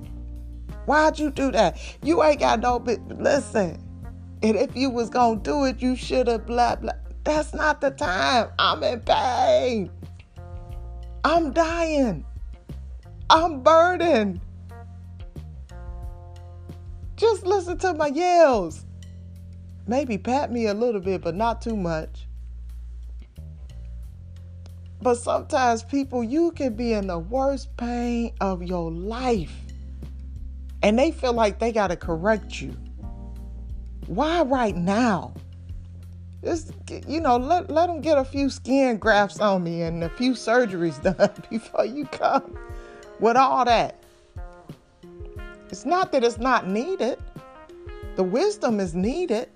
Why'd 0.86 1.18
you 1.18 1.30
do 1.30 1.50
that? 1.52 1.78
You 2.02 2.22
ain't 2.22 2.40
got 2.40 2.60
no 2.60 2.78
bit 2.78 3.00
listen. 3.08 3.83
And 4.44 4.58
if 4.58 4.76
you 4.76 4.90
was 4.90 5.08
gonna 5.08 5.40
do 5.40 5.64
it, 5.64 5.80
you 5.80 5.96
should 5.96 6.26
have 6.28 6.44
blah 6.44 6.76
blah. 6.76 6.92
That's 7.24 7.54
not 7.54 7.80
the 7.80 7.90
time. 7.90 8.50
I'm 8.58 8.82
in 8.82 9.00
pain. 9.00 9.90
I'm 11.24 11.50
dying. 11.52 12.26
I'm 13.30 13.62
burdened. 13.62 14.42
Just 17.16 17.46
listen 17.46 17.78
to 17.78 17.94
my 17.94 18.08
yells. 18.08 18.84
Maybe 19.86 20.18
pat 20.18 20.52
me 20.52 20.66
a 20.66 20.74
little 20.74 21.00
bit, 21.00 21.22
but 21.22 21.34
not 21.34 21.62
too 21.62 21.74
much. 21.74 22.26
But 25.00 25.14
sometimes, 25.14 25.82
people, 25.82 26.22
you 26.22 26.50
can 26.50 26.74
be 26.74 26.92
in 26.92 27.06
the 27.06 27.18
worst 27.18 27.74
pain 27.78 28.34
of 28.42 28.62
your 28.62 28.90
life 28.90 29.56
and 30.82 30.98
they 30.98 31.12
feel 31.12 31.32
like 31.32 31.58
they 31.58 31.72
got 31.72 31.88
to 31.88 31.96
correct 31.96 32.60
you. 32.60 32.76
Why 34.06 34.42
right 34.42 34.76
now? 34.76 35.34
Just, 36.42 36.72
you 37.08 37.20
know, 37.20 37.38
let, 37.38 37.70
let 37.70 37.86
them 37.86 38.02
get 38.02 38.18
a 38.18 38.24
few 38.24 38.50
skin 38.50 38.98
grafts 38.98 39.40
on 39.40 39.64
me 39.64 39.82
and 39.82 40.04
a 40.04 40.10
few 40.10 40.32
surgeries 40.32 41.02
done 41.16 41.30
before 41.48 41.86
you 41.86 42.04
come 42.06 42.58
with 43.18 43.36
all 43.36 43.64
that. 43.64 44.02
It's 45.70 45.86
not 45.86 46.12
that 46.12 46.22
it's 46.22 46.38
not 46.38 46.68
needed, 46.68 47.18
the 48.16 48.22
wisdom 48.22 48.78
is 48.78 48.94
needed, 48.94 49.48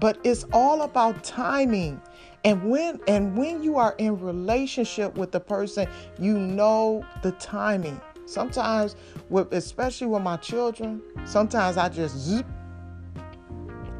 but 0.00 0.18
it's 0.24 0.44
all 0.52 0.82
about 0.82 1.22
timing. 1.22 2.00
And 2.44 2.68
when 2.68 3.00
and 3.06 3.36
when 3.36 3.62
you 3.62 3.76
are 3.78 3.94
in 3.98 4.18
relationship 4.18 5.16
with 5.16 5.32
the 5.32 5.40
person, 5.40 5.86
you 6.18 6.38
know 6.38 7.04
the 7.22 7.32
timing. 7.32 8.00
Sometimes 8.26 8.96
with 9.30 9.52
especially 9.52 10.08
with 10.08 10.22
my 10.22 10.36
children, 10.36 11.02
sometimes 11.24 11.76
I 11.76 11.88
just 11.88 12.16
zip. 12.16 12.46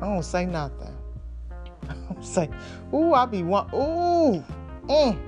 I 0.04 0.06
don't 0.06 0.22
say 0.22 0.44
nothing. 0.44 0.94
I 1.88 1.94
don't 1.94 2.24
say, 2.24 2.50
ooh, 2.92 3.14
I 3.14 3.24
be 3.24 3.42
want 3.42 3.72
ooh, 3.72 4.44
mm, 4.86 5.18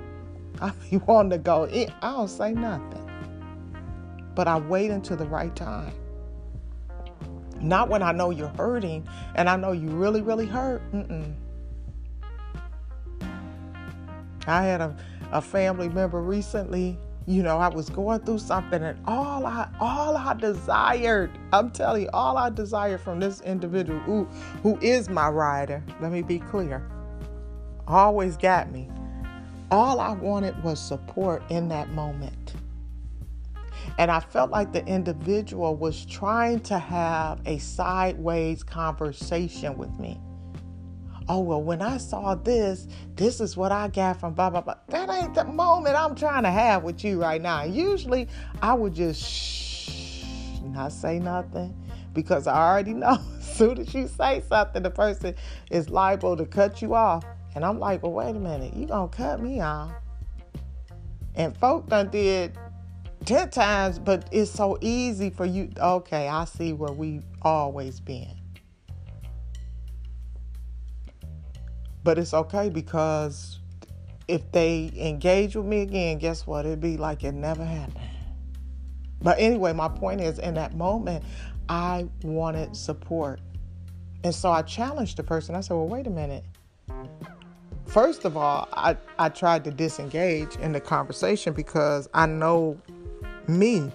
I 0.60 0.72
be 0.90 0.96
wanting 1.06 1.30
to 1.30 1.38
go. 1.38 1.64
I 1.64 1.86
don't 2.00 2.28
say 2.28 2.52
nothing 2.52 3.06
but 4.36 4.46
I 4.46 4.58
wait 4.58 4.90
until 4.90 5.16
the 5.16 5.26
right 5.26 5.56
time. 5.56 5.92
Not 7.58 7.88
when 7.88 8.02
I 8.02 8.12
know 8.12 8.30
you're 8.30 8.48
hurting 8.48 9.08
and 9.34 9.48
I 9.48 9.56
know 9.56 9.72
you 9.72 9.88
really, 9.88 10.20
really 10.20 10.44
hurt. 10.44 10.82
Mm-mm. 10.92 11.34
I 14.46 14.62
had 14.62 14.82
a, 14.82 14.94
a 15.32 15.40
family 15.40 15.88
member 15.88 16.20
recently. 16.20 16.98
You 17.28 17.42
know, 17.42 17.58
I 17.58 17.66
was 17.66 17.90
going 17.90 18.20
through 18.20 18.38
something, 18.38 18.84
and 18.84 18.98
all 19.04 19.46
I 19.46 19.68
all 19.80 20.16
I 20.16 20.34
desired, 20.34 21.36
I'm 21.52 21.70
telling 21.70 22.02
you, 22.02 22.10
all 22.12 22.36
I 22.36 22.50
desired 22.50 23.00
from 23.00 23.18
this 23.18 23.40
individual 23.40 23.98
who 24.00 24.24
who 24.62 24.78
is 24.80 25.08
my 25.08 25.28
rider. 25.28 25.82
Let 26.00 26.12
me 26.12 26.22
be 26.22 26.38
clear. 26.38 26.88
Always 27.88 28.36
got 28.36 28.70
me. 28.70 28.88
All 29.72 29.98
I 29.98 30.12
wanted 30.12 30.62
was 30.62 30.80
support 30.80 31.42
in 31.50 31.68
that 31.68 31.90
moment. 31.90 32.54
And 33.98 34.10
I 34.10 34.20
felt 34.20 34.50
like 34.50 34.72
the 34.72 34.84
individual 34.86 35.74
was 35.74 36.06
trying 36.06 36.60
to 36.60 36.78
have 36.78 37.40
a 37.44 37.58
sideways 37.58 38.62
conversation 38.62 39.76
with 39.76 39.98
me. 39.98 40.20
Oh, 41.28 41.40
well, 41.40 41.60
when 41.60 41.82
I 41.82 41.96
saw 41.96 42.36
this, 42.36 42.86
this 43.16 43.40
is 43.40 43.56
what 43.56 43.72
I 43.72 43.88
got 43.88 44.20
from 44.20 44.34
blah, 44.34 44.48
blah, 44.48 44.60
blah. 44.60 44.76
That 44.88 45.10
ain't 45.10 45.34
the 45.34 45.44
moment 45.44 45.96
I'm 45.96 46.14
trying 46.14 46.44
to 46.44 46.50
have 46.50 46.84
with 46.84 47.02
you 47.02 47.20
right 47.20 47.42
now. 47.42 47.64
Usually 47.64 48.28
I 48.62 48.74
would 48.74 48.94
just 48.94 49.20
shh, 49.20 50.22
not 50.62 50.92
say 50.92 51.18
nothing 51.18 51.74
because 52.12 52.46
I 52.46 52.56
already 52.56 52.94
know 52.94 53.18
as 53.38 53.56
soon 53.56 53.78
as 53.78 53.92
you 53.92 54.06
say 54.06 54.42
something, 54.48 54.82
the 54.82 54.90
person 54.90 55.34
is 55.70 55.90
liable 55.90 56.36
to 56.36 56.46
cut 56.46 56.80
you 56.80 56.94
off. 56.94 57.24
And 57.56 57.64
I'm 57.64 57.80
like, 57.80 58.04
well, 58.04 58.12
wait 58.12 58.36
a 58.36 58.38
minute, 58.38 58.74
you 58.74 58.86
gonna 58.86 59.08
cut 59.08 59.42
me 59.42 59.60
off? 59.60 59.90
And 61.34 61.56
folk 61.56 61.88
done 61.88 62.08
did 62.10 62.56
10 63.24 63.50
times, 63.50 63.98
but 63.98 64.28
it's 64.30 64.50
so 64.50 64.78
easy 64.80 65.30
for 65.30 65.44
you. 65.44 65.70
Okay, 65.76 66.28
I 66.28 66.44
see 66.44 66.72
where 66.72 66.92
we 66.92 67.22
always 67.42 67.98
been. 67.98 68.45
But 72.06 72.18
it's 72.18 72.32
okay 72.32 72.68
because 72.68 73.58
if 74.28 74.52
they 74.52 74.92
engage 74.96 75.56
with 75.56 75.66
me 75.66 75.80
again, 75.80 76.18
guess 76.18 76.46
what? 76.46 76.64
It'd 76.64 76.80
be 76.80 76.96
like 76.96 77.24
it 77.24 77.32
never 77.32 77.64
happened. 77.64 77.98
But 79.20 79.40
anyway, 79.40 79.72
my 79.72 79.88
point 79.88 80.20
is 80.20 80.38
in 80.38 80.54
that 80.54 80.76
moment, 80.76 81.24
I 81.68 82.06
wanted 82.22 82.76
support. 82.76 83.40
And 84.22 84.32
so 84.32 84.52
I 84.52 84.62
challenged 84.62 85.16
the 85.16 85.24
person. 85.24 85.56
I 85.56 85.60
said, 85.62 85.74
well, 85.74 85.88
wait 85.88 86.06
a 86.06 86.10
minute. 86.10 86.44
First 87.86 88.24
of 88.24 88.36
all, 88.36 88.68
I, 88.72 88.96
I 89.18 89.28
tried 89.28 89.64
to 89.64 89.72
disengage 89.72 90.54
in 90.58 90.70
the 90.70 90.80
conversation 90.80 91.54
because 91.54 92.08
I 92.14 92.26
know 92.26 92.80
me. 93.48 93.90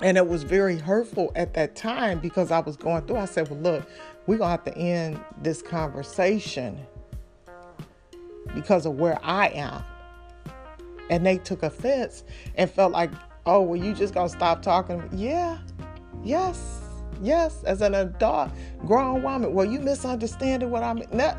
And 0.00 0.16
it 0.16 0.26
was 0.26 0.44
very 0.44 0.78
hurtful 0.78 1.30
at 1.36 1.52
that 1.54 1.76
time 1.76 2.20
because 2.20 2.50
I 2.50 2.60
was 2.60 2.78
going 2.78 3.06
through. 3.06 3.18
I 3.18 3.26
said, 3.26 3.50
well, 3.50 3.60
look, 3.60 3.88
we're 4.26 4.38
going 4.38 4.48
to 4.48 4.50
have 4.50 4.64
to 4.64 4.76
end 4.78 5.22
this 5.42 5.62
conversation 5.62 6.78
because 8.54 8.86
of 8.86 8.94
where 8.98 9.18
I 9.22 9.48
am. 9.48 9.82
And 11.10 11.24
they 11.24 11.38
took 11.38 11.62
offense 11.62 12.24
and 12.56 12.70
felt 12.70 12.92
like, 12.92 13.10
oh, 13.46 13.60
well, 13.60 13.82
you 13.82 13.92
just 13.92 14.14
going 14.14 14.28
to 14.28 14.34
stop 14.34 14.62
talking? 14.62 15.06
Yeah, 15.12 15.58
yes, 16.22 16.80
yes. 17.22 17.62
As 17.64 17.82
an 17.82 17.94
adult, 17.94 18.50
grown 18.86 19.22
woman, 19.22 19.52
well, 19.52 19.66
you 19.66 19.80
misunderstanding 19.80 20.70
what 20.70 20.82
I 20.82 20.94
mean. 20.94 21.08
No, 21.12 21.36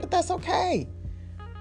but 0.00 0.10
that's 0.10 0.30
okay. 0.30 0.88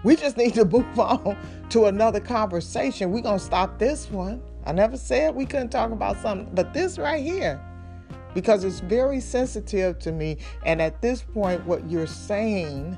We 0.03 0.15
just 0.15 0.37
need 0.37 0.53
to 0.53 0.65
move 0.65 0.99
on 0.99 1.37
to 1.69 1.85
another 1.85 2.19
conversation. 2.19 3.11
We're 3.11 3.21
going 3.21 3.39
to 3.39 3.45
stop 3.45 3.79
this 3.79 4.09
one. 4.09 4.41
I 4.65 4.71
never 4.71 4.97
said 4.97 5.35
we 5.35 5.45
couldn't 5.45 5.69
talk 5.69 5.91
about 5.91 6.21
something, 6.21 6.49
but 6.53 6.73
this 6.73 6.97
right 6.97 7.23
here, 7.23 7.61
because 8.35 8.63
it's 8.63 8.81
very 8.81 9.19
sensitive 9.19 9.97
to 9.99 10.11
me. 10.11 10.37
And 10.63 10.79
at 10.79 11.01
this 11.01 11.23
point, 11.23 11.65
what 11.65 11.89
you're 11.89 12.05
saying 12.05 12.95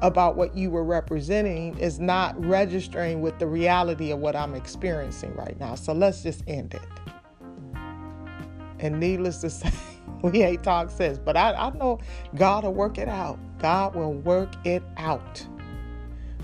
about 0.00 0.36
what 0.36 0.56
you 0.56 0.70
were 0.70 0.84
representing 0.84 1.76
is 1.78 1.98
not 1.98 2.42
registering 2.42 3.20
with 3.20 3.38
the 3.40 3.46
reality 3.46 4.12
of 4.12 4.20
what 4.20 4.36
I'm 4.36 4.54
experiencing 4.54 5.34
right 5.34 5.58
now. 5.58 5.74
So 5.74 5.92
let's 5.92 6.22
just 6.22 6.44
end 6.46 6.74
it. 6.74 7.80
And 8.78 9.00
needless 9.00 9.38
to 9.38 9.50
say, 9.50 9.72
we 10.22 10.42
ain't 10.42 10.62
talk 10.62 10.90
since, 10.90 11.18
but 11.18 11.36
I, 11.36 11.52
I 11.52 11.70
know 11.70 11.98
God 12.36 12.64
will 12.64 12.74
work 12.74 12.98
it 12.98 13.08
out. 13.08 13.38
God 13.58 13.96
will 13.96 14.14
work 14.14 14.54
it 14.64 14.84
out. 14.96 15.44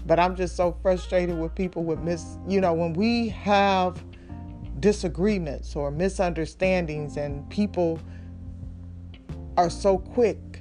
But 0.07 0.19
I'm 0.19 0.35
just 0.35 0.57
so 0.57 0.77
frustrated 0.83 1.39
with 1.39 1.55
people 1.55 1.85
with 1.85 2.01
miss, 2.01 2.37
you 2.49 2.61
know, 2.61 2.75
when 2.75 2.93
we 2.93 3.29
have 3.29 4.05
disagreements 4.85 5.75
or 5.77 5.91
misunderstandings 5.91 7.17
and 7.17 7.49
people 7.49 7.99
are 9.57 9.71
so 9.71 9.97
quick 9.97 10.61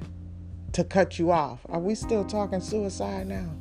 to 0.72 0.86
cut 0.86 1.20
you 1.20 1.30
off. 1.30 1.60
Are 1.68 1.82
we 1.82 1.94
still 1.94 2.24
talking 2.24 2.62
suicide 2.62 3.28
now? 3.28 3.54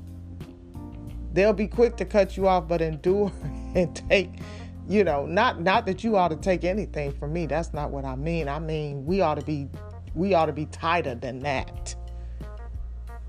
They'll 1.33 1.53
be 1.53 1.67
quick 1.67 1.97
to 1.97 2.05
cut 2.05 2.37
you 2.37 2.47
off, 2.47 2.69
but 2.69 2.81
endure 2.81 3.33
and 3.75 3.93
take, 4.09 4.31
you 4.87 5.03
know, 5.03 5.27
not 5.27 5.61
not 5.61 5.85
that 5.87 6.05
you 6.05 6.17
ought 6.17 6.29
to 6.29 6.37
take 6.37 6.63
anything 6.63 7.11
from 7.11 7.33
me. 7.33 7.47
That's 7.47 7.73
not 7.73 7.91
what 7.91 8.05
I 8.05 8.15
mean. 8.15 8.49
I 8.49 8.61
mean 8.61 9.05
we 9.05 9.21
ought 9.21 9.41
to 9.41 9.45
be 9.45 9.69
we 10.15 10.33
ought 10.35 10.47
to 10.47 10.53
be 10.53 10.67
tighter 10.67 11.17
than 11.17 11.41
that. 11.41 11.97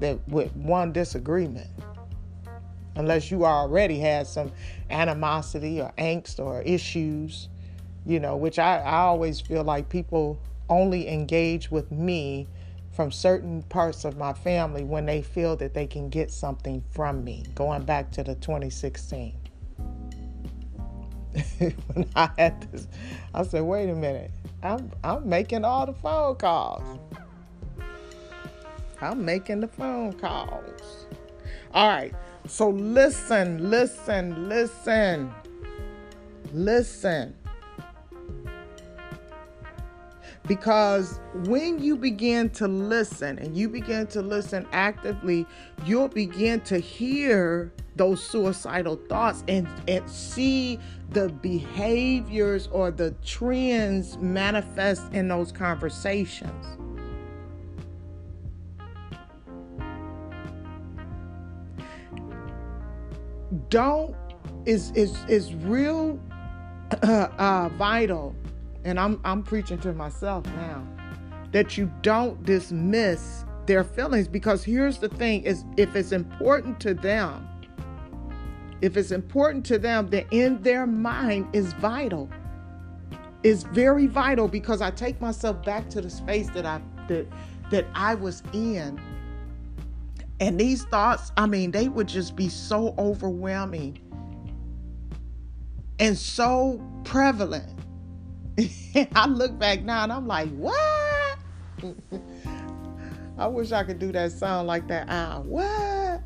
That 0.01 0.19
with 0.27 0.55
one 0.55 0.93
disagreement 0.93 1.71
unless 2.95 3.31
you 3.31 3.45
already 3.45 3.99
had 3.99 4.27
some 4.27 4.51
animosity 4.89 5.81
or 5.81 5.91
angst 5.97 6.39
or 6.39 6.61
issues, 6.61 7.49
you 8.05 8.19
know, 8.19 8.35
which 8.35 8.59
I, 8.59 8.79
I 8.79 8.97
always 9.01 9.41
feel 9.41 9.63
like 9.63 9.89
people 9.89 10.39
only 10.69 11.07
engage 11.07 11.71
with 11.71 11.91
me 11.91 12.47
from 12.91 13.11
certain 13.11 13.63
parts 13.63 14.05
of 14.05 14.17
my 14.17 14.33
family 14.33 14.83
when 14.83 15.05
they 15.05 15.21
feel 15.21 15.55
that 15.57 15.73
they 15.73 15.87
can 15.87 16.09
get 16.09 16.29
something 16.29 16.83
from 16.91 17.23
me, 17.23 17.43
going 17.55 17.83
back 17.83 18.11
to 18.11 18.23
the 18.23 18.35
2016. 18.35 19.35
when 21.57 22.07
I 22.15 22.29
had 22.37 22.61
this, 22.71 22.87
I 23.33 23.43
said, 23.43 23.63
wait 23.63 23.89
a 23.89 23.95
minute, 23.95 24.29
I'm, 24.61 24.91
I'm 25.03 25.27
making 25.27 25.65
all 25.65 25.87
the 25.87 25.93
phone 25.93 26.35
calls. 26.35 26.99
I'm 29.01 29.25
making 29.25 29.61
the 29.61 29.67
phone 29.67 30.13
calls. 30.13 31.07
All 31.73 31.87
right. 31.87 32.13
So 32.45 32.69
listen, 32.69 33.69
listen, 33.69 34.49
listen, 34.49 35.33
listen. 36.51 37.35
Because 40.45 41.21
when 41.45 41.81
you 41.81 41.95
begin 41.95 42.49
to 42.51 42.67
listen 42.67 43.39
and 43.39 43.55
you 43.55 43.69
begin 43.69 44.07
to 44.07 44.21
listen 44.21 44.67
actively, 44.73 45.45
you'll 45.85 46.09
begin 46.09 46.59
to 46.61 46.79
hear 46.79 47.71
those 47.95 48.21
suicidal 48.21 48.97
thoughts 49.07 49.45
and, 49.47 49.67
and 49.87 50.07
see 50.09 50.79
the 51.11 51.29
behaviors 51.29 52.67
or 52.73 52.91
the 52.91 53.11
trends 53.23 54.17
manifest 54.17 55.13
in 55.13 55.29
those 55.29 55.53
conversations. 55.53 56.82
Don't 63.69 64.15
is 64.65 64.91
is 64.91 65.17
is 65.27 65.53
real 65.55 66.19
uh, 67.01 67.05
uh, 67.37 67.69
vital, 67.69 68.35
and 68.83 68.99
I'm 68.99 69.19
I'm 69.23 69.43
preaching 69.43 69.79
to 69.79 69.93
myself 69.93 70.45
now 70.45 70.85
that 71.51 71.77
you 71.77 71.91
don't 72.01 72.43
dismiss 72.43 73.45
their 73.65 73.83
feelings 73.83 74.27
because 74.27 74.63
here's 74.63 74.97
the 74.97 75.09
thing: 75.09 75.43
is 75.43 75.63
if 75.77 75.95
it's 75.95 76.11
important 76.11 76.79
to 76.81 76.93
them, 76.93 77.47
if 78.81 78.97
it's 78.97 79.11
important 79.11 79.65
to 79.67 79.77
them, 79.77 80.07
then 80.09 80.25
in 80.31 80.61
their 80.61 80.85
mind 80.87 81.47
is 81.53 81.73
vital. 81.73 82.29
Is 83.43 83.63
very 83.63 84.07
vital 84.07 84.47
because 84.47 84.81
I 84.81 84.89
take 84.89 85.19
myself 85.19 85.61
back 85.65 85.89
to 85.89 85.99
the 85.99 86.09
space 86.09 86.49
that 86.51 86.65
I 86.65 86.81
that 87.09 87.27
that 87.71 87.85
I 87.93 88.15
was 88.15 88.41
in 88.53 88.99
and 90.43 90.59
these 90.59 90.83
thoughts, 90.83 91.31
I 91.37 91.45
mean, 91.45 91.71
they 91.71 91.87
would 91.87 92.09
just 92.09 92.35
be 92.35 92.49
so 92.49 92.93
overwhelming 92.97 93.97
and 95.99 96.17
so 96.17 96.81
prevalent. 97.05 97.79
I 99.15 99.25
look 99.27 99.57
back 99.57 99.83
now 99.83 100.03
and 100.03 100.11
I'm 100.11 100.27
like, 100.27 100.49
what? 100.49 101.37
I 103.37 103.47
wish 103.47 103.71
I 103.71 103.85
could 103.85 103.99
do 103.99 104.11
that 104.11 104.33
sound 104.33 104.67
like 104.67 104.85
that. 104.89 105.07
Ah, 105.09 105.39
what? 105.39 106.21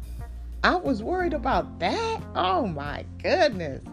I 0.63 0.75
was 0.77 1.03
worried 1.03 1.33
about 1.33 1.77
that. 1.77 2.23
Oh 2.33 2.65
my 2.65 3.05
goodness. 3.21 3.83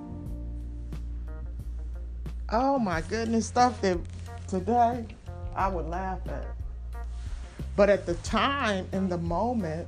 Oh 2.48 2.78
my 2.78 3.02
goodness, 3.02 3.46
stuff 3.46 3.78
that 3.82 3.98
today 4.48 5.04
I 5.54 5.68
would 5.68 5.84
laugh 5.84 6.20
at. 6.28 6.46
But 7.76 7.90
at 7.90 8.06
the 8.06 8.14
time, 8.14 8.88
in 8.92 9.10
the 9.10 9.18
moment, 9.18 9.86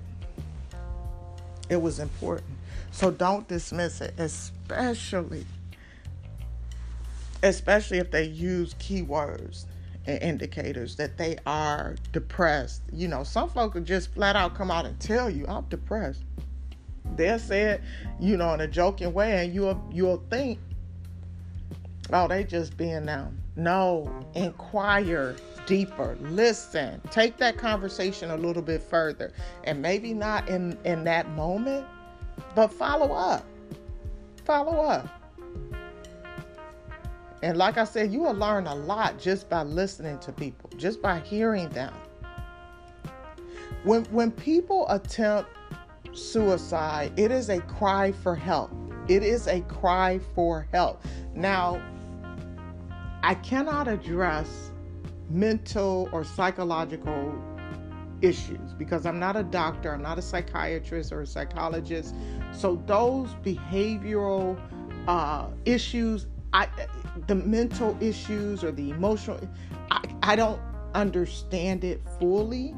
it 1.69 1.81
was 1.81 1.99
important. 1.99 2.51
So 2.91 3.11
don't 3.11 3.47
dismiss 3.49 4.01
it, 4.01 4.15
especially 4.19 5.45
especially 7.43 7.99
if 7.99 8.11
they 8.11 8.25
use 8.25 8.75
keywords 8.75 9.67
and 10.07 10.23
indicators 10.23 10.97
that 10.97 11.17
they 11.17 11.37
are 11.47 11.97
depressed. 12.13 12.83
You 12.93 13.09
know, 13.09 13.25
some 13.25 13.49
folks 13.49 13.75
will 13.75 13.83
just 13.83 14.13
flat 14.15 14.37
out 14.37 14.55
come 14.55 14.71
out 14.71 14.87
and 14.87 14.99
tell 15.01 15.29
you, 15.29 15.47
I'm 15.47 15.65
depressed. 15.65 16.23
They'll 17.17 17.39
say 17.39 17.63
it, 17.63 17.83
you 18.21 18.37
know, 18.37 18.53
in 18.55 18.61
a 18.61 18.69
joking 18.69 19.13
way, 19.13 19.45
and 19.45 19.55
you'll 19.55 19.83
you'll 19.93 20.23
think, 20.29 20.59
oh, 22.13 22.29
they 22.29 22.45
just 22.45 22.77
being 22.77 23.07
them. 23.07 23.43
No, 23.57 24.11
inquire 24.35 25.37
deeper. 25.67 26.17
Listen. 26.21 27.01
Take 27.11 27.39
that 27.39 27.57
conversation 27.57 28.31
a 28.31 28.37
little 28.37 28.63
bit 28.63 28.83
further. 28.83 29.33
And 29.65 29.81
maybe 29.81 30.13
not 30.13 30.49
in, 30.49 30.79
in 30.85 31.05
that 31.05 31.29
moment, 31.31 31.87
but 32.55 32.69
follow 32.69 33.13
up. 33.13 33.45
Follow 34.45 34.81
up. 34.83 35.09
And 37.43 37.59
like 37.59 37.79
I 37.79 37.85
said, 37.85 38.13
you 38.13 38.21
will 38.21 38.35
learn 38.35 38.67
a 38.67 38.75
lot 38.75 39.19
just 39.19 39.49
by 39.49 39.63
listening 39.63 40.19
to 40.21 40.33
people, 40.33 40.71
just 40.77 41.03
by 41.03 41.21
hearing 41.21 41.69
them. 41.71 41.93
When 43.85 44.05
when 44.07 44.31
people 44.31 44.89
attempt 44.89 45.51
suicide, 46.13 47.13
it 47.17 47.31
is 47.31 47.51
a 47.51 47.61
cry 47.61 48.11
for 48.11 48.35
help. 48.35 48.71
It 49.09 49.23
is 49.23 49.47
a 49.47 49.61
cry 49.63 50.19
for 50.35 50.67
help. 50.73 51.05
Now, 51.35 51.81
I 53.27 53.35
cannot 53.35 53.89
address 53.89 54.71
mental 55.31 56.09
or 56.13 56.23
psychological 56.23 57.35
issues 58.23 58.73
because 58.79 59.05
I'm 59.05 59.19
not 59.19 59.35
a 59.35 59.43
doctor, 59.43 59.93
I'm 59.93 60.03
not 60.03 60.17
a 60.17 60.23
psychiatrist 60.23 61.11
or 61.11 61.23
a 61.23 61.27
psychologist. 61.27 62.15
So 62.53 62.81
those 62.87 63.35
behavioral 63.43 64.57
uh, 65.09 65.49
issues, 65.65 66.29
I, 66.53 66.69
the 67.27 67.35
mental 67.35 67.97
issues 68.01 68.63
or 68.63 68.71
the 68.71 68.91
emotional, 68.91 69.41
I, 69.91 70.05
I 70.23 70.37
don't 70.37 70.61
understand 70.95 71.83
it 71.83 72.03
fully, 72.21 72.77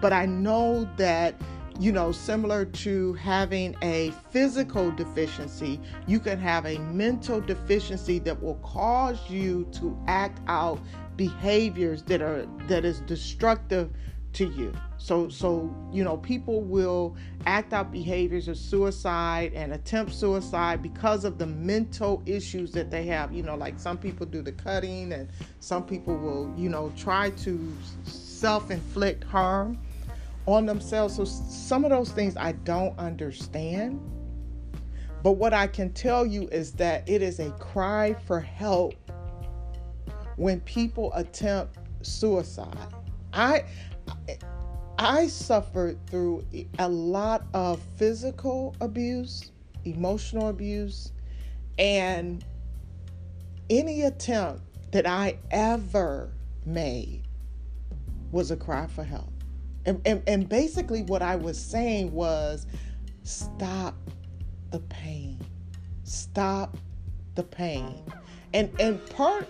but 0.00 0.12
I 0.12 0.26
know 0.26 0.90
that 0.96 1.40
you 1.78 1.92
know, 1.92 2.12
similar 2.12 2.64
to 2.64 3.14
having 3.14 3.76
a 3.82 4.12
physical 4.30 4.90
deficiency, 4.92 5.80
you 6.06 6.20
can 6.20 6.38
have 6.38 6.66
a 6.66 6.78
mental 6.78 7.40
deficiency 7.40 8.18
that 8.20 8.40
will 8.42 8.56
cause 8.56 9.18
you 9.30 9.66
to 9.72 9.96
act 10.06 10.40
out 10.48 10.80
behaviors 11.16 12.02
that 12.04 12.22
are 12.22 12.46
that 12.68 12.84
is 12.84 13.00
destructive 13.00 13.90
to 14.32 14.46
you. 14.46 14.72
So 14.96 15.28
so 15.28 15.74
you 15.92 16.04
know 16.04 16.16
people 16.16 16.62
will 16.62 17.16
act 17.46 17.72
out 17.72 17.92
behaviors 17.92 18.48
of 18.48 18.56
suicide 18.56 19.52
and 19.54 19.72
attempt 19.72 20.14
suicide 20.14 20.82
because 20.82 21.24
of 21.24 21.38
the 21.38 21.46
mental 21.46 22.22
issues 22.24 22.72
that 22.72 22.90
they 22.90 23.04
have. 23.06 23.32
You 23.32 23.42
know, 23.42 23.56
like 23.56 23.78
some 23.78 23.98
people 23.98 24.26
do 24.26 24.42
the 24.42 24.52
cutting 24.52 25.12
and 25.12 25.28
some 25.60 25.84
people 25.84 26.16
will, 26.16 26.52
you 26.56 26.68
know, 26.68 26.92
try 26.96 27.30
to 27.30 27.76
self-inflict 28.04 29.24
harm 29.24 29.78
on 30.46 30.66
themselves. 30.66 31.16
So 31.16 31.24
some 31.24 31.84
of 31.84 31.90
those 31.90 32.10
things 32.10 32.36
I 32.36 32.52
don't 32.52 32.98
understand. 32.98 34.00
But 35.22 35.32
what 35.32 35.54
I 35.54 35.68
can 35.68 35.92
tell 35.92 36.26
you 36.26 36.48
is 36.48 36.72
that 36.72 37.08
it 37.08 37.22
is 37.22 37.38
a 37.38 37.50
cry 37.52 38.14
for 38.26 38.40
help 38.40 38.94
when 40.36 40.60
people 40.60 41.12
attempt 41.14 41.78
suicide. 42.02 42.76
I 43.32 43.64
I 44.98 45.26
suffered 45.28 45.98
through 46.08 46.44
a 46.78 46.88
lot 46.88 47.46
of 47.54 47.80
physical 47.96 48.74
abuse, 48.80 49.52
emotional 49.84 50.48
abuse, 50.48 51.12
and 51.78 52.44
any 53.70 54.02
attempt 54.02 54.62
that 54.92 55.06
I 55.06 55.38
ever 55.50 56.32
made 56.66 57.22
was 58.30 58.50
a 58.50 58.56
cry 58.56 58.86
for 58.86 59.02
help. 59.02 59.31
And, 59.84 60.00
and, 60.04 60.22
and 60.26 60.48
basically, 60.48 61.02
what 61.02 61.22
I 61.22 61.36
was 61.36 61.58
saying 61.58 62.12
was 62.12 62.66
stop 63.22 63.94
the 64.70 64.80
pain. 64.80 65.38
Stop 66.04 66.76
the 67.34 67.42
pain. 67.42 68.04
And, 68.54 68.70
and 68.78 69.04
part 69.10 69.48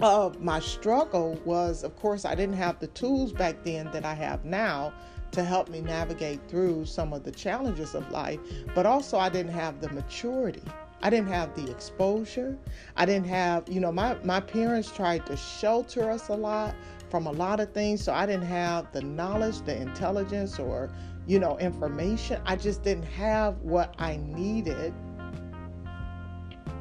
of 0.00 0.40
my 0.40 0.60
struggle 0.60 1.40
was, 1.44 1.82
of 1.84 1.96
course, 1.96 2.24
I 2.24 2.34
didn't 2.34 2.56
have 2.56 2.78
the 2.80 2.86
tools 2.88 3.32
back 3.32 3.62
then 3.64 3.90
that 3.92 4.04
I 4.04 4.14
have 4.14 4.44
now 4.44 4.92
to 5.32 5.44
help 5.44 5.68
me 5.68 5.80
navigate 5.80 6.40
through 6.48 6.86
some 6.86 7.12
of 7.12 7.22
the 7.24 7.30
challenges 7.32 7.94
of 7.94 8.10
life, 8.10 8.40
but 8.74 8.86
also 8.86 9.18
I 9.18 9.28
didn't 9.28 9.52
have 9.52 9.80
the 9.80 9.88
maturity. 9.90 10.62
I 11.02 11.10
didn't 11.10 11.28
have 11.28 11.54
the 11.54 11.70
exposure. 11.70 12.56
I 12.96 13.06
didn't 13.06 13.28
have, 13.28 13.68
you 13.68 13.78
know, 13.78 13.92
my, 13.92 14.16
my 14.24 14.40
parents 14.40 14.90
tried 14.90 15.26
to 15.26 15.36
shelter 15.36 16.10
us 16.10 16.28
a 16.28 16.34
lot 16.34 16.74
from 17.10 17.26
a 17.26 17.32
lot 17.32 17.60
of 17.60 17.72
things, 17.72 18.02
so 18.02 18.12
I 18.12 18.26
didn't 18.26 18.46
have 18.46 18.92
the 18.92 19.02
knowledge, 19.02 19.60
the 19.62 19.76
intelligence, 19.76 20.58
or, 20.58 20.90
you 21.26 21.38
know, 21.38 21.58
information. 21.58 22.40
I 22.44 22.56
just 22.56 22.82
didn't 22.82 23.04
have 23.04 23.58
what 23.58 23.94
I 23.98 24.16
needed 24.16 24.92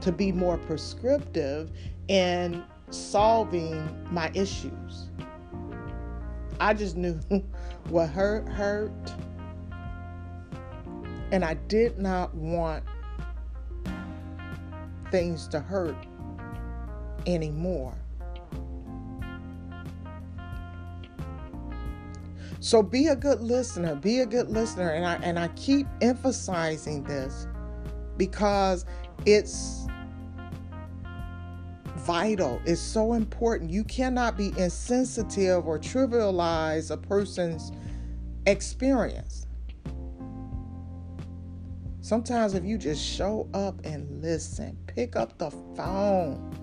to 0.02 0.12
be 0.12 0.32
more 0.32 0.58
prescriptive 0.58 1.72
in 2.08 2.64
solving 2.90 3.88
my 4.12 4.32
issues. 4.34 5.10
I 6.60 6.74
just 6.74 6.98
knew 6.98 7.20
what 7.90 8.10
hurt 8.10 8.48
hurt. 8.48 8.92
And 11.32 11.44
I 11.44 11.56
did 11.56 12.00
not 12.00 12.34
want 12.34 12.84
things 15.12 15.48
to 15.50 15.60
hurt 15.60 15.98
anymore. 17.26 17.96
So 22.60 22.82
be 22.82 23.08
a 23.08 23.16
good 23.16 23.42
listener, 23.42 23.96
be 23.96 24.20
a 24.20 24.26
good 24.26 24.50
listener 24.50 24.90
and 24.90 25.06
I 25.06 25.16
and 25.16 25.38
I 25.38 25.48
keep 25.50 25.88
emphasizing 26.02 27.04
this 27.04 27.48
because 28.18 28.86
it's 29.26 29.88
vital. 32.08 32.62
It's 32.66 32.82
so 32.82 33.14
important. 33.14 33.70
You 33.70 33.84
cannot 33.84 34.38
be 34.38 34.54
insensitive 34.58 35.68
or 35.68 35.78
trivialize 35.78 36.90
a 36.90 36.98
person's 36.98 37.72
experience. 38.46 39.46
Sometimes, 42.00 42.54
if 42.54 42.64
you 42.64 42.78
just 42.78 43.06
show 43.06 43.50
up 43.54 43.82
and 43.84 44.22
listen, 44.22 44.78
pick 44.88 45.18
up 45.18 45.38
the 45.38 45.52
phone, 45.76 46.56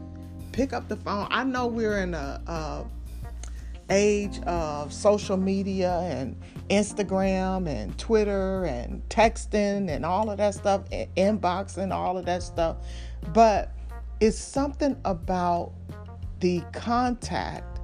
pick 0.52 0.72
up 0.72 0.88
the 0.88 0.96
phone. 0.96 1.28
I 1.30 1.44
know 1.44 1.66
we're 1.66 1.98
in 1.98 2.14
a, 2.14 2.40
a 2.46 2.86
age 3.90 4.40
of 4.40 4.92
social 4.92 5.36
media 5.36 5.98
and 6.00 6.36
Instagram 6.70 7.68
and 7.68 7.96
Twitter 7.98 8.64
and 8.64 9.06
texting 9.08 9.90
and 9.90 10.04
all 10.04 10.30
of 10.30 10.38
that 10.38 10.54
stuff, 10.54 10.82
and 10.92 11.14
inboxing, 11.16 11.92
all 11.92 12.16
of 12.16 12.24
that 12.26 12.42
stuff, 12.42 12.76
but 13.32 13.72
it's 14.20 14.38
something 14.38 14.98
about 15.04 15.72
the 16.40 16.62
contact 16.72 17.80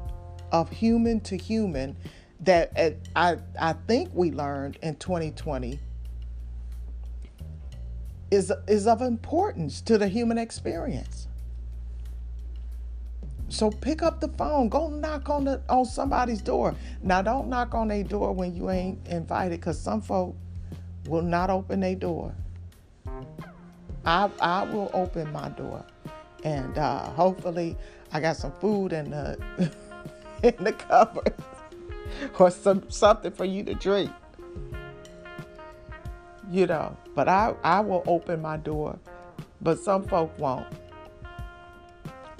of 0.52 0.70
human 0.70 1.20
to 1.20 1.36
human 1.36 1.96
that 2.40 2.72
uh, 2.76 2.90
I, 3.14 3.36
I 3.60 3.74
think 3.86 4.10
we 4.14 4.30
learned 4.30 4.78
in 4.82 4.96
2020 4.96 5.78
is, 8.30 8.52
is 8.66 8.86
of 8.86 9.02
importance 9.02 9.80
to 9.82 9.98
the 9.98 10.08
human 10.08 10.38
experience. 10.38 11.28
So 13.50 13.70
pick 13.70 14.02
up 14.02 14.20
the 14.20 14.28
phone, 14.28 14.68
go 14.68 14.88
knock 14.88 15.28
on 15.28 15.44
the 15.44 15.60
on 15.68 15.84
somebody's 15.84 16.40
door. 16.40 16.74
Now 17.02 17.20
don't 17.20 17.48
knock 17.48 17.74
on 17.74 17.88
their 17.88 18.04
door 18.04 18.32
when 18.32 18.54
you 18.54 18.70
ain't 18.70 19.06
invited, 19.08 19.60
because 19.60 19.78
some 19.78 20.00
folk 20.00 20.36
will 21.06 21.22
not 21.22 21.50
open 21.50 21.80
their 21.80 21.96
door. 21.96 22.32
I 24.06 24.30
I 24.40 24.62
will 24.62 24.90
open 24.94 25.32
my 25.32 25.48
door 25.50 25.84
and 26.44 26.78
uh, 26.78 27.04
hopefully 27.10 27.76
I 28.12 28.20
got 28.20 28.36
some 28.36 28.52
food 28.52 28.92
in 28.92 29.10
the 29.10 29.36
in 30.42 30.54
the 30.64 30.72
cupboard 30.72 31.34
or 32.38 32.50
some 32.50 32.88
something 32.88 33.32
for 33.32 33.44
you 33.44 33.62
to 33.64 33.74
drink. 33.74 34.10
You 36.50 36.66
know, 36.66 36.96
but 37.14 37.28
I 37.28 37.54
I 37.62 37.80
will 37.80 38.02
open 38.06 38.42
my 38.42 38.56
door, 38.56 38.98
but 39.60 39.78
some 39.78 40.04
folk 40.04 40.36
won't. 40.38 40.66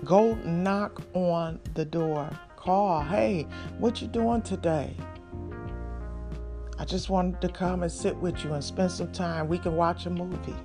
Go 0.05 0.35
knock 0.45 1.03
on 1.15 1.61
the 1.75 1.85
door. 1.85 2.31
Call, 2.57 3.03
hey, 3.03 3.47
what 3.79 4.01
you 4.03 4.09
doing 4.09 4.43
today? 4.43 4.95
I 6.79 6.85
just 6.85 7.11
wanted 7.11 7.41
to 7.43 7.49
come 7.49 7.83
and 7.83 7.93
sit 7.93 8.17
with 8.17 8.43
you 8.45 8.55
and 8.55 8.65
spend 8.65 8.91
some 8.91 9.13
time. 9.13 9.49
We 9.49 9.59
can 9.59 9.77
watch 9.77 10.07
a 10.07 10.11
movie. 10.11 10.57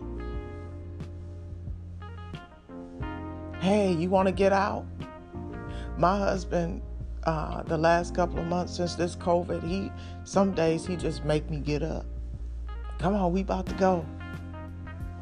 hey, 3.65 3.91
you 3.91 4.07
want 4.11 4.27
to 4.27 4.31
get 4.31 4.53
out? 4.53 4.86
My 5.97 6.19
husband, 6.19 6.83
uh, 7.23 7.63
the 7.63 7.77
last 7.77 8.13
couple 8.13 8.38
of 8.38 8.45
months 8.45 8.77
since 8.77 8.93
this 8.93 9.15
COVID, 9.15 9.67
he 9.67 9.91
some 10.23 10.51
days 10.51 10.86
he 10.86 10.95
just 10.95 11.25
make 11.25 11.49
me 11.49 11.57
get 11.57 11.81
up. 11.81 12.05
Come 12.99 13.15
on, 13.15 13.33
we 13.33 13.41
about 13.41 13.65
to 13.65 13.73
go. 13.73 14.05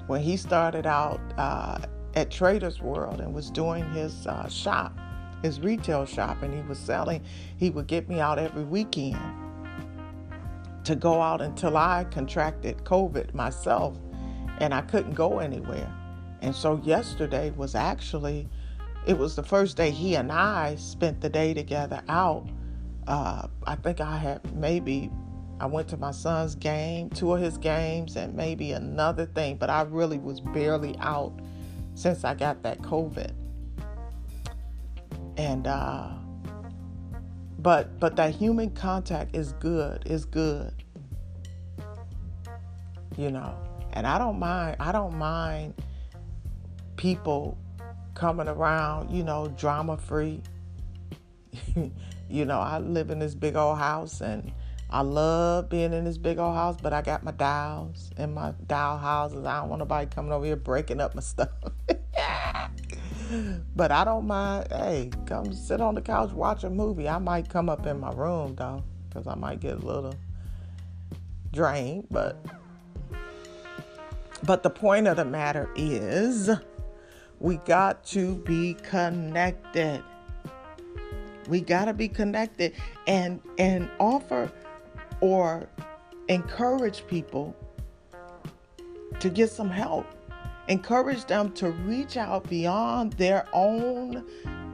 When 0.08 0.20
he 0.20 0.36
started 0.36 0.86
out 0.86 1.22
uh, 1.38 1.80
at 2.16 2.30
Traders 2.30 2.82
World 2.82 3.20
and 3.20 3.34
was 3.34 3.50
doing 3.50 3.90
his 3.94 4.28
uh, 4.28 4.48
shop, 4.48 4.98
his 5.42 5.60
retail 5.60 6.06
shop, 6.06 6.42
and 6.44 6.54
he 6.54 6.62
was 6.68 6.80
selling, 6.80 7.24
he 7.58 7.70
would 7.70 7.88
get 7.88 8.08
me 8.08 8.20
out 8.20 8.40
every 8.40 8.64
weekend 8.64 9.20
to 10.84 10.96
go 10.96 11.22
out 11.22 11.42
until 11.42 11.78
I 11.78 12.06
contracted 12.12 12.84
COVID 12.84 13.34
myself 13.34 13.98
and 14.60 14.74
I 14.74 14.82
couldn't 14.82 15.14
go 15.14 15.40
anywhere. 15.40 15.92
And 16.42 16.54
so 16.54 16.82
yesterday 16.84 17.52
was 17.52 17.74
actually, 17.74 18.50
it 19.08 19.18
was 19.18 19.36
the 19.36 19.44
first 19.44 19.78
day 19.78 19.92
he 19.92 20.16
and 20.16 20.32
I 20.32 20.76
spent 20.76 21.22
the 21.22 21.30
day 21.30 21.54
together 21.54 22.04
out. 22.10 22.48
Uh, 23.08 23.48
I 23.66 23.76
think 23.76 24.02
I 24.02 24.18
had 24.18 24.54
maybe, 24.56 25.10
I 25.60 25.66
went 25.66 25.88
to 25.90 25.98
my 25.98 26.12
son's 26.12 26.56
game, 26.56 27.10
two 27.10 27.34
of 27.34 27.42
his 27.42 27.58
games, 27.58 28.18
and 28.18 28.34
maybe 28.36 28.74
another 28.74 29.26
thing, 29.26 29.56
but 29.56 29.70
I 29.70 29.84
really 29.84 30.20
was 30.20 30.42
barely 30.42 30.98
out 31.00 31.34
since 31.96 32.24
I 32.24 32.34
got 32.34 32.64
that 32.64 32.82
COVID. 32.82 33.34
And, 35.38 35.68
uh, 35.68 36.10
but 37.60 38.00
but 38.00 38.16
that 38.18 38.36
human 38.36 38.70
contact 38.72 39.36
is 39.36 39.54
good 39.54 40.04
is 40.06 40.26
good 40.26 40.74
you 43.16 43.32
know 43.32 43.56
and 43.94 44.06
i 44.06 44.18
don't 44.18 44.38
mind 44.38 44.76
i 44.82 44.92
don't 44.92 45.16
mind 45.16 45.74
people 46.98 47.58
coming 48.14 48.48
around, 48.48 49.12
you 49.12 49.24
know, 49.24 49.48
drama 49.58 49.98
free. 49.98 50.42
you 52.30 52.46
know, 52.46 52.60
I 52.60 52.80
live 52.80 53.10
in 53.10 53.20
this 53.20 53.36
big 53.36 53.56
old 53.56 53.78
house 53.78 54.22
and 54.22 54.52
I 54.90 55.02
love 55.02 55.70
being 55.70 55.94
in 55.94 56.06
this 56.06 56.18
big 56.18 56.38
old 56.38 56.56
house, 56.56 56.78
but 56.82 56.94
I 56.94 57.02
got 57.02 57.24
my 57.24 57.32
dials 57.32 58.12
and 58.18 58.34
my 58.34 58.54
dial 58.68 58.98
houses. 58.98 59.46
I 59.46 59.60
don't 59.60 59.70
want 59.70 59.80
nobody 59.80 60.08
coming 60.10 60.32
over 60.32 60.46
here 60.46 60.56
breaking 60.56 61.02
up 61.02 61.16
my 61.16 61.22
stuff. 61.22 61.50
but 63.76 63.92
I 63.92 64.04
don't 64.04 64.28
mind. 64.28 64.68
Hey, 64.70 65.10
come 65.26 65.54
sit 65.54 65.82
on 65.82 65.96
the 65.96 66.02
couch, 66.02 66.32
watch 66.32 66.64
a 66.64 66.70
movie. 66.70 67.08
I 67.08 67.18
might 67.18 67.50
come 67.50 67.70
up 67.70 67.86
in 67.86 68.00
my 68.00 68.12
room 68.12 68.56
though, 68.56 68.84
because 69.08 69.28
I 69.28 69.36
might 69.36 69.60
get 69.60 69.76
a 69.76 69.86
little 69.86 70.16
drained. 71.52 72.08
But 72.12 72.44
but 74.44 74.64
the 74.64 74.70
point 74.70 75.08
of 75.08 75.18
the 75.18 75.26
matter 75.26 75.70
is, 75.76 76.50
we 77.40 77.58
got 77.58 78.04
to 78.08 78.36
be 78.36 78.74
connected. 78.76 80.04
We 81.48 81.62
got 81.62 81.86
to 81.86 81.94
be 81.94 82.08
connected 82.08 82.74
and 83.08 83.42
and 83.58 83.90
offer 84.00 84.52
or 85.22 85.70
encourage 86.28 87.06
people 87.08 87.56
to 89.20 89.30
get 89.30 89.50
some 89.50 89.70
help. 89.70 90.06
Encourage 90.68 91.26
them 91.26 91.52
to 91.54 91.72
reach 91.72 92.16
out 92.16 92.50
beyond 92.50 93.14
their 93.14 93.48
own 93.52 94.24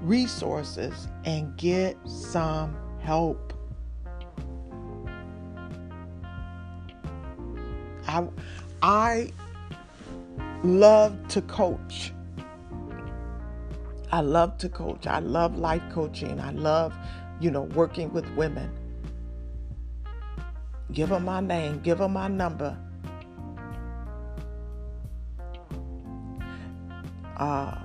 resources 0.02 1.08
and 1.26 1.56
get 1.58 1.98
some 2.06 2.76
help. 3.00 3.54
I, 8.08 8.28
I 8.82 9.32
love 10.64 11.28
to 11.30 11.42
coach. 11.44 12.14
I 14.12 14.22
love 14.22 14.58
to 14.60 14.70
coach. 14.70 15.06
I 15.06 15.20
love 15.20 15.58
life 15.58 15.84
coaching. 15.92 16.40
I 16.40 16.52
love, 16.52 16.94
you 17.40 17.52
know, 17.52 17.64
working 17.64 18.12
with 18.12 18.28
women. 18.36 18.72
Give 20.92 21.10
them 21.10 21.26
my 21.26 21.40
name, 21.40 21.82
give 21.82 22.00
them 22.00 22.14
my 22.14 22.28
number. 22.28 22.76
Uh, 27.40 27.76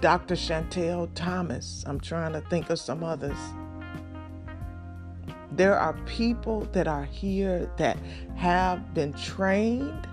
Dr. 0.00 0.34
Chantel 0.34 1.08
Thomas. 1.14 1.84
I'm 1.86 2.00
trying 2.00 2.32
to 2.32 2.40
think 2.42 2.70
of 2.70 2.78
some 2.78 3.04
others. 3.04 3.36
There 5.52 5.78
are 5.78 5.92
people 6.04 6.62
that 6.72 6.88
are 6.88 7.04
here 7.04 7.70
that 7.76 7.96
have 8.34 8.92
been 8.94 9.12
trained 9.12 10.08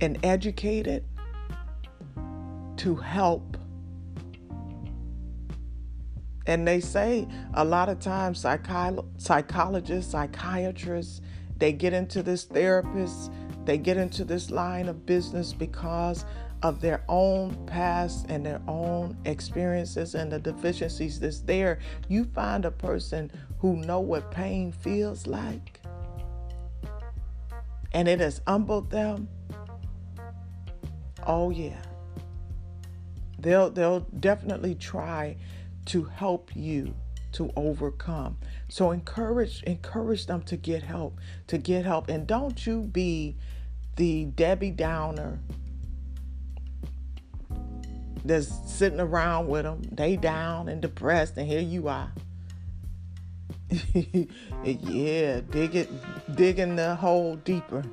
and 0.00 0.18
educated 0.24 1.04
to 2.76 2.94
help 2.94 3.56
and 6.48 6.66
they 6.66 6.80
say 6.80 7.28
a 7.54 7.64
lot 7.64 7.90
of 7.90 8.00
times 8.00 8.42
psychi- 8.42 9.04
psychologists, 9.18 10.10
psychiatrists, 10.12 11.20
they 11.58 11.72
get 11.72 11.92
into 11.92 12.22
this 12.22 12.44
therapist, 12.44 13.30
they 13.66 13.76
get 13.76 13.98
into 13.98 14.24
this 14.24 14.50
line 14.50 14.88
of 14.88 15.04
business 15.04 15.52
because 15.52 16.24
of 16.62 16.80
their 16.80 17.02
own 17.08 17.66
past 17.66 18.26
and 18.28 18.44
their 18.44 18.60
own 18.66 19.16
experiences 19.24 20.14
and 20.14 20.32
the 20.32 20.38
deficiencies 20.38 21.20
that's 21.20 21.40
there. 21.40 21.78
You 22.08 22.24
find 22.24 22.64
a 22.64 22.70
person 22.70 23.30
who 23.58 23.76
know 23.76 24.00
what 24.00 24.30
pain 24.30 24.72
feels 24.72 25.26
like 25.26 25.80
and 27.92 28.08
it 28.08 28.20
has 28.20 28.40
humbled 28.46 28.90
them. 28.90 29.28
Oh 31.26 31.50
yeah. 31.50 31.82
They'll 33.38 33.70
they'll 33.70 34.00
definitely 34.20 34.74
try 34.74 35.36
to 35.86 36.04
help 36.04 36.54
you 36.54 36.94
to 37.32 37.50
overcome. 37.56 38.36
So 38.68 38.90
encourage 38.90 39.62
encourage 39.64 40.26
them 40.26 40.42
to 40.42 40.56
get 40.56 40.82
help, 40.82 41.18
to 41.46 41.58
get 41.58 41.84
help 41.84 42.08
and 42.08 42.26
don't 42.26 42.66
you 42.66 42.82
be 42.82 43.36
the 43.96 44.26
Debbie 44.26 44.70
Downer 44.70 45.38
that's 48.28 48.48
sitting 48.70 49.00
around 49.00 49.48
with 49.48 49.64
them. 49.64 49.82
They 49.90 50.16
down 50.16 50.68
and 50.68 50.80
depressed 50.80 51.36
and 51.36 51.46
here 51.46 51.60
you 51.60 51.88
are. 51.88 52.12
yeah, 54.64 55.40
dig 55.50 55.74
it 55.74 55.90
digging 56.36 56.76
the 56.76 56.94
hole 56.94 57.36
deeper. 57.36 57.84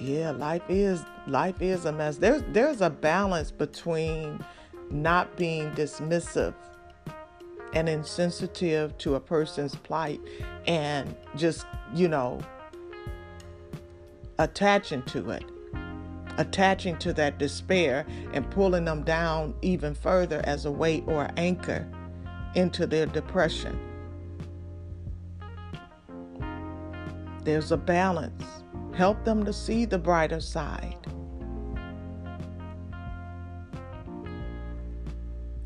Yeah, 0.00 0.30
life 0.30 0.62
is 0.68 1.02
life 1.26 1.60
is 1.60 1.84
a 1.84 1.92
mess. 1.92 2.16
There's 2.16 2.42
there's 2.52 2.80
a 2.80 2.90
balance 2.90 3.50
between 3.50 4.44
not 4.90 5.36
being 5.36 5.70
dismissive 5.72 6.54
and 7.74 7.88
insensitive 7.88 8.96
to 8.98 9.14
a 9.16 9.20
person's 9.20 9.74
plight 9.74 10.20
and 10.66 11.14
just, 11.36 11.66
you 11.94 12.08
know, 12.08 12.40
attaching 14.38 15.02
to 15.02 15.30
it, 15.30 15.44
attaching 16.38 16.96
to 16.98 17.12
that 17.12 17.38
despair 17.38 18.06
and 18.32 18.50
pulling 18.50 18.84
them 18.84 19.02
down 19.02 19.54
even 19.60 19.94
further 19.94 20.40
as 20.44 20.64
a 20.64 20.70
weight 20.70 21.04
or 21.06 21.28
anchor 21.36 21.86
into 22.54 22.86
their 22.86 23.06
depression. 23.06 23.78
There's 27.44 27.72
a 27.72 27.76
balance. 27.76 28.44
Help 28.94 29.24
them 29.24 29.44
to 29.44 29.52
see 29.52 29.84
the 29.84 29.98
brighter 29.98 30.40
side. 30.40 30.96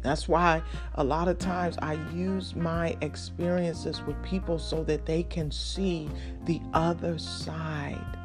That's 0.02 0.28
why 0.28 0.62
a 0.96 1.04
lot 1.04 1.28
of 1.28 1.38
times 1.38 1.78
I 1.80 1.94
use 2.12 2.56
my 2.56 2.96
experiences 3.00 4.02
with 4.02 4.20
people 4.22 4.58
so 4.58 4.82
that 4.84 5.06
they 5.06 5.22
can 5.22 5.50
see 5.50 6.10
the 6.44 6.60
other 6.74 7.18
side. 7.18 8.18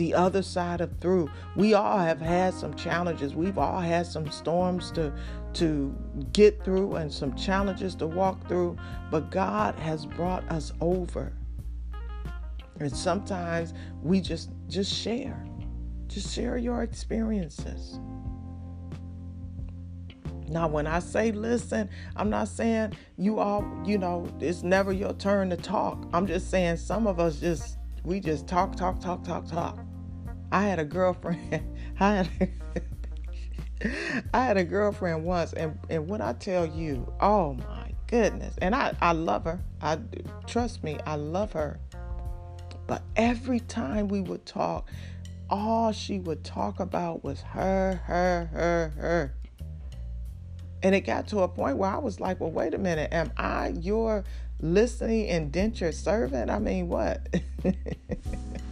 The 0.00 0.14
other 0.14 0.40
side 0.40 0.80
of 0.80 0.98
through. 0.98 1.30
We 1.56 1.74
all 1.74 1.98
have 1.98 2.22
had 2.22 2.54
some 2.54 2.72
challenges. 2.72 3.34
We've 3.34 3.58
all 3.58 3.80
had 3.80 4.06
some 4.06 4.30
storms 4.30 4.90
to 4.92 5.12
to 5.52 5.94
get 6.32 6.64
through 6.64 6.94
and 6.94 7.12
some 7.12 7.36
challenges 7.36 7.94
to 7.96 8.06
walk 8.06 8.48
through, 8.48 8.78
but 9.10 9.30
God 9.30 9.74
has 9.74 10.06
brought 10.06 10.50
us 10.50 10.72
over. 10.80 11.34
And 12.78 12.90
sometimes 12.90 13.74
we 14.02 14.22
just 14.22 14.48
just 14.68 14.90
share. 14.90 15.44
Just 16.06 16.34
share 16.34 16.56
your 16.56 16.82
experiences. 16.82 18.00
Now, 20.48 20.66
when 20.66 20.86
I 20.86 21.00
say 21.00 21.30
listen, 21.30 21.90
I'm 22.16 22.30
not 22.30 22.48
saying 22.48 22.94
you 23.18 23.38
all, 23.38 23.70
you 23.84 23.98
know, 23.98 24.26
it's 24.40 24.62
never 24.62 24.94
your 24.94 25.12
turn 25.12 25.50
to 25.50 25.58
talk. 25.58 26.08
I'm 26.14 26.26
just 26.26 26.48
saying 26.50 26.78
some 26.78 27.06
of 27.06 27.20
us 27.20 27.38
just, 27.38 27.76
we 28.02 28.18
just 28.18 28.48
talk, 28.48 28.76
talk, 28.76 28.98
talk, 28.98 29.24
talk, 29.24 29.46
talk. 29.46 29.84
I 30.52 30.62
had 30.62 30.78
a 30.78 30.84
girlfriend. 30.84 31.62
I 32.00 32.14
had, 32.14 32.28
a, 32.40 33.88
I 34.34 34.44
had 34.44 34.56
a 34.56 34.64
girlfriend 34.64 35.24
once, 35.24 35.52
and 35.52 35.78
and 35.88 36.08
when 36.08 36.20
I 36.20 36.32
tell 36.34 36.66
you, 36.66 37.12
oh 37.20 37.54
my 37.54 37.92
goodness, 38.06 38.54
and 38.60 38.74
I 38.74 38.94
I 39.00 39.12
love 39.12 39.44
her. 39.44 39.60
I 39.80 39.98
trust 40.46 40.82
me, 40.82 40.98
I 41.06 41.16
love 41.16 41.52
her. 41.52 41.78
But 42.86 43.02
every 43.14 43.60
time 43.60 44.08
we 44.08 44.20
would 44.20 44.44
talk, 44.44 44.88
all 45.48 45.92
she 45.92 46.18
would 46.18 46.42
talk 46.42 46.80
about 46.80 47.22
was 47.22 47.40
her, 47.40 48.00
her, 48.04 48.50
her, 48.52 48.92
her. 48.96 49.34
And 50.82 50.94
it 50.94 51.02
got 51.02 51.28
to 51.28 51.40
a 51.40 51.48
point 51.48 51.76
where 51.76 51.90
I 51.90 51.98
was 51.98 52.18
like, 52.18 52.40
well, 52.40 52.50
wait 52.50 52.74
a 52.74 52.78
minute. 52.78 53.12
Am 53.12 53.30
I 53.36 53.74
your 53.80 54.24
listening 54.60 55.28
indentured 55.28 55.94
servant? 55.94 56.50
I 56.50 56.58
mean, 56.58 56.88
what? 56.88 57.28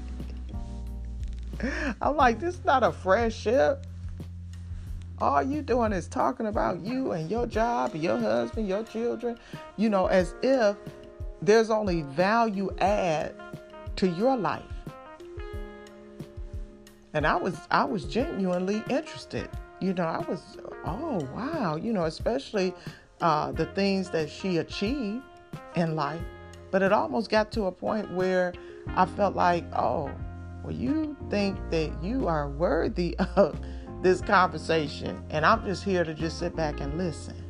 I'm 2.00 2.16
like, 2.16 2.40
this 2.40 2.56
is 2.56 2.64
not 2.64 2.82
a 2.82 2.92
friendship. 2.92 3.86
All 5.20 5.42
you 5.42 5.62
doing 5.62 5.92
is 5.92 6.06
talking 6.06 6.46
about 6.46 6.80
you 6.80 7.12
and 7.12 7.30
your 7.30 7.46
job, 7.46 7.94
your 7.94 8.18
husband, 8.18 8.68
your 8.68 8.84
children, 8.84 9.38
you 9.76 9.88
know, 9.88 10.06
as 10.06 10.34
if 10.42 10.76
there's 11.42 11.70
only 11.70 12.02
value 12.02 12.70
add 12.78 13.34
to 13.96 14.08
your 14.08 14.36
life. 14.36 14.62
And 17.14 17.26
I 17.26 17.36
was 17.36 17.58
I 17.70 17.84
was 17.84 18.04
genuinely 18.04 18.82
interested 18.88 19.48
you 19.80 19.94
know, 19.94 20.04
I 20.04 20.18
was, 20.18 20.56
oh, 20.84 21.28
wow, 21.34 21.76
you 21.76 21.92
know, 21.92 22.04
especially 22.04 22.74
uh, 23.20 23.52
the 23.52 23.66
things 23.66 24.10
that 24.10 24.28
she 24.28 24.58
achieved 24.58 25.22
in 25.76 25.94
life. 25.94 26.20
But 26.70 26.82
it 26.82 26.92
almost 26.92 27.30
got 27.30 27.52
to 27.52 27.64
a 27.64 27.72
point 27.72 28.12
where 28.12 28.52
I 28.88 29.06
felt 29.06 29.34
like, 29.34 29.64
oh, 29.74 30.10
you 30.70 31.16
think 31.30 31.58
that 31.70 32.02
you 32.02 32.28
are 32.28 32.48
worthy 32.48 33.16
of 33.36 33.58
this 34.02 34.20
conversation, 34.20 35.22
and 35.30 35.44
I'm 35.44 35.64
just 35.64 35.84
here 35.84 36.04
to 36.04 36.14
just 36.14 36.38
sit 36.38 36.54
back 36.54 36.80
and 36.80 36.96
listen. 36.96 37.44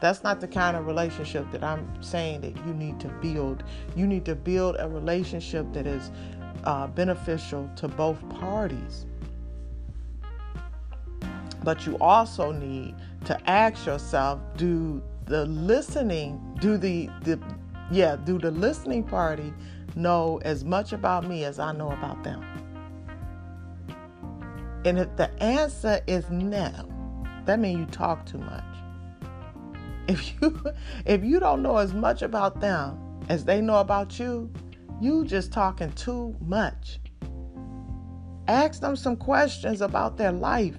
That's 0.00 0.22
not 0.22 0.40
the 0.40 0.48
kind 0.48 0.76
of 0.76 0.86
relationship 0.86 1.50
that 1.52 1.62
I'm 1.62 2.02
saying 2.02 2.40
that 2.40 2.56
you 2.66 2.72
need 2.72 2.98
to 3.00 3.08
build. 3.20 3.64
You 3.94 4.06
need 4.06 4.24
to 4.24 4.34
build 4.34 4.76
a 4.78 4.88
relationship 4.88 5.72
that 5.74 5.86
is 5.86 6.10
uh, 6.64 6.86
beneficial 6.86 7.70
to 7.76 7.88
both 7.88 8.26
parties. 8.30 9.06
But 11.62 11.86
you 11.86 11.98
also 11.98 12.52
need 12.52 12.94
to 13.26 13.50
ask 13.50 13.84
yourself 13.84 14.40
do 14.56 15.02
the 15.26 15.44
listening, 15.46 16.40
do 16.60 16.78
the, 16.78 17.10
the 17.22 17.38
yeah, 17.90 18.16
do 18.16 18.38
the 18.38 18.50
listening 18.50 19.02
party 19.02 19.52
know 19.96 20.40
as 20.44 20.64
much 20.64 20.92
about 20.92 21.26
me 21.26 21.44
as 21.44 21.58
I 21.58 21.72
know 21.72 21.90
about 21.90 22.22
them? 22.22 22.44
And 24.84 24.98
if 24.98 25.14
the 25.16 25.30
answer 25.42 26.00
is 26.06 26.30
no, 26.30 26.88
that 27.44 27.60
means 27.60 27.80
you 27.80 27.86
talk 27.86 28.26
too 28.26 28.38
much. 28.38 28.64
If 30.08 30.40
you 30.40 30.60
if 31.06 31.22
you 31.22 31.38
don't 31.38 31.62
know 31.62 31.76
as 31.76 31.94
much 31.94 32.22
about 32.22 32.60
them 32.60 32.98
as 33.28 33.44
they 33.44 33.60
know 33.60 33.76
about 33.76 34.18
you, 34.18 34.50
you 35.00 35.24
just 35.24 35.52
talking 35.52 35.92
too 35.92 36.34
much. 36.40 36.98
Ask 38.48 38.80
them 38.80 38.96
some 38.96 39.16
questions 39.16 39.80
about 39.80 40.16
their 40.16 40.32
life 40.32 40.76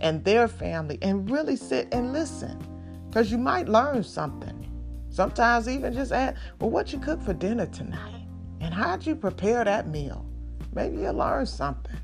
and 0.00 0.24
their 0.24 0.48
family 0.48 0.98
and 1.00 1.30
really 1.30 1.54
sit 1.54 1.88
and 1.92 2.12
listen 2.12 2.58
because 3.08 3.30
you 3.30 3.38
might 3.38 3.68
learn 3.68 4.02
something. 4.02 4.58
Sometimes 5.10 5.68
even 5.68 5.92
just 5.92 6.10
ask, 6.10 6.36
well, 6.58 6.70
what 6.70 6.92
you 6.92 6.98
cook 6.98 7.22
for 7.22 7.34
dinner 7.34 7.66
tonight? 7.66 8.21
And 8.62 8.72
how'd 8.72 9.04
you 9.04 9.16
prepare 9.16 9.64
that 9.64 9.88
meal? 9.88 10.24
Maybe 10.72 10.98
you'll 10.98 11.14
learn 11.14 11.46
something. 11.46 11.96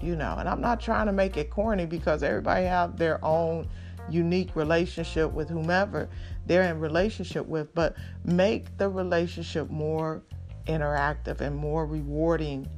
You 0.00 0.16
know, 0.16 0.36
and 0.38 0.48
I'm 0.48 0.60
not 0.60 0.80
trying 0.80 1.06
to 1.06 1.12
make 1.12 1.36
it 1.38 1.48
corny 1.48 1.86
because 1.86 2.22
everybody 2.22 2.66
have 2.66 2.98
their 2.98 3.24
own 3.24 3.68
unique 4.10 4.54
relationship 4.54 5.32
with 5.32 5.48
whomever 5.48 6.10
they're 6.44 6.64
in 6.64 6.78
relationship 6.78 7.46
with, 7.46 7.74
but 7.74 7.96
make 8.24 8.76
the 8.76 8.88
relationship 8.88 9.70
more 9.70 10.22
interactive 10.66 11.40
and 11.40 11.56
more 11.56 11.86
rewarding 11.86 12.68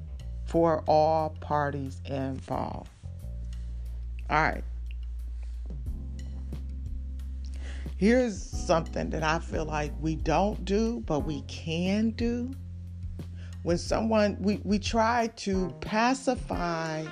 for 0.44 0.84
all 0.86 1.30
parties 1.40 2.00
involved. 2.05 2.90
All 4.30 4.40
right. 4.40 4.64
Here's 8.05 8.38
something 8.38 9.09
that 9.09 9.22
I 9.22 9.38
feel 9.38 9.64
like 9.64 9.90
we 9.98 10.16
don't 10.16 10.62
do, 10.66 11.02
but 11.07 11.20
we 11.20 11.40
can 11.48 12.11
do. 12.11 12.52
When 13.62 13.78
someone, 13.78 14.36
we, 14.40 14.61
we 14.62 14.78
try 14.78 15.28
to 15.36 15.74
pacify 15.80 17.07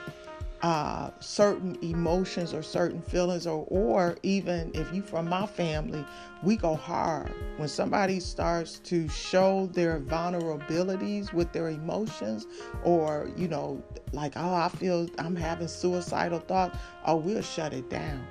uh, 0.60 1.10
certain 1.18 1.78
emotions 1.80 2.52
or 2.52 2.62
certain 2.62 3.00
feelings, 3.00 3.46
or 3.46 3.66
or 3.70 4.18
even 4.22 4.70
if 4.74 4.92
you 4.92 5.00
from 5.00 5.30
my 5.30 5.46
family, 5.46 6.04
we 6.42 6.56
go 6.56 6.74
hard 6.74 7.32
when 7.56 7.68
somebody 7.68 8.20
starts 8.20 8.78
to 8.80 9.08
show 9.08 9.70
their 9.72 9.98
vulnerabilities 9.98 11.32
with 11.32 11.50
their 11.54 11.70
emotions, 11.70 12.46
or 12.84 13.30
you 13.34 13.48
know, 13.48 13.82
like 14.12 14.34
oh 14.36 14.54
I 14.54 14.68
feel 14.68 15.08
I'm 15.18 15.36
having 15.36 15.68
suicidal 15.68 16.40
thoughts. 16.40 16.76
Oh, 17.06 17.16
we'll 17.16 17.40
shut 17.40 17.72
it 17.72 17.88
down. 17.88 18.26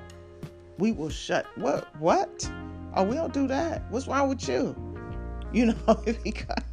We 0.82 0.92
will 0.94 1.12
shut 1.12 1.46
what 1.60 1.96
what? 2.02 2.52
Oh, 2.96 3.04
we 3.04 3.14
don't 3.14 3.32
do 3.32 3.46
that. 3.46 3.84
What's 3.92 4.08
wrong 4.08 4.30
with 4.30 4.50
you? 4.50 4.76
You 5.54 5.68
know, 5.68 6.04
because 6.24 6.64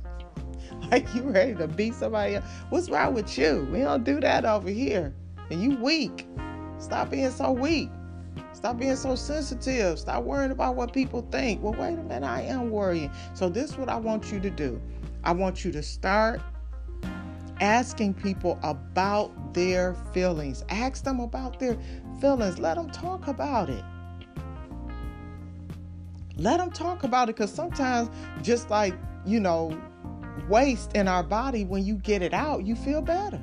like 0.90 1.14
you 1.14 1.24
ready 1.24 1.54
to 1.56 1.68
beat 1.68 1.92
somebody 1.92 2.36
else. 2.36 2.46
What's 2.70 2.88
wrong 2.88 3.12
with 3.12 3.36
you? 3.36 3.68
We 3.70 3.80
don't 3.80 4.04
do 4.04 4.18
that 4.20 4.46
over 4.46 4.70
here. 4.70 5.12
And 5.50 5.62
you 5.62 5.76
weak. 5.76 6.26
Stop 6.78 7.10
being 7.10 7.30
so 7.30 7.52
weak. 7.52 7.90
Stop 8.54 8.78
being 8.78 8.96
so 8.96 9.14
sensitive. 9.14 9.98
Stop 9.98 10.24
worrying 10.24 10.52
about 10.52 10.74
what 10.74 10.94
people 10.94 11.20
think. 11.30 11.62
Well, 11.62 11.74
wait 11.74 11.98
a 11.98 12.02
minute, 12.02 12.26
I 12.26 12.40
am 12.40 12.70
worrying. 12.70 13.10
So, 13.34 13.50
this 13.50 13.72
is 13.72 13.76
what 13.76 13.90
I 13.90 13.96
want 13.96 14.32
you 14.32 14.40
to 14.40 14.48
do. 14.48 14.80
I 15.22 15.32
want 15.32 15.66
you 15.66 15.72
to 15.72 15.82
start 15.82 16.40
asking 17.60 18.14
people 18.14 18.58
about 18.62 19.52
their 19.52 19.92
feelings. 20.14 20.64
Ask 20.70 21.04
them 21.04 21.20
about 21.20 21.60
their 21.60 21.76
feelings. 22.22 22.58
Let 22.58 22.76
them 22.76 22.88
talk 22.88 23.28
about 23.28 23.68
it. 23.68 23.84
Let 26.38 26.58
them 26.58 26.70
talk 26.70 27.02
about 27.02 27.28
it 27.28 27.36
because 27.36 27.52
sometimes, 27.52 28.08
just 28.42 28.70
like, 28.70 28.94
you 29.26 29.40
know, 29.40 29.76
waste 30.48 30.94
in 30.94 31.08
our 31.08 31.24
body, 31.24 31.64
when 31.64 31.84
you 31.84 31.96
get 31.96 32.22
it 32.22 32.32
out, 32.32 32.64
you 32.64 32.76
feel 32.76 33.02
better. 33.02 33.40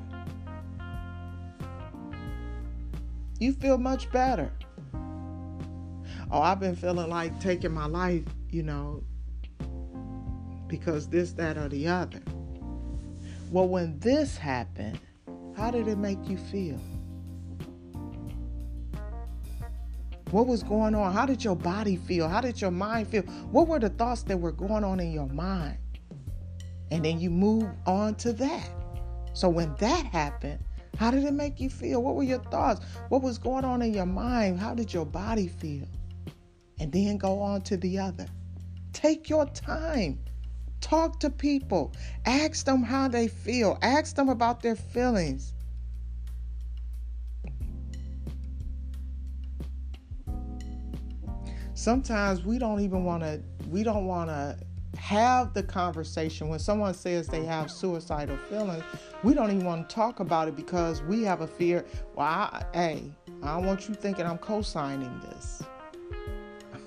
You 3.37 3.51
feel 3.51 3.77
much 3.77 4.09
better. 4.11 4.51
Oh, 6.31 6.41
I've 6.41 6.59
been 6.61 6.75
feeling 6.75 7.09
like 7.09 7.37
taking 7.41 7.73
my 7.73 7.85
life, 7.85 8.23
you 8.49 8.63
know, 8.63 9.03
because 10.67 11.09
this, 11.09 11.33
that, 11.33 11.57
or 11.57 11.67
the 11.67 11.87
other. 11.87 12.21
Well, 13.51 13.67
when 13.67 13.99
this 13.99 14.37
happened, 14.37 14.99
how 15.55 15.69
did 15.69 15.89
it 15.89 15.97
make 15.97 16.29
you 16.29 16.37
feel? 16.37 16.79
What 20.31 20.47
was 20.47 20.63
going 20.63 20.95
on? 20.95 21.13
How 21.13 21.25
did 21.25 21.43
your 21.43 21.55
body 21.55 21.97
feel? 21.97 22.27
How 22.27 22.41
did 22.41 22.59
your 22.59 22.71
mind 22.71 23.07
feel? 23.07 23.21
What 23.51 23.67
were 23.67 23.79
the 23.79 23.89
thoughts 23.89 24.23
that 24.23 24.37
were 24.37 24.51
going 24.51 24.83
on 24.83 24.99
in 24.99 25.11
your 25.11 25.27
mind? 25.27 25.77
And 26.91 27.05
then 27.05 27.19
you 27.19 27.29
move 27.29 27.69
on 27.85 28.15
to 28.15 28.33
that. 28.33 28.69
So 29.33 29.49
when 29.49 29.75
that 29.79 30.05
happened, 30.05 30.63
how 30.97 31.11
did 31.11 31.23
it 31.25 31.33
make 31.33 31.59
you 31.59 31.69
feel? 31.69 32.01
What 32.01 32.15
were 32.15 32.23
your 32.23 32.43
thoughts? 32.43 32.81
What 33.09 33.21
was 33.21 33.37
going 33.37 33.65
on 33.65 33.81
in 33.81 33.93
your 33.93 34.05
mind? 34.05 34.59
How 34.59 34.73
did 34.73 34.93
your 34.93 35.05
body 35.05 35.47
feel? 35.47 35.87
And 36.79 36.91
then 36.91 37.17
go 37.17 37.39
on 37.39 37.61
to 37.63 37.77
the 37.77 37.99
other. 37.99 38.27
Take 38.93 39.29
your 39.29 39.45
time. 39.47 40.19
Talk 40.79 41.19
to 41.21 41.29
people. 41.29 41.93
Ask 42.25 42.65
them 42.65 42.83
how 42.83 43.07
they 43.07 43.27
feel. 43.27 43.77
Ask 43.81 44.15
them 44.15 44.29
about 44.29 44.61
their 44.61 44.75
feelings. 44.75 45.53
Sometimes 51.85 52.43
we 52.43 52.57
don't 52.57 52.79
even 52.79 53.03
want 53.03 53.21
to 53.21 53.39
we 53.69 53.83
don't 53.83 54.07
want 54.07 54.31
to 54.31 54.57
have 54.97 55.53
the 55.53 55.61
conversation. 55.61 56.49
When 56.49 56.57
someone 56.57 56.95
says 56.95 57.27
they 57.27 57.45
have 57.45 57.69
suicidal 57.69 58.37
feelings 58.49 58.83
we 59.21 59.35
don't 59.35 59.51
even 59.51 59.65
want 59.65 59.87
to 59.87 59.93
talk 59.93 60.19
about 60.19 60.47
it 60.47 60.55
because 60.55 61.03
we 61.03 61.21
have 61.21 61.41
a 61.41 61.47
fear 61.47 61.85
well 62.15 62.25
I, 62.25 62.63
hey 62.73 63.03
i 63.43 63.57
want 63.57 63.87
you 63.87 63.93
thinking 63.93 64.25
i'm 64.25 64.39
co-signing 64.39 65.21
this. 65.29 65.61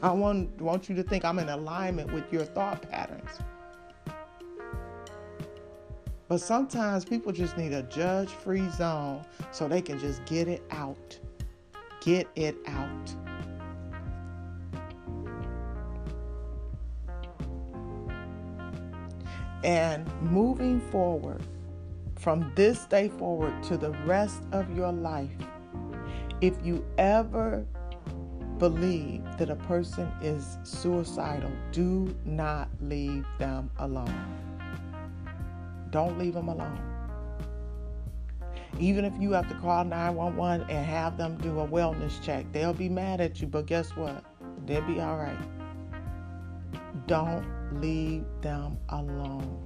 I 0.02 0.10
want 0.10 0.60
want 0.60 0.88
you 0.88 0.96
to 0.96 1.04
think 1.04 1.24
i'm 1.24 1.38
in 1.38 1.48
alignment 1.48 2.12
with 2.12 2.32
your 2.32 2.44
thought 2.44 2.82
patterns. 2.90 3.38
But 6.26 6.38
sometimes 6.38 7.04
people 7.04 7.30
just 7.30 7.56
need 7.56 7.72
a 7.72 7.84
judge 7.84 8.30
free 8.30 8.68
zone 8.70 9.24
so 9.52 9.68
they 9.68 9.80
can 9.80 10.00
just 10.00 10.24
get 10.24 10.48
it 10.48 10.64
out. 10.72 11.16
Get 12.00 12.26
it 12.34 12.56
out 12.66 13.27
And 19.64 20.06
moving 20.22 20.80
forward, 20.90 21.42
from 22.16 22.52
this 22.54 22.84
day 22.86 23.08
forward 23.08 23.62
to 23.64 23.76
the 23.76 23.90
rest 24.04 24.42
of 24.52 24.76
your 24.76 24.92
life, 24.92 25.30
if 26.40 26.54
you 26.64 26.84
ever 26.98 27.66
believe 28.58 29.22
that 29.38 29.50
a 29.50 29.56
person 29.56 30.10
is 30.20 30.58
suicidal, 30.62 31.50
do 31.72 32.14
not 32.24 32.68
leave 32.80 33.24
them 33.38 33.70
alone. 33.78 34.26
Don't 35.90 36.18
leave 36.18 36.34
them 36.34 36.48
alone. 36.48 36.80
Even 38.78 39.04
if 39.04 39.12
you 39.18 39.32
have 39.32 39.48
to 39.48 39.54
call 39.54 39.84
911 39.84 40.68
and 40.70 40.86
have 40.86 41.16
them 41.16 41.36
do 41.38 41.60
a 41.60 41.66
wellness 41.66 42.22
check, 42.22 42.46
they'll 42.52 42.74
be 42.74 42.88
mad 42.88 43.20
at 43.20 43.40
you, 43.40 43.46
but 43.48 43.66
guess 43.66 43.90
what? 43.96 44.24
They'll 44.66 44.82
be 44.82 45.00
all 45.00 45.16
right. 45.16 45.38
Don't 47.06 47.44
leave 47.72 48.24
them 48.40 48.78
alone. 48.88 49.64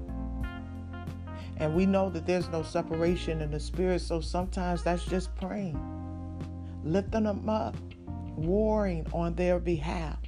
And 1.59 1.74
we 1.74 1.86
know 1.86 2.11
that 2.11 2.26
there's 2.26 2.48
no 2.48 2.62
separation 2.62 3.40
in 3.40 3.50
the 3.50 3.61
spirit, 3.61 4.00
so 4.00 4.20
sometimes 4.20 4.82
that's 4.82 5.05
just 5.05 5.34
praying, 5.36 5.78
lifting 6.82 7.24
them 7.24 7.48
up, 7.48 7.76
warring 8.36 9.07
on 9.12 9.34
their 9.34 9.61
behalf. 9.61 10.18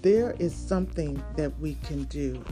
There 0.00 0.34
is 0.38 0.54
something 0.54 1.22
that 1.36 1.58
we 1.60 1.76
can 1.76 2.04
do. 2.04 2.44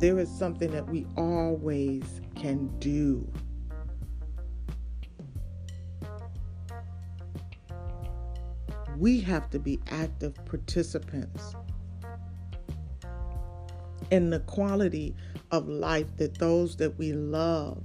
There 0.00 0.18
is 0.18 0.28
something 0.28 0.70
that 0.72 0.88
we 0.88 1.06
always 1.16 2.20
can 2.34 2.66
do. 2.80 3.30
We 9.00 9.18
have 9.18 9.48
to 9.48 9.58
be 9.58 9.80
active 9.90 10.34
participants 10.44 11.56
in 14.10 14.28
the 14.28 14.40
quality 14.40 15.16
of 15.50 15.68
life 15.68 16.06
that 16.18 16.38
those 16.38 16.76
that 16.76 16.98
we 16.98 17.12
love, 17.14 17.82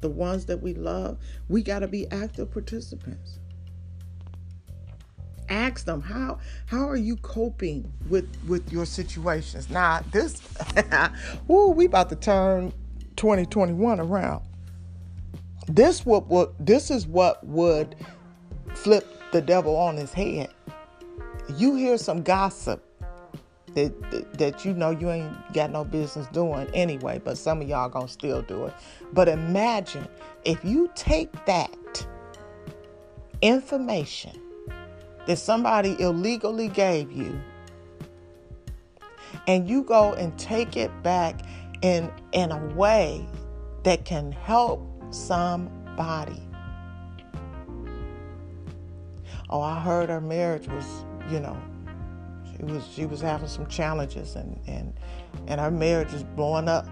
the 0.00 0.08
ones 0.08 0.46
that 0.46 0.62
we 0.62 0.72
love, 0.72 1.18
we 1.48 1.62
got 1.62 1.80
to 1.80 1.88
be 1.88 2.10
active 2.10 2.50
participants. 2.50 3.40
ask 5.48 5.84
them 5.84 6.00
how 6.00 6.38
how 6.66 6.88
are 6.88 6.96
you 6.96 7.16
coping 7.16 7.92
with 8.08 8.26
with 8.48 8.72
your 8.72 8.86
situations 8.86 9.68
now 9.68 10.00
this 10.10 10.40
ooh, 11.50 11.72
we 11.76 11.84
about 11.84 12.08
to 12.08 12.16
turn 12.16 12.72
2021 13.16 14.00
around 14.00 14.42
this 15.66 16.06
what 16.06 16.26
what 16.28 16.54
this 16.64 16.90
is 16.90 17.06
what 17.06 17.44
would 17.44 17.96
flip 18.74 19.21
the 19.32 19.40
devil 19.40 19.76
on 19.76 19.96
his 19.96 20.12
head. 20.12 20.50
You 21.56 21.74
hear 21.74 21.98
some 21.98 22.22
gossip 22.22 22.84
that, 23.74 24.10
that, 24.10 24.38
that 24.38 24.64
you 24.64 24.74
know 24.74 24.90
you 24.90 25.10
ain't 25.10 25.52
got 25.54 25.70
no 25.70 25.84
business 25.84 26.26
doing 26.28 26.68
anyway 26.74 27.18
but 27.24 27.38
some 27.38 27.62
of 27.62 27.68
y'all 27.68 27.88
gonna 27.88 28.08
still 28.08 28.42
do 28.42 28.66
it. 28.66 28.74
But 29.12 29.28
imagine 29.28 30.06
if 30.44 30.64
you 30.64 30.90
take 30.94 31.32
that 31.46 32.06
information 33.40 34.38
that 35.26 35.36
somebody 35.36 35.96
illegally 35.98 36.68
gave 36.68 37.10
you 37.10 37.40
and 39.46 39.68
you 39.68 39.82
go 39.82 40.12
and 40.14 40.38
take 40.38 40.76
it 40.76 40.90
back 41.02 41.40
in 41.82 42.10
in 42.32 42.52
a 42.52 42.66
way 42.74 43.26
that 43.84 44.04
can 44.04 44.32
help 44.32 44.86
somebody 45.10 46.40
oh 49.52 49.60
i 49.60 49.78
heard 49.78 50.08
her 50.08 50.20
marriage 50.20 50.66
was 50.66 51.04
you 51.30 51.38
know 51.38 51.56
she 52.56 52.64
was 52.64 52.88
she 52.88 53.06
was 53.06 53.20
having 53.20 53.48
some 53.48 53.66
challenges 53.66 54.34
and 54.34 54.58
and 54.66 54.92
and 55.46 55.60
her 55.60 55.70
marriage 55.70 56.12
is 56.12 56.24
blowing 56.24 56.68
up 56.68 56.86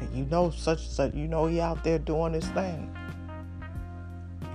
and 0.00 0.14
you 0.16 0.24
know 0.26 0.50
such 0.50 0.82
and 0.82 0.92
such 0.92 1.14
you 1.14 1.26
know 1.26 1.46
he 1.46 1.60
out 1.60 1.82
there 1.82 1.98
doing 1.98 2.32
his 2.32 2.46
thing 2.50 2.94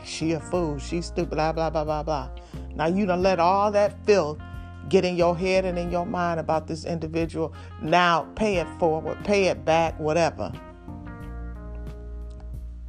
she 0.06 0.34
a 0.34 0.40
fool. 0.40 0.78
She 0.78 1.02
stupid. 1.02 1.32
Blah 1.32 1.52
blah 1.52 1.70
blah 1.70 1.84
blah 1.84 2.04
blah. 2.04 2.30
Now 2.76 2.86
you 2.86 3.06
done 3.06 3.24
let 3.24 3.40
all 3.40 3.72
that 3.72 4.06
filth 4.06 4.40
get 4.88 5.04
in 5.04 5.16
your 5.16 5.36
head 5.36 5.66
and 5.66 5.80
in 5.80 5.90
your 5.90 6.06
mind 6.06 6.40
about 6.40 6.68
this 6.68 6.86
individual. 6.86 7.54
Now 7.82 8.28
pay 8.36 8.58
it 8.58 8.68
forward, 8.80 9.18
pay 9.24 9.46
it 9.46 9.66
back, 9.66 10.00
whatever. 10.00 10.52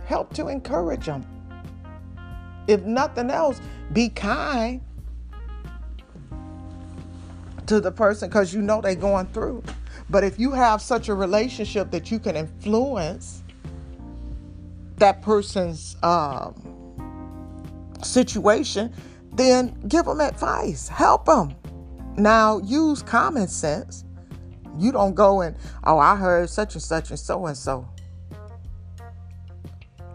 Help 0.05 0.35
to 0.35 0.49
encourage 0.49 1.07
them. 1.07 1.25
If 2.67 2.83
nothing 2.83 3.31
else, 3.31 3.61
be 3.93 4.09
kind 4.09 4.81
to 7.67 7.81
the 7.81 7.93
person 7.93 8.29
because 8.29 8.55
you 8.55 8.63
know 8.63 8.81
they're 8.81 8.95
going 8.95 9.27
through. 9.27 9.63
But 10.09 10.25
if 10.25 10.39
you 10.39 10.53
have 10.53 10.81
such 10.81 11.09
a 11.09 11.15
relationship 11.15 11.91
that 11.91 12.11
you 12.11 12.19
can 12.19 12.37
influence 12.37 13.43
that 14.99 15.21
person's 15.23 15.97
um, 16.03 16.55
situation, 18.03 18.95
then 19.33 19.77
give 19.89 20.07
them 20.07 20.21
advice, 20.21 20.89
help 20.89 21.27
them. 21.27 21.55
Now, 22.17 22.59
use 22.59 23.03
common 23.03 23.49
sense. 23.49 24.05
You 24.79 24.93
don't 24.93 25.15
go 25.15 25.43
and, 25.43 25.57
oh, 25.85 25.99
I 25.99 26.17
heard 26.17 26.49
such 26.49 26.75
and 26.75 26.83
such 26.83 27.11
and 27.11 27.19
so 27.19 27.47
and 27.47 27.57
so. 27.57 27.87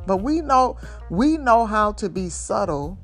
But 0.05 0.17
we 0.17 0.41
know 0.41 0.77
we 1.09 1.37
know 1.37 1.65
how 1.65 1.93
to 1.93 2.09
be 2.09 2.29
subtle 2.29 2.97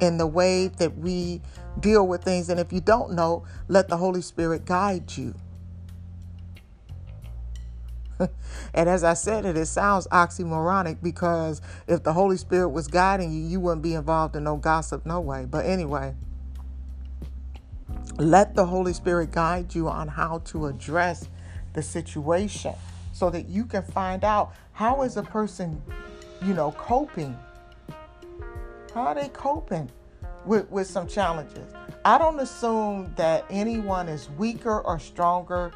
in 0.00 0.18
the 0.18 0.26
way 0.26 0.68
that 0.68 0.96
we 0.96 1.42
deal 1.78 2.06
with 2.06 2.22
things 2.22 2.48
and 2.48 2.58
if 2.58 2.72
you 2.72 2.80
don't 2.80 3.12
know, 3.12 3.44
let 3.68 3.88
the 3.88 3.96
Holy 3.96 4.22
Spirit 4.22 4.64
guide 4.64 5.16
you. 5.16 5.34
and 8.74 8.88
as 8.88 9.04
I 9.04 9.14
said 9.14 9.44
it, 9.44 9.56
it 9.56 9.66
sounds 9.66 10.06
oxymoronic 10.08 11.02
because 11.02 11.60
if 11.86 12.02
the 12.02 12.12
Holy 12.12 12.36
Spirit 12.36 12.68
was 12.68 12.86
guiding 12.86 13.32
you, 13.32 13.42
you 13.42 13.60
wouldn't 13.60 13.82
be 13.82 13.94
involved 13.94 14.36
in 14.36 14.44
no 14.44 14.56
gossip, 14.56 15.06
no 15.06 15.20
way. 15.20 15.46
But 15.48 15.66
anyway, 15.66 16.14
let 18.18 18.54
the 18.54 18.66
Holy 18.66 18.92
Spirit 18.92 19.32
guide 19.32 19.74
you 19.74 19.88
on 19.88 20.08
how 20.08 20.38
to 20.46 20.66
address 20.66 21.28
the 21.72 21.82
situation 21.82 22.74
so 23.12 23.30
that 23.30 23.48
you 23.48 23.64
can 23.64 23.82
find 23.82 24.24
out 24.24 24.54
how 24.72 25.02
is 25.02 25.16
a 25.16 25.22
person, 25.22 25.82
you 26.42 26.54
know, 26.54 26.72
coping. 26.72 27.36
How 28.94 29.02
are 29.02 29.14
they 29.14 29.28
coping 29.28 29.90
with, 30.44 30.68
with 30.70 30.86
some 30.86 31.06
challenges? 31.06 31.72
I 32.04 32.18
don't 32.18 32.40
assume 32.40 33.12
that 33.16 33.44
anyone 33.50 34.08
is 34.08 34.30
weaker 34.30 34.80
or 34.80 34.98
stronger 34.98 35.72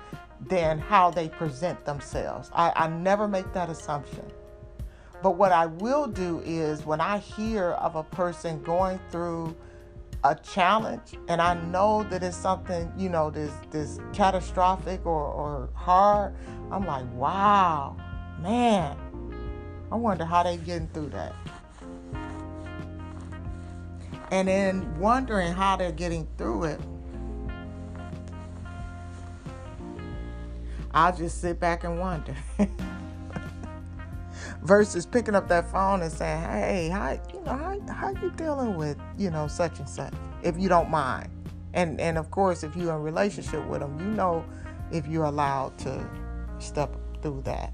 than 0.48 0.78
how 0.78 1.10
they 1.10 1.28
present 1.28 1.84
themselves. 1.84 2.50
I, 2.54 2.72
I 2.74 2.88
never 2.88 3.28
make 3.28 3.52
that 3.52 3.68
assumption. 3.68 4.24
But 5.22 5.36
what 5.36 5.52
I 5.52 5.66
will 5.66 6.06
do 6.06 6.42
is 6.44 6.84
when 6.84 7.00
I 7.00 7.18
hear 7.18 7.70
of 7.70 7.96
a 7.96 8.02
person 8.02 8.62
going 8.62 9.00
through 9.10 9.56
a 10.22 10.34
challenge 10.34 11.14
and 11.28 11.40
I 11.40 11.54
know 11.54 12.02
that 12.04 12.22
it's 12.22 12.36
something, 12.36 12.90
you 12.96 13.10
know, 13.10 13.30
this 13.30 13.52
this 13.70 13.98
catastrophic 14.12 15.04
or, 15.04 15.24
or 15.24 15.68
hard, 15.74 16.34
I'm 16.70 16.86
like, 16.86 17.10
wow, 17.14 17.96
man. 18.40 18.96
I 19.94 19.96
wonder 19.96 20.24
how 20.24 20.42
they 20.42 20.56
getting 20.56 20.88
through 20.88 21.10
that. 21.10 21.32
And 24.32 24.48
then 24.48 24.98
wondering 24.98 25.52
how 25.52 25.76
they're 25.76 25.92
getting 25.92 26.26
through 26.36 26.64
it 26.64 26.80
I'll 30.92 31.14
just 31.14 31.40
sit 31.40 31.60
back 31.60 31.84
and 31.84 32.00
wonder. 32.00 32.34
Versus 34.62 35.06
picking 35.06 35.36
up 35.36 35.46
that 35.48 35.70
phone 35.70 36.02
and 36.02 36.10
saying, 36.10 36.42
"Hey, 36.42 36.88
how 36.88 37.12
you 37.32 37.40
know 37.44 37.52
how 37.52 37.80
how 37.92 38.10
you 38.20 38.30
dealing 38.30 38.76
with 38.76 38.96
you 39.16 39.30
know 39.30 39.46
such 39.46 39.78
and 39.78 39.88
such?" 39.88 40.12
If 40.42 40.58
you 40.58 40.68
don't 40.68 40.90
mind, 40.90 41.28
and 41.72 42.00
and 42.00 42.18
of 42.18 42.30
course, 42.30 42.62
if 42.62 42.74
you're 42.76 42.94
in 42.94 43.02
relationship 43.02 43.64
with 43.66 43.80
them, 43.80 43.98
you 44.00 44.06
know 44.06 44.44
if 44.92 45.06
you're 45.06 45.24
allowed 45.24 45.76
to 45.78 46.08
step 46.58 46.96
through 47.22 47.42
that. 47.42 47.72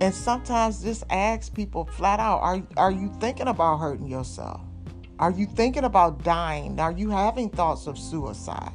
And 0.00 0.14
sometimes 0.14 0.82
just 0.82 1.04
ask 1.10 1.52
people 1.52 1.84
flat 1.84 2.20
out, 2.20 2.40
are 2.40 2.62
are 2.76 2.92
you 2.92 3.12
thinking 3.20 3.48
about 3.48 3.78
hurting 3.78 4.06
yourself? 4.06 4.60
Are 5.18 5.32
you 5.32 5.46
thinking 5.46 5.84
about 5.84 6.22
dying? 6.22 6.78
Are 6.78 6.92
you 6.92 7.10
having 7.10 7.50
thoughts 7.50 7.88
of 7.88 7.98
suicide? 7.98 8.72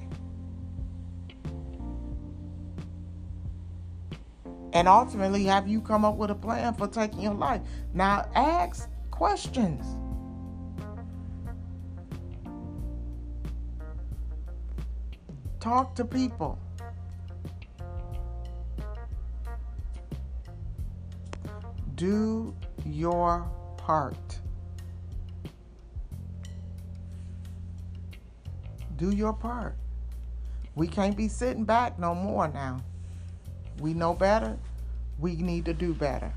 And 4.73 4.87
ultimately, 4.87 5.45
have 5.45 5.67
you 5.67 5.79
come 5.79 6.03
up 6.03 6.15
with 6.15 6.31
a 6.31 6.35
plan 6.35 6.73
for 6.73 6.87
taking 6.87 7.21
your 7.21 7.35
life? 7.35 7.61
Now, 7.93 8.27
ask 8.35 8.89
questions. 9.11 9.85
Talk 15.59 15.95
to 15.95 16.03
people. 16.03 16.59
Do 21.95 22.55
your 22.85 23.49
part. 23.77 24.39
Do 28.97 29.11
your 29.11 29.33
part. 29.33 29.75
We 30.75 30.87
can't 30.87 31.15
be 31.15 31.27
sitting 31.27 31.65
back 31.65 31.99
no 31.99 32.15
more 32.15 32.47
now. 32.47 32.81
We 33.79 33.93
know 33.93 34.13
better. 34.13 34.57
We 35.19 35.35
need 35.35 35.65
to 35.65 35.73
do 35.73 35.93
better. 35.93 36.33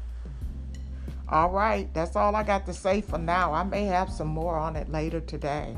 All 1.28 1.51
right, 1.51 1.93
that's 1.93 2.15
all 2.15 2.37
I 2.37 2.43
got 2.43 2.66
to 2.66 2.73
say 2.73 3.01
for 3.01 3.19
now. 3.19 3.53
I 3.53 3.65
may 3.65 3.85
have 3.85 4.11
some 4.11 4.28
more 4.28 4.57
on 4.57 4.77
it 4.77 4.91
later 4.91 5.20
today. 5.20 5.77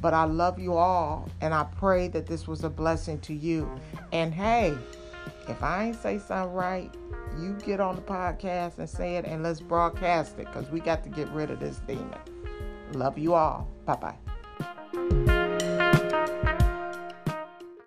But 0.00 0.14
I 0.14 0.24
love 0.24 0.60
you 0.60 0.74
all, 0.74 1.28
and 1.40 1.52
I 1.52 1.64
pray 1.64 2.06
that 2.08 2.26
this 2.26 2.46
was 2.46 2.62
a 2.62 2.70
blessing 2.70 3.18
to 3.20 3.34
you. 3.34 3.68
And 4.12 4.32
hey, 4.32 4.76
if 5.48 5.62
I 5.62 5.86
ain't 5.86 5.96
say 5.96 6.18
something 6.18 6.54
right, 6.54 6.94
you 7.38 7.54
get 7.64 7.80
on 7.80 7.96
the 7.96 8.02
podcast 8.02 8.78
and 8.78 8.88
say 8.88 9.16
it 9.16 9.24
and 9.24 9.42
let's 9.42 9.60
broadcast 9.60 10.38
it 10.38 10.46
because 10.46 10.70
we 10.70 10.80
got 10.80 11.02
to 11.04 11.08
get 11.08 11.28
rid 11.30 11.50
of 11.50 11.60
this 11.60 11.78
demon. 11.86 12.18
Love 12.92 13.18
you 13.18 13.34
all. 13.34 13.68
Bye 13.84 13.96
bye. 13.96 15.37